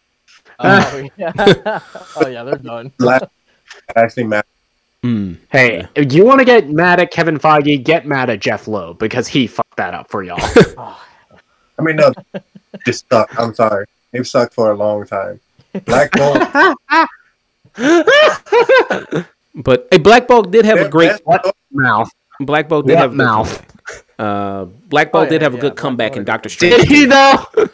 [0.58, 1.32] Oh yeah.
[2.16, 2.92] oh yeah, they're done.
[3.96, 4.50] Actually matters.
[5.02, 5.34] Hmm.
[5.50, 8.98] Hey, if you want to get mad at Kevin Feige, get mad at Jeph Loeb
[8.98, 10.38] because he fucked that up for y'all.
[11.78, 12.12] I mean, no,
[12.86, 13.28] just suck.
[13.38, 15.40] I'm sorry, they've sucked for a long time.
[15.86, 16.38] Black Bolt,
[19.56, 21.12] But hey, Black Bolt did have a great.
[21.70, 22.10] mouth?
[22.40, 23.66] Black Bolt did What have a mouth?
[24.18, 26.52] Uh, Black Bolt Oh, did yeah, have a good Black comeback Bolt in Doctor good.
[26.54, 26.76] Strange.
[26.82, 27.46] Did he though?
[27.56, 27.66] Uh,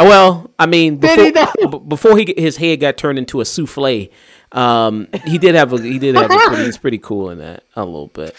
[0.00, 1.78] Well, I mean, Did before, he though?
[1.78, 4.10] b- before he his head got turned into a souffle,
[4.52, 7.62] um, he did have a he did have a pretty, he's pretty cool in that
[7.76, 8.34] a little bit.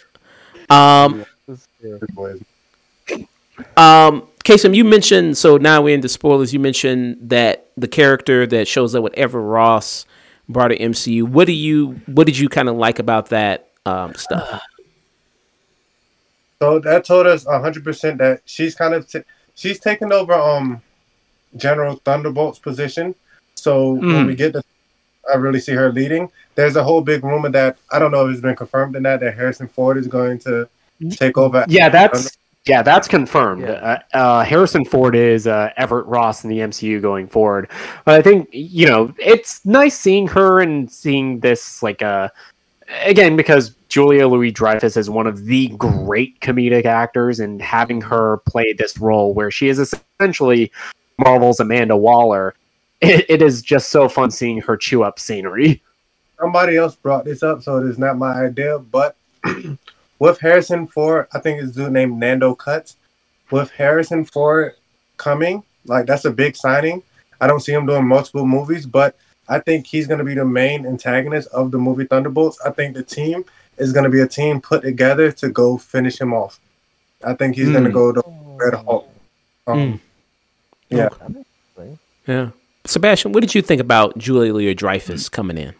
[0.69, 1.25] Um,
[3.77, 6.53] um, Kasim, you mentioned so now we're into spoilers.
[6.53, 10.05] You mentioned that the character that shows up with Everett Ross
[10.49, 11.23] brought to MCU.
[11.23, 14.61] What do you what did you kind of like about that um, stuff?
[16.59, 19.23] So that told us hundred percent that she's kind of t-
[19.55, 20.81] she's taken over um
[21.55, 23.15] General Thunderbolt's position.
[23.55, 24.27] So when Mm.
[24.27, 24.63] we get to,
[25.31, 26.29] I really see her leading.
[26.55, 29.19] There's a whole big rumor that I don't know if it's been confirmed in that
[29.21, 30.67] that Harrison Ford is going to
[31.11, 31.65] take over.
[31.67, 33.63] Yeah, that's yeah, that's confirmed.
[33.63, 33.99] Yeah.
[34.13, 37.69] Uh, uh, Harrison Ford is uh, Everett Ross in the MCU going forward.
[38.05, 42.29] But I think you know it's nice seeing her and seeing this like uh
[43.05, 48.37] again because Julia Louis Dreyfus is one of the great comedic actors, and having her
[48.47, 50.71] play this role where she is essentially
[51.17, 52.55] Marvel's Amanda Waller.
[53.03, 55.81] It, it is just so fun seeing her chew up scenery.
[56.39, 58.79] somebody else brought this up, so it is not my idea.
[58.79, 59.17] But
[60.23, 62.95] with Harrison Ford, I think his dude named Nando Cuts.
[63.51, 64.71] With Harrison Ford
[65.17, 67.03] coming, like that's a big signing.
[67.41, 69.17] I don't see him doing multiple movies, but
[69.49, 72.57] I think he's going to be the main antagonist of the movie Thunderbolts.
[72.65, 73.43] I think the team
[73.77, 76.57] is going to be a team put together to go finish him off.
[77.21, 77.93] I think he's going to Mm.
[78.01, 78.23] go to
[78.55, 79.09] Red Hulk.
[79.67, 79.99] Um, Mm.
[80.89, 81.09] Yeah.
[82.25, 82.49] Yeah,
[82.85, 85.73] Sebastian, what did you think about Julia Louis Dreyfus coming in?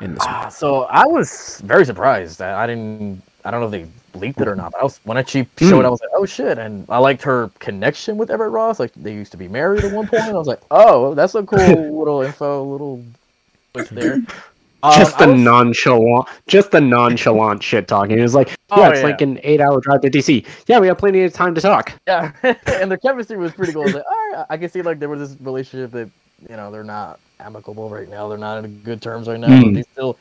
[0.00, 2.40] In this Ah, so I was very surprised.
[2.40, 3.22] I, I didn't.
[3.44, 4.72] I don't know if they leaked it or not.
[4.72, 7.50] But I was when she showed, I was like, "Oh shit!" And I liked her
[7.58, 8.80] connection with Everett Ross.
[8.80, 10.22] Like they used to be married at one point.
[10.22, 11.58] I was like, "Oh, that's a cool
[11.98, 13.04] little info, little
[13.72, 14.20] twist there."
[14.82, 18.18] Um, just the was- nonchalant, just the nonchalant shit talking.
[18.18, 19.04] It was like, yeah, Oh, it's yeah.
[19.06, 20.44] like an eight-hour drive to DC.
[20.66, 21.92] Yeah, we have plenty of time to talk.
[22.06, 22.32] Yeah,
[22.66, 23.80] and their chemistry was pretty cool.
[23.82, 26.10] I was like, all right, I can see like there was this relationship that
[26.50, 28.28] you know they're not amicable right now.
[28.28, 29.48] They're not in good terms right now.
[29.48, 29.74] But Mm.
[29.76, 30.18] they still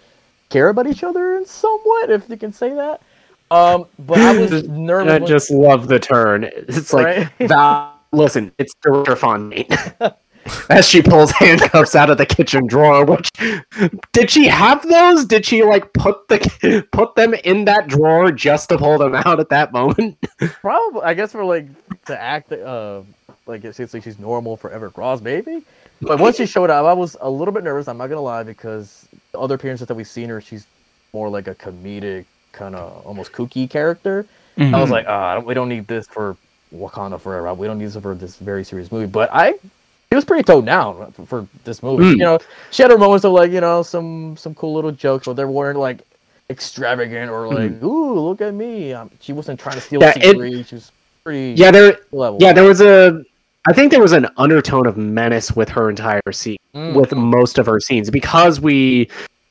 [0.49, 3.01] care about each other in somewhat, if you can say that.
[3.51, 5.11] Um, but I was Just- nervous.
[5.11, 6.45] I when- just love the turn.
[6.45, 7.89] It's like, Right?
[8.11, 9.67] Listen, it's Director Fontaine.
[10.69, 13.31] As she pulls handcuffs out of the kitchen drawer, which
[14.11, 15.23] did she have those?
[15.25, 19.39] Did she like put the put them in that drawer just to pull them out
[19.39, 20.17] at that moment?
[20.59, 21.67] Probably, I guess for like
[22.07, 23.03] to act, uh,
[23.47, 25.63] like it seems like she's normal for Everett Ross, maybe.
[26.01, 27.87] But once she showed up, I was a little bit nervous.
[27.87, 30.67] I'm not gonna lie because the other appearances that we've seen her, she's
[31.13, 34.25] more like a comedic, kind of almost kooky character.
[34.57, 36.37] I was like, ah, we don't need this for
[36.73, 37.53] Wakanda Forever.
[37.55, 39.07] We don't need this for this very serious movie.
[39.07, 42.03] But I, it was pretty toned down for, for this movie.
[42.05, 42.11] Mm.
[42.11, 42.39] You know,
[42.71, 45.43] she had her moments of like, you know, some some cool little jokes, but they
[45.45, 46.01] weren't like
[46.51, 48.93] extravagant or like, ooh, look at me.
[48.93, 50.67] Um, she wasn't trying to steal Yeah, it-.
[50.67, 50.91] She was
[51.23, 52.37] pretty Yeah, there level.
[52.41, 53.23] yeah, there was a
[53.67, 56.57] I think there was an undertone of menace with her entire scene.
[56.75, 56.95] Mm.
[56.95, 59.07] with most of her scenes because we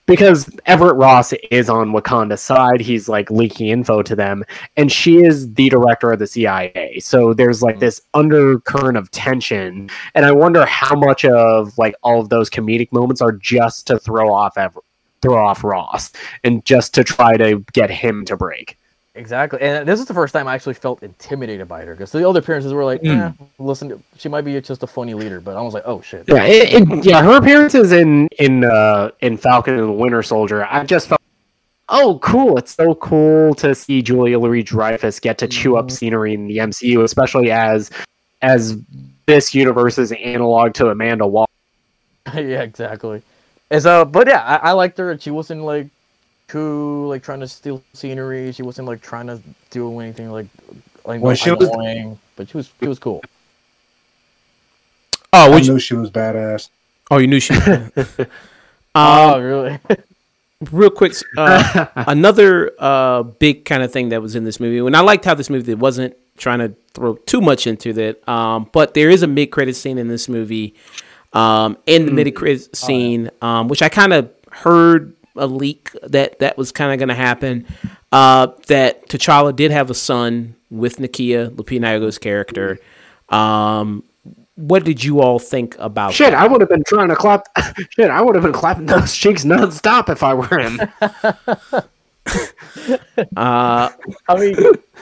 [0.07, 4.45] because Everett Ross is on Wakanda's side, he's like leaking info to them,
[4.77, 6.99] and she is the director of the CIA.
[7.01, 12.21] So there's like this undercurrent of tension, and I wonder how much of like all
[12.21, 14.85] of those comedic moments are just to throw off Everett,
[15.23, 16.13] throw off Ross,
[16.43, 18.79] and just to try to get him to break.
[19.15, 22.27] Exactly, and this is the first time I actually felt intimidated by her because the
[22.27, 23.39] other appearances were like, Mm.
[23.39, 26.25] eh, listen, she might be just a funny leader, but I was like, oh shit.
[26.27, 30.65] Yeah, it, it, yeah, her appearances in in uh, in Falcon and the Winter Soldier,
[30.65, 31.21] I just felt,
[31.91, 32.57] oh, cool!
[32.57, 35.91] It's so cool to see Julia Louis Dreyfus get to chew up Mhm.
[35.93, 37.91] scenery in the MCU, especially as
[38.41, 38.79] as
[39.27, 41.47] this universe's analog to Amanda Waller.
[42.35, 43.21] yeah, exactly.
[43.71, 45.89] And so, but yeah, I, I liked her, and she wasn't like
[46.53, 48.53] too like trying to steal scenery.
[48.53, 50.47] She wasn't like trying to do anything like
[51.05, 53.23] like When she was- annoying, but she was she was cool.
[55.35, 56.69] Oh, I would you, knew she was badass.
[57.11, 57.55] oh, you knew she.
[57.57, 58.29] um,
[58.95, 59.79] oh, really?
[60.71, 64.95] real quick, uh, another uh, big kind of thing that was in this movie, and
[64.95, 68.29] I liked how this movie wasn't trying to throw too much into that.
[68.29, 70.75] Um, but there is a mid credit scene in this movie.
[71.33, 76.39] Um, in the mid credit scene, um, which I kind of heard a leak that
[76.41, 77.67] that was kind of going to happen.
[78.11, 82.79] Uh, that T'Challa did have a son with Nakia, Lupita Nyong'o's character.
[83.29, 84.05] Um,
[84.57, 86.43] what did you all think about Shit, that?
[86.43, 87.47] I would have been trying to clap.
[87.91, 90.81] Shit, I would have been clapping those cheeks nonstop if I were him.
[93.37, 93.91] Uh,
[94.29, 94.57] I mean,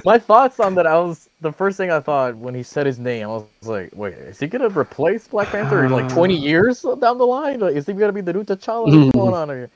[0.05, 0.87] my thoughts on that.
[0.87, 3.25] I was the first thing I thought when he said his name.
[3.25, 7.19] I was like, wait, is he gonna replace Black Panther in like twenty years down
[7.19, 7.61] the line?
[7.61, 9.05] Like, is he gonna be the new T'Challa?
[9.05, 9.71] What's going on here?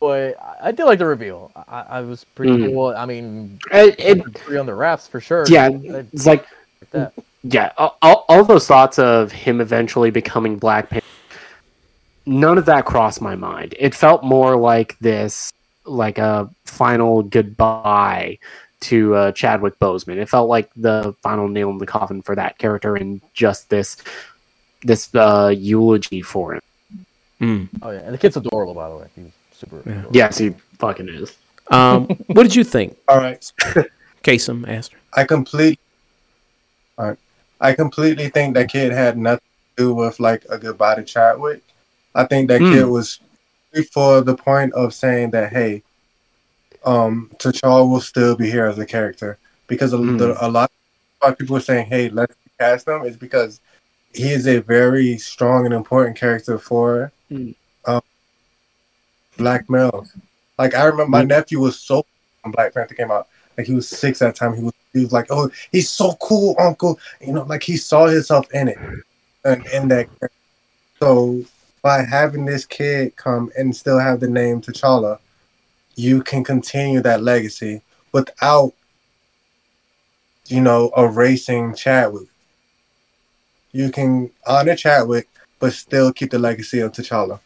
[0.00, 1.50] But I, I did like the reveal.
[1.68, 2.72] I, I was pretty Mm.
[2.72, 2.88] cool.
[2.96, 5.44] I mean, It, it, pretty on the wraps for sure.
[5.48, 6.46] yeah, I it's like
[6.80, 7.12] like that.
[7.42, 11.06] yeah, all, all, all those thoughts of him eventually becoming Black Panther.
[12.26, 13.74] None of that crossed my mind.
[13.78, 15.52] It felt more like this,
[15.84, 18.38] like a final goodbye
[18.80, 20.16] to uh, Chadwick Boseman.
[20.18, 23.96] It felt like the final nail in the coffin for that character, and just this,
[24.82, 26.60] this uh, eulogy for him.
[27.40, 27.68] mm.
[27.80, 29.06] Oh yeah, and the kid's adorable by the way.
[29.14, 29.82] He's super.
[29.86, 29.92] Yeah.
[29.92, 30.10] adorable.
[30.16, 31.36] Yes, he fucking is.
[31.70, 32.96] Um, what did you think?
[33.08, 33.52] All right.
[34.22, 34.98] Kasim asked her.
[35.14, 35.78] I completely.
[36.98, 37.18] All right.
[37.60, 39.40] I completely think that kid had nothing
[39.76, 41.62] to do with like a goodbye to Chadwick.
[42.14, 42.72] I think that Hmm.
[42.72, 43.20] kid was
[43.92, 45.82] for the point of saying that hey,
[46.84, 50.16] um, T'Challa will still be here as a character because a, Hmm.
[50.18, 50.70] the, a lot
[51.22, 53.60] of people are saying hey, let's cast him is because
[54.14, 57.50] he is a very strong and important character for Hmm.
[59.36, 60.12] Black males.
[60.58, 61.28] Like I remember my Hmm.
[61.28, 62.04] nephew was so
[62.42, 63.28] when Black Panther came out.
[63.58, 64.54] Like he was six at the time.
[64.54, 68.06] He was he was like, "Oh, he's so cool, Uncle." You know, like he saw
[68.06, 68.78] himself in it,
[69.44, 70.08] and in that.
[71.00, 71.42] So
[71.82, 75.18] by having this kid come and still have the name T'Challa,
[75.94, 77.82] you can continue that legacy
[78.12, 78.72] without,
[80.48, 82.28] you know, erasing Chadwick.
[83.72, 87.40] You can honor Chadwick, but still keep the legacy of T'Challa.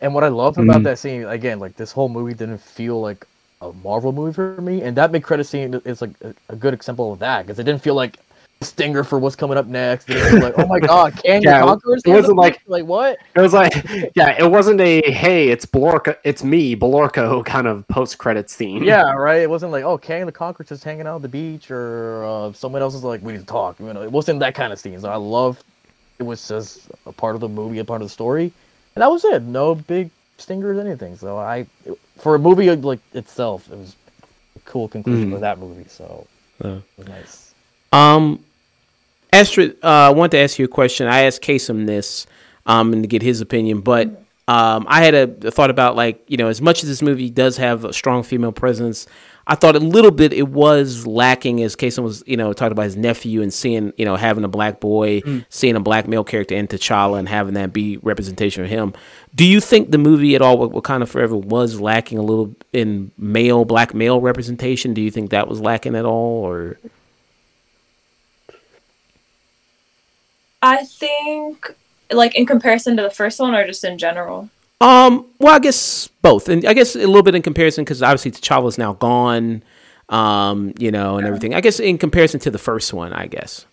[0.00, 0.84] And what I love about Mhm.
[0.84, 3.26] that scene, again, like this whole movie didn't feel like
[3.60, 6.72] a Marvel movie for me, and that mid credit scene is like a, a good
[6.74, 8.18] example of that because it didn't feel like
[8.60, 10.08] a stinger for what's coming up next.
[10.08, 13.18] Like, oh my god, Kang Yeah, the Conqueror's it wasn't like- like what?
[13.34, 13.74] It was like,
[14.14, 18.84] yeah, it wasn't a hey, it's Blorka, it's me, Blorko kind of post credit scene.
[18.84, 19.42] Yeah, right.
[19.42, 22.52] It wasn't like oh, Kang the Conqueror's just hanging out at the beach, or uh,
[22.52, 23.80] someone else is like we need to talk.
[23.80, 25.00] You know, it wasn't that kind of scene.
[25.00, 25.60] So I love
[26.20, 28.52] it was just a part of the movie, a part of the story,
[28.98, 29.42] and that was it.
[29.42, 31.16] No big stingers, anything.
[31.16, 31.66] So I,
[32.18, 33.94] for a movie like itself, it was
[34.56, 35.34] a cool conclusion Mhm.
[35.34, 35.86] for that movie.
[35.88, 36.26] So
[36.64, 36.68] Uh.
[36.68, 37.54] it was nice.
[37.92, 38.40] Um,
[39.32, 41.06] Astryd, uh, I want to ask you a question.
[41.06, 42.26] I asked Kasim this,
[42.66, 44.08] um, and to get his opinion, but
[44.48, 47.28] um, I had a, a thought about like you know, as much as this movie
[47.30, 49.06] does have a strong female presence,
[49.50, 52.82] I thought a little bit it was lacking as Kasim was you know talking about
[52.82, 55.44] his nephew and seeing you know having a black boy, mm.
[55.48, 58.92] seeing a black male character in T'Challa and having that be representation of him.
[59.34, 63.10] Do you think the movie at all, Wak- Wakanda Forever, was lacking a little in
[63.16, 64.92] male black male representation?
[64.92, 66.78] Do you think that was lacking at all, or
[70.60, 71.74] I think,
[72.12, 74.50] like in comparison to the first one, or just in general.
[74.80, 78.30] Um, well, I guess both, and I guess a little bit in comparison because obviously
[78.30, 79.62] T'Challa's now gone,
[80.08, 81.54] um, you know, and everything.
[81.54, 83.66] I guess in comparison to the first one, I guess.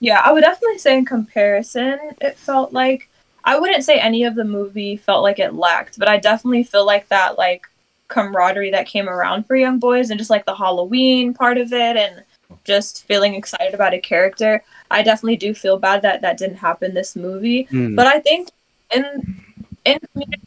[0.00, 3.08] Yeah, I would definitely say in comparison, it felt like
[3.44, 6.84] I wouldn't say any of the movie felt like it lacked, but I definitely feel
[6.84, 7.66] like that like
[8.08, 11.96] camaraderie that came around for young boys and just like the Halloween part of it
[11.96, 12.24] and
[12.64, 14.64] just feeling excited about a character.
[14.90, 17.66] I definitely do feel bad that that didn't happen this movie.
[17.66, 17.94] Mm.
[17.94, 18.48] But I think
[18.94, 19.42] in
[19.84, 19.98] in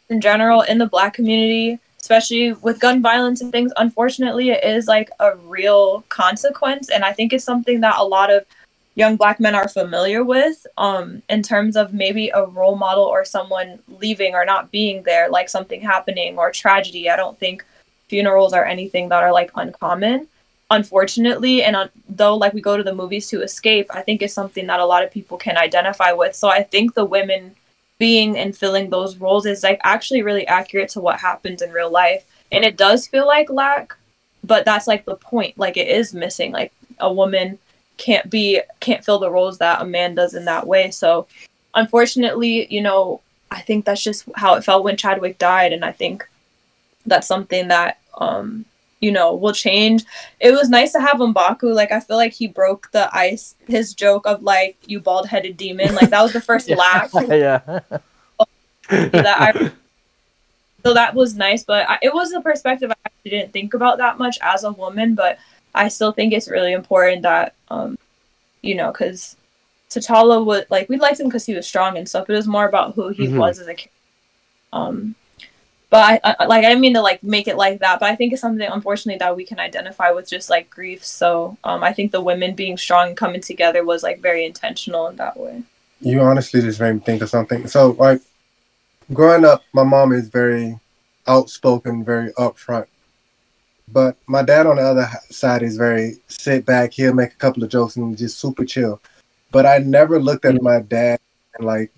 [0.08, 4.86] in general, in the black community, especially with gun violence and things, unfortunately, it is
[4.86, 8.44] like a real consequence, and I think it's something that a lot of
[8.94, 13.24] young black men are familiar with um in terms of maybe a role model or
[13.24, 17.08] someone leaving or not being there like something happening or tragedy.
[17.08, 17.64] I don't think
[18.08, 20.28] funerals are anything that are like uncommon.
[20.70, 24.32] Unfortunately and uh, though like we go to the movies to escape i think it's
[24.32, 26.34] something that a lot of people can identify with.
[26.36, 27.54] So i think the women
[28.06, 31.90] being and filling those roles is like actually really accurate to what happens in real
[31.90, 32.24] life.
[32.50, 33.96] And it does feel like lack
[34.44, 35.56] but that's like the point.
[35.58, 36.52] Like it is missing.
[36.52, 37.58] Like a woman
[37.96, 40.90] can't be can't fill the roles that a man does in that way.
[40.90, 41.26] So
[41.74, 43.18] unfortunately you know
[43.50, 45.72] i think that's just how it felt when chadwick died.
[45.72, 46.28] And i think
[47.06, 48.64] that's something that um
[49.02, 50.04] you know will change
[50.40, 53.92] it was nice to have M'Baku like i feel like he broke the ice his
[53.92, 57.58] joke of like you bald-headed demon like that was the first laugh yeah.
[58.88, 59.70] that I
[60.84, 63.98] so that was nice but I, it was a perspective i actually didn't think about
[63.98, 65.38] that much as a woman but
[65.74, 67.98] i still think it's really important that um
[68.62, 69.36] you know because
[69.90, 72.46] T'Challa would like we liked him because he was strong and stuff but it was
[72.46, 73.36] more about who he Mhm.
[73.36, 73.90] was as a kid
[74.72, 75.14] um
[75.92, 78.32] but I, I like i mean to like make it like that but i think
[78.32, 82.12] it's something unfortunately that we can identify with just like grief so um i think
[82.12, 85.62] the women being strong and coming together was like very intentional in that way
[86.02, 87.68] You honestly just made me think of something.
[87.68, 88.20] So, like,
[89.12, 90.80] growing up, my mom is very
[91.28, 92.86] outspoken, very upfront.
[93.86, 96.92] But my dad, on the other side, is very sit back.
[96.92, 99.00] He'll make a couple of jokes and just super chill.
[99.52, 101.20] But I never looked at my dad
[101.54, 101.92] and like,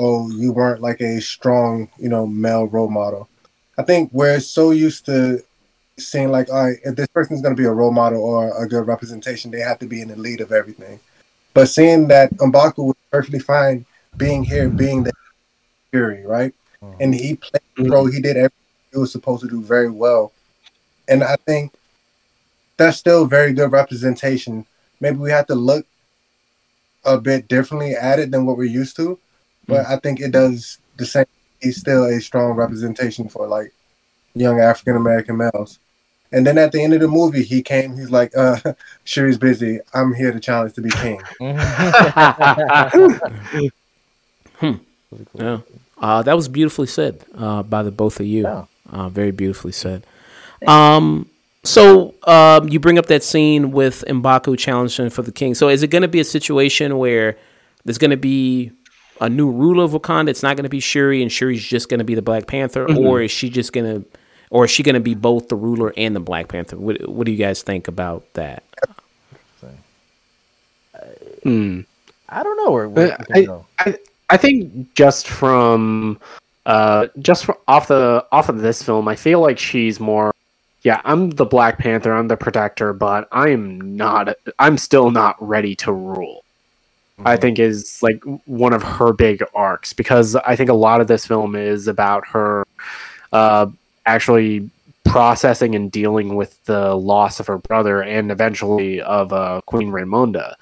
[0.00, 3.28] oh, you weren't like a strong, you know, male role model.
[3.76, 5.42] I think we're so used to
[5.98, 8.68] seeing like, all right, if this person's going to be a role model or a
[8.68, 11.00] good representation, they have to be in the lead of everything.
[11.52, 13.86] But seeing that M'Baku was perfectly fine
[14.16, 15.12] being here, being the
[15.90, 16.52] Fury, right?
[16.82, 16.96] Mm.
[17.00, 18.06] And he played the role.
[18.06, 18.58] He did everything
[18.92, 20.32] he was supposed to do very well.
[21.08, 21.72] And I think
[22.76, 24.66] that's still very good representation.
[25.00, 25.86] Maybe we have to look
[27.04, 29.18] a bit differently at it than what we're used to,
[29.66, 29.90] but mm.
[29.90, 31.26] I think it does the same.
[31.64, 33.72] He's still a strong representation for like
[34.34, 35.78] young African American males.
[36.30, 37.96] And then at the end of the movie, he came.
[37.96, 38.58] He's like, uh,
[39.04, 39.80] "Shuri's busy.
[39.92, 42.90] I'm here to challenge to be king." Yeah.
[45.96, 48.42] Uh, that was beautifully said uh, by the both of you.
[48.42, 48.64] Yeah.
[48.90, 50.04] Uh, very beautifully said.
[50.66, 51.30] Um,
[51.62, 55.54] so um, you bring up that scene with Mbaku challenging for the king.
[55.54, 57.38] So is it going to be a situation where
[57.84, 58.72] there's going to be
[59.20, 60.28] a new ruler of Wakanda?
[60.28, 62.86] It's not going to be Shuri, and Shuri's just going to be the Black Panther,
[62.96, 64.08] or is she just going to,
[64.50, 66.76] or is she going to be both the ruler and the Black Panther?
[66.76, 68.62] What, what do you guys think about that?
[71.42, 71.80] Hmm.
[72.28, 73.48] I don't know where, where Uh, we.
[73.78, 73.98] I,
[74.30, 76.18] I think just from
[76.66, 80.32] uh just fr off the off of this film, I feel like she's more
[80.82, 85.36] yeah, I'm the Black Panther, I'm the protector, but I am not I'm still not
[85.46, 86.43] ready to rule.
[87.24, 91.06] I think is like one of her big arcs because I think a lot of
[91.06, 92.66] this film is about her
[93.32, 93.66] uh
[94.06, 94.70] actually
[95.04, 100.54] processing and dealing with the loss of her brother and eventually of uh, Queen Ramonda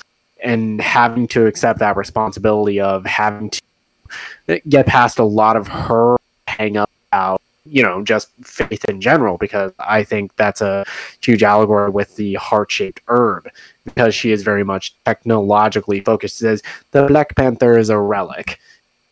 [0.43, 6.17] and having to accept that responsibility of having to get past a lot of her
[6.49, 10.85] hang up about you know just faith in general because i think that's a
[11.21, 13.49] huge allegory with the heart-shaped herb
[13.85, 18.59] because she is very much technologically focused She says the black panther is a relic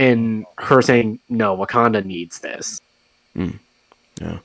[0.01, 2.81] and her saying no wakanda needs this
[3.35, 4.39] Yeah.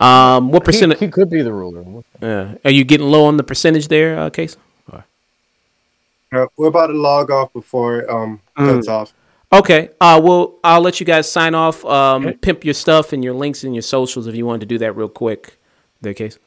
[0.00, 1.00] Um, what He, percentage?
[1.00, 1.84] he could be the ruler.
[2.22, 4.56] yeah are you getting low on the percentage there, uh, Case?
[6.30, 9.14] Uh, we're about to log off before it um cuts off.
[9.52, 9.90] Okay.
[10.00, 11.84] Uh, well, I'll let you guys sign off.
[11.84, 14.78] Um, pimp your stuff and your links and your socials if you wanted to do
[14.78, 15.58] that real quick.
[16.00, 16.38] There, Case.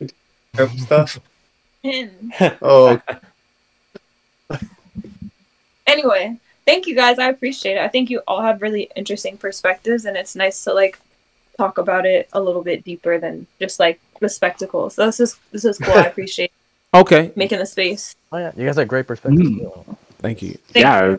[0.00, 1.20] Yep, stuff.
[2.60, 3.00] Oh,
[5.86, 6.36] anyway
[6.66, 10.16] thank you guys i appreciate it i think you all have really interesting perspectives and
[10.16, 10.98] it's nice to like
[11.56, 15.38] talk about it a little bit deeper than just like the spectacle so this is
[15.52, 16.52] this is cool i appreciate
[16.92, 17.32] Okay.
[17.36, 19.48] making the space Oh yeah, you guys have great perspectives.
[19.48, 19.96] Mm.
[20.18, 20.58] Thank you.
[20.72, 21.16] Thank yeah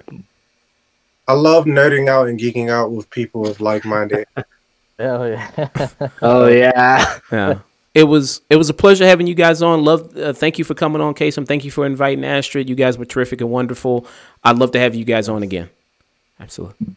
[1.30, 4.26] I love nerding out and geeking out with people of like-minded.
[5.00, 5.90] Hell yeah.
[6.22, 7.60] oh yeah Yeah.
[7.94, 9.84] It was it was a pleasure having you guys on.
[9.86, 11.46] Love, uh, thank you for coming on, Kasim.
[11.46, 12.68] Thank you for inviting Astryd.
[12.68, 14.06] You guys were terrific and wonderful.
[14.44, 15.70] I'd love to have you guys on again.
[16.40, 16.96] Absolutely.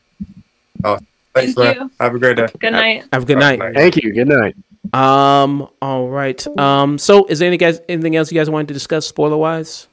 [0.84, 0.98] Oh,
[1.34, 1.86] Thanks, Thank man.
[1.86, 1.90] you.
[2.00, 2.46] Have a great day.
[2.58, 3.60] good night Have a good night.
[3.74, 4.54] thank you good night
[4.94, 5.68] Um.
[5.80, 6.44] All right.
[6.58, 6.98] Um.
[6.98, 9.86] So, is there any guys anything else you guys wanted to discuss spoiler wise?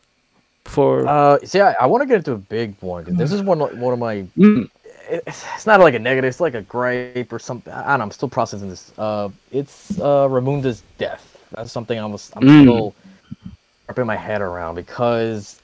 [0.69, 3.41] Before Uh, see, I, I want to get into a big one 'cause this is
[3.41, 4.25] one one of my.
[4.37, 4.69] Mm.
[5.09, 6.29] It's, it's not like a negative.
[6.29, 7.73] It's like a gripe or something.
[7.73, 8.03] I don't know.
[8.03, 8.91] I'm still processing this.
[8.95, 11.25] Uh, it's uh Ramonda's death.
[11.55, 12.31] That's something I was.
[12.35, 12.61] I'm Mm.
[12.61, 12.95] still
[13.87, 15.59] wrapping my head around because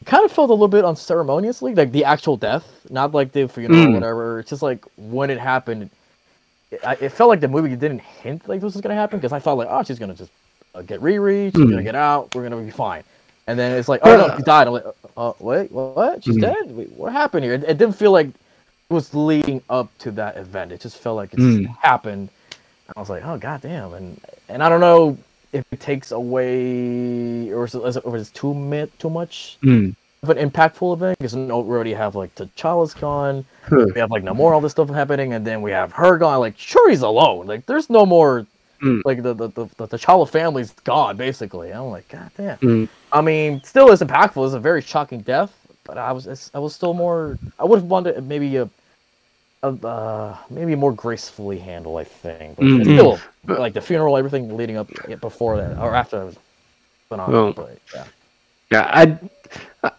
[0.00, 3.46] it kind of felt a little bit unceremoniously, like the actual death, not like the
[3.48, 3.94] funeral or Mm.
[3.94, 4.38] whatever.
[4.40, 5.90] It's just like when it happened.
[6.70, 9.40] It, it felt like the movie didn't hint like this was gonna happen because I
[9.40, 10.30] thought like, oh, she's gonna just
[10.74, 11.84] uh, get Riri, she's gonna Mm.
[11.84, 13.02] get out, we're gonna be fine.
[13.48, 14.66] And then it's like, oh no, she died.
[14.66, 14.84] I'm like,
[15.16, 16.22] uh, wait, what?
[16.22, 16.40] She's Mhm.
[16.42, 16.76] dead?
[16.76, 17.54] Wait, what happened here?
[17.54, 20.70] It, it didn't feel like it was leading up to that event.
[20.70, 21.76] It just felt like it just Mm.
[21.80, 22.28] happened.
[22.94, 24.20] I was like, oh goddamn, and
[24.50, 25.16] and I don't know
[25.52, 29.94] if it takes away or is it, or is it too mi- too much Mm.
[30.22, 33.84] of an impactful event because we already have like T'Challa's gone, Hmm.
[33.94, 36.40] we have like no more all this stuff happening, and then we have her gone.
[36.40, 37.46] Like sure, he's alone.
[37.46, 38.46] Like there's no more.
[38.80, 39.00] Hmm.
[39.04, 41.72] Like the the, the the T'Challa family's gone basically.
[41.72, 42.56] I'm like, god damn.
[42.58, 42.84] Hmm.
[43.12, 44.44] I mean, still is impactful.
[44.44, 45.52] It's a very shocking death,
[45.84, 47.38] but I was I was still more.
[47.58, 48.68] I would have wanted maybe a.
[49.64, 52.56] a uh, maybe more gracefully handle, I think.
[52.56, 52.82] But Mhm.
[52.84, 53.18] still
[53.58, 54.88] like the funeral, everything leading up
[55.20, 56.36] before that or after that was
[57.08, 57.42] phenomenal.
[57.44, 58.04] Well, but yeah,
[58.70, 59.18] Yeah, I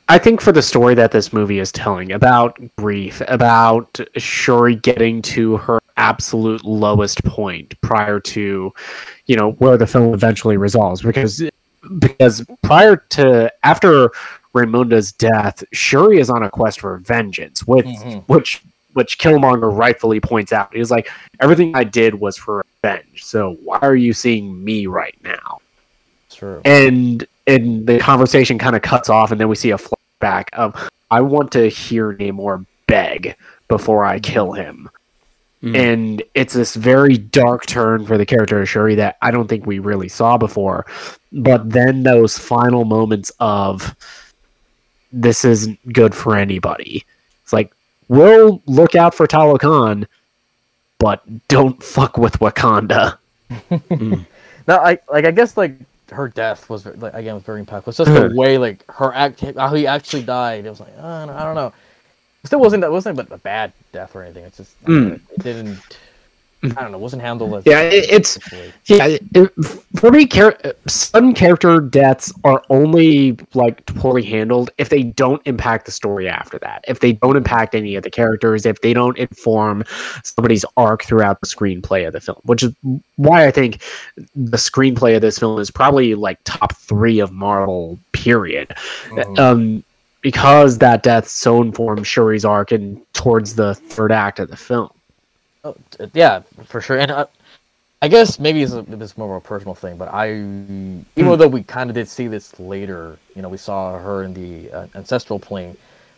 [0.07, 5.21] I think for the story that this movie is telling about grief, about Shuri getting
[5.23, 8.73] to her absolute lowest point prior to,
[9.27, 11.43] you know, where the film eventually resolves, because
[11.99, 14.09] because prior to after
[14.55, 18.23] Ramonda's death, Shuri is on a quest for vengeance, which Mhm.
[18.27, 18.61] which
[18.93, 20.73] which Killmonger rightfully points out.
[20.75, 21.09] He's like,
[21.39, 25.59] everything I did was for revenge, so why are you seeing me right now?
[26.31, 26.61] true.
[26.63, 30.73] and and the conversation kind of cuts off and then we see a flashback of
[31.11, 33.35] i want to hear namor beg
[33.67, 34.89] before i kill him
[35.63, 35.75] Mhm.
[35.75, 39.65] and it's this very dark turn for the character of shuri that i don't think
[39.65, 40.85] we really saw before
[41.33, 43.93] but then those final moments of
[45.11, 47.03] this isn't good for anybody
[47.43, 47.73] it's like
[48.07, 50.05] we'll look out for talokan
[50.97, 53.17] but don't fuck with wakanda
[54.67, 55.73] No, I like I guess like
[56.11, 57.87] her death was like, again was very impactful.
[57.87, 60.65] It's just the way like her act how he actually died.
[60.65, 61.73] It was like I don't, I don't know.
[62.43, 64.45] It still wasn't that wasn't a bad death or anything.
[64.45, 65.79] It's just I don't it didn't.
[66.61, 66.97] I don't know.
[66.97, 67.71] Wasn't handled as Mm.
[67.71, 68.37] Yeah, it- it's-.
[68.85, 69.53] Yeah, it, it-
[69.95, 70.57] for me, char-
[70.87, 76.59] some character deaths are only like poorly handled if they don't impact the story after
[76.59, 76.83] that.
[76.85, 79.85] If they don't impact any of the characters, if they don't inform
[80.25, 82.73] somebody's arc throughout the screenplay of the film, which is
[83.15, 83.81] why I think
[84.35, 87.97] the screenplay of this film is probably like top three of Marvel.
[88.11, 88.75] Period.
[89.11, 89.39] Mhm.
[89.39, 89.83] Um,
[90.21, 94.89] because that death so informs Shuri's arc and towards the third act of the film.
[95.63, 95.75] Oh,
[96.13, 96.97] yeah, for sure.
[96.99, 97.25] And uh,
[98.01, 101.35] I guess maybe it's, a, it's more of a personal thing, but I, even Hmm.
[101.35, 104.71] though we kind of did see this later, you know, we saw her in the
[104.71, 105.75] uh, ancestral plane.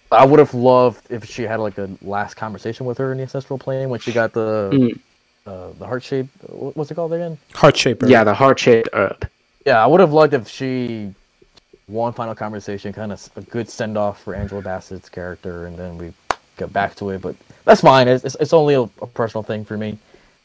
[0.10, 3.18] But I would have loved if she had like a last conversation with her in
[3.18, 5.00] the ancestral plane when she got the Mm.
[5.48, 6.28] uh, the heart shape.
[6.50, 7.38] What's it called again?
[7.54, 8.08] Heart shaper.
[8.08, 9.28] Yeah, the heart shaped herb.
[9.66, 11.14] Yeah, I would have liked if she
[11.92, 15.98] one final conversation, kind of a good send off for Angela Bassett's character, and then
[15.98, 16.14] we
[16.58, 17.22] get back to it.
[17.22, 17.36] But
[17.66, 18.08] that's fine.
[18.08, 19.98] It's it's, it's only a, a personal thing for me.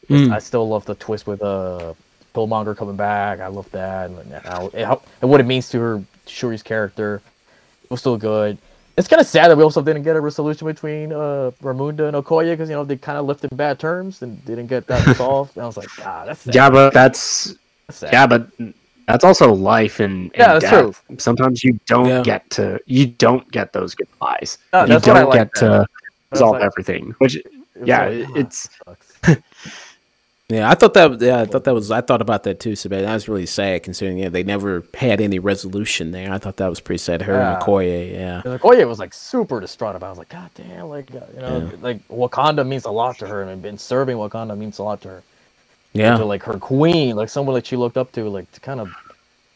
[0.09, 0.33] Mm.
[0.33, 1.95] I still love the twist with uh
[2.35, 3.41] Killmonger coming back.
[3.41, 7.23] I love that, and, how, and how- and what it means to her Shuri's character.
[7.85, 8.59] It was still good.
[8.99, 12.17] It's kind of sad that we also didn't get a resolution between uh Ramonda and
[12.17, 15.07] Okoye because you know they kind of left in bad terms and didn't get that
[15.13, 15.57] resolved.
[15.57, 16.55] and I was like, ah, that's sad.
[16.55, 17.55] Yeah, but that's
[17.87, 18.13] That's sad.
[18.13, 18.49] yeah, but
[19.07, 21.03] that's also life and, and Yeah, that's death.
[21.19, 22.23] Sometimes you don't Yeah.
[22.23, 24.59] get to you don't get those goodbyes.
[24.73, 25.61] No, you that's what I don't like get that.
[25.61, 25.87] to was
[26.33, 27.15] resolve like- everything.
[27.19, 27.47] Which It
[27.85, 28.69] yeah, like, ah, it's.
[30.49, 31.21] Yeah, I thought that.
[31.21, 31.91] Yeah, I thought that was.
[31.91, 33.07] I thought about that too, Sebastian.
[33.07, 36.33] That was really sad, considering yeah, they never had any resolution there.
[36.33, 37.23] I thought that was pretty sad.
[37.23, 37.55] Her Yeah.
[37.55, 40.07] and Okoye, yeah, And Okoye was like super distraught about.
[40.07, 40.09] it.
[40.09, 41.77] I was like, God damn, like you know, Yeah.
[41.83, 45.09] like Wakanda means a lot to her, and been serving Wakanda means a lot to
[45.09, 45.23] her.
[45.99, 46.17] Yeah.
[46.17, 48.91] Like her queen, like someone that she looked up to, like to kind of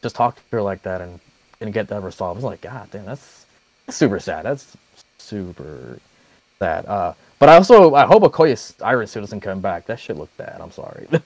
[0.01, 1.19] just talk to her like that and
[1.61, 2.37] and get that resolved.
[2.37, 3.45] I was like, God damn, that's,
[3.85, 4.45] that's super sad.
[4.45, 4.75] That's
[5.17, 5.99] super
[6.59, 6.85] sad.
[6.85, 9.85] Uh, but I also I hope Okoye's Iron Suit doesn't come back.
[9.85, 10.59] That shit looked bad.
[10.61, 11.07] I'm sorry.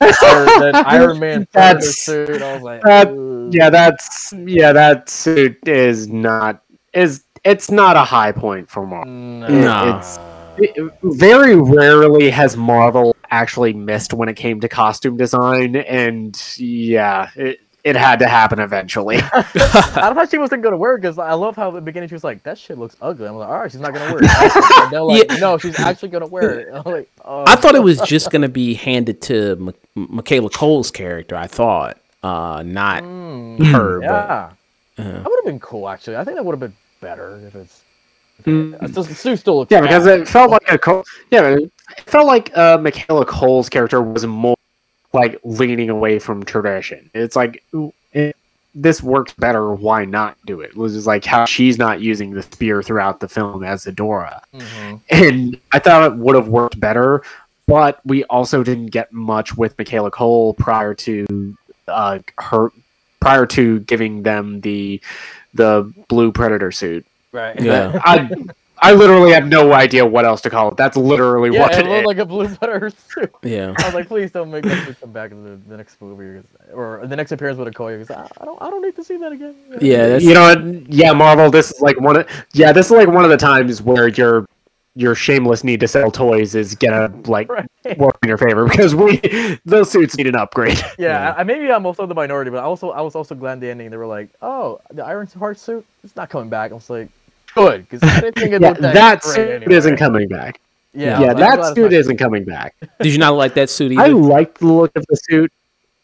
[0.00, 2.42] Iron, Man That's- suit.
[2.42, 6.62] I was like, that- yeah, that's yeah, that suit is not
[6.92, 9.12] is it's not a high point for Marvel.
[9.12, 9.48] No.
[9.48, 9.88] No.
[9.88, 10.18] It's-
[10.56, 17.30] It- very rarely has Marvel actually missed when it came to costume design, and yeah,
[17.36, 19.16] it, it had to happen eventually.
[19.32, 22.14] I thought she wasn't gonna wear it because I love how at the beginning she
[22.14, 24.30] was like, "That shit looks ugly." I'm like, "All right, she's not gonna wear it."
[24.82, 27.44] And they're like, "No, she's actually gonna wear it." I'm like, oh.
[27.46, 31.36] I thought it was just gonna be handed to M- Michaela Coel's character.
[31.36, 34.52] I thought, uh, not Mm, her, yeah,
[34.96, 35.88] but uh, that would have been cool.
[35.88, 37.82] Actually, I think that would have been better if it's.
[38.44, 38.76] Mm.
[38.82, 39.70] It's just, still looks.
[39.70, 41.56] Yeah, because it felt like a Cole, yeah,
[41.90, 44.56] it felt like uh, Michaela Coel's character was more
[45.12, 47.10] like leaning away from tradition.
[47.14, 47.62] It's like
[48.12, 48.36] it,
[48.74, 49.72] this works better.
[49.72, 50.70] Why not do it?
[50.70, 54.40] It was just like how she's not using the spear throughout the film as Adora,
[54.54, 55.00] Mhm.
[55.10, 57.22] and I thought it would have worked better.
[57.66, 61.56] But we also didn't get much with Michaela Cole prior to
[61.88, 62.70] uh, her
[63.20, 65.00] prior to giving them the
[65.54, 67.06] the blue predator suit.
[67.32, 67.58] right.
[67.60, 67.98] Yeah.
[68.04, 68.28] I
[68.78, 70.76] I literally have no idea what else to call it.
[70.76, 72.06] That's literally Yeah, what it it looked is.
[72.06, 73.32] like a blue butter suit.
[73.42, 73.72] Yeah.
[73.78, 76.42] I was like, please don't make us come back in the, the next movie
[76.72, 79.16] or the next appearance with Okoye because I, I don't I don't need to see
[79.18, 79.54] that again.
[79.80, 80.92] Yeah, that's, you know what?
[80.92, 81.50] Yeah, Marvel.
[81.50, 82.72] This is like one of yeah.
[82.72, 84.46] This is like one of the times where your
[84.96, 87.66] your shameless need to sell toys is gonna like Right.
[87.98, 89.20] work in your favor because we
[89.64, 90.80] those suits need an upgrade.
[90.98, 93.60] Yeah, I, I- maybe I'm also the minority, but I also I was also glad
[93.60, 93.90] the ending.
[93.90, 97.08] They were like, "Oh, the Iron Heart suit, it's not coming back." I was like,
[97.54, 99.74] "Good," because I didn't think it Yeah, looked that, that suit anyway.
[99.74, 100.60] isn't coming back.
[100.92, 102.74] Yeah, I Yeah, like, that suit isn't coming back.
[103.00, 104.00] Did you not like that suit either?
[104.02, 105.52] I like the look of the suit.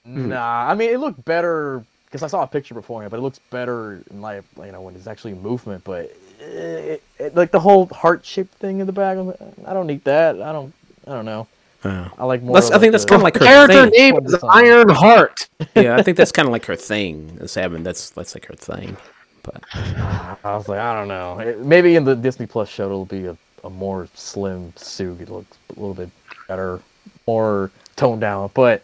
[0.05, 0.31] Hmm.
[0.31, 3.39] Nah, I mean it looked better because I saw a picture beforehand, but it looks
[3.51, 5.85] better in like you know when it's actually movement.
[5.85, 6.11] But
[6.41, 9.37] it, it, like the whole heart shaped thing in the back, I'm like,
[9.67, 10.41] I don't need that.
[10.43, 10.73] I don't.
[11.07, 11.47] I don't know.
[11.85, 12.11] Oh.
[12.19, 12.55] I like more.
[12.57, 13.91] That's- of, I think that's kinda like her Character thing.
[13.93, 14.51] name What is the song?
[14.53, 15.49] Iron Heart.
[15.77, 17.39] yeah, I think that's kind of like her thing.
[17.41, 18.97] Is having that's that's like her thing.
[19.43, 21.39] But I was like, I don't know.
[21.39, 25.21] It- maybe in the Disney Plus show it'll be a, a more slim suit.
[25.21, 26.11] It looks a little bit
[26.49, 26.81] better,
[27.27, 28.51] more toned down.
[28.55, 28.83] But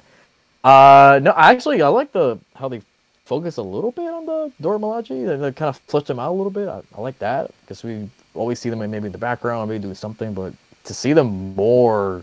[0.65, 2.83] uh no, actually I like the how they
[3.25, 5.09] focus a little bit on the Dora Milaje.
[5.27, 6.69] They, they kind of flesh them out a little bit.
[6.69, 9.83] I, I like that because we always see them in maybe in the background, maybe
[9.83, 10.53] doing something, but
[10.85, 12.23] to see them more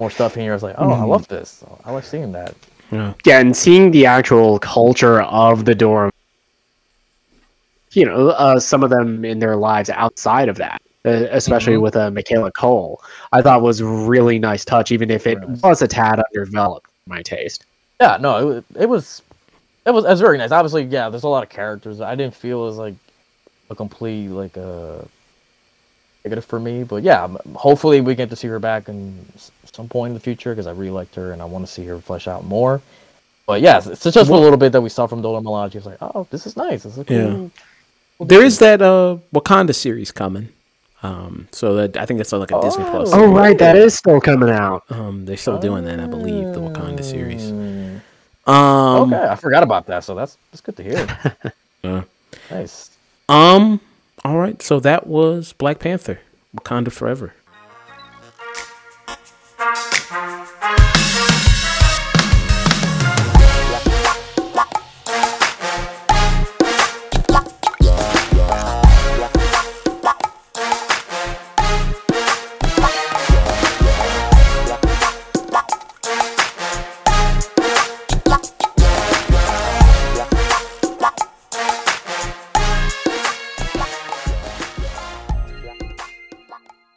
[0.00, 1.64] more stuff in here, I was like, oh, I love this.
[1.84, 2.54] I like seeing that.
[2.92, 6.12] yeah, Yeah, and seeing the actual culture of the dorm,
[7.92, 11.82] you know, uh, some of them in their lives outside of that, uh, especially Mhm.
[11.82, 13.00] with uh, Michaela Coel,
[13.32, 17.10] I thought was really nice touch, even if it Very was a tad underdeveloped for
[17.10, 17.64] my taste.
[18.00, 19.22] Yeah, no, it, it was,
[19.86, 20.52] it was, it was very nice.
[20.52, 22.00] Obviously, yeah, there's a lot of characters.
[22.00, 22.94] I didn't feel it was like
[23.70, 25.06] a complete like a
[26.24, 29.26] negative for me, but yeah, hopefully we get to see her back in
[29.72, 31.84] some point in the future because I really liked her and I want to see
[31.86, 32.80] her flesh out more.
[33.46, 35.74] But yeah, it's it's just a little bit that we saw from Dora Milaje.
[35.74, 36.82] I was like, oh, this is nice.
[36.82, 37.16] This is cool.
[37.16, 37.48] Yeah.
[38.20, 40.48] There is that uh Wakanda series coming.
[41.02, 43.10] Um, so that I think that's like a Disney Plus.
[43.12, 43.22] Oh.
[43.24, 44.82] Oh, right, that is still coming out.
[44.90, 47.52] Um, they're still doing that, I believe, the Wakanda series.
[47.52, 48.00] Mm,
[48.48, 50.02] Um, okay, I forgot about that.
[50.02, 51.52] So that's that's good to hear.
[51.84, 52.02] Yeah.
[52.50, 52.90] nice.
[53.28, 53.80] Um.
[54.24, 54.60] All right.
[54.60, 56.18] So that was Black Panther,
[56.56, 57.34] Wakanda Forever.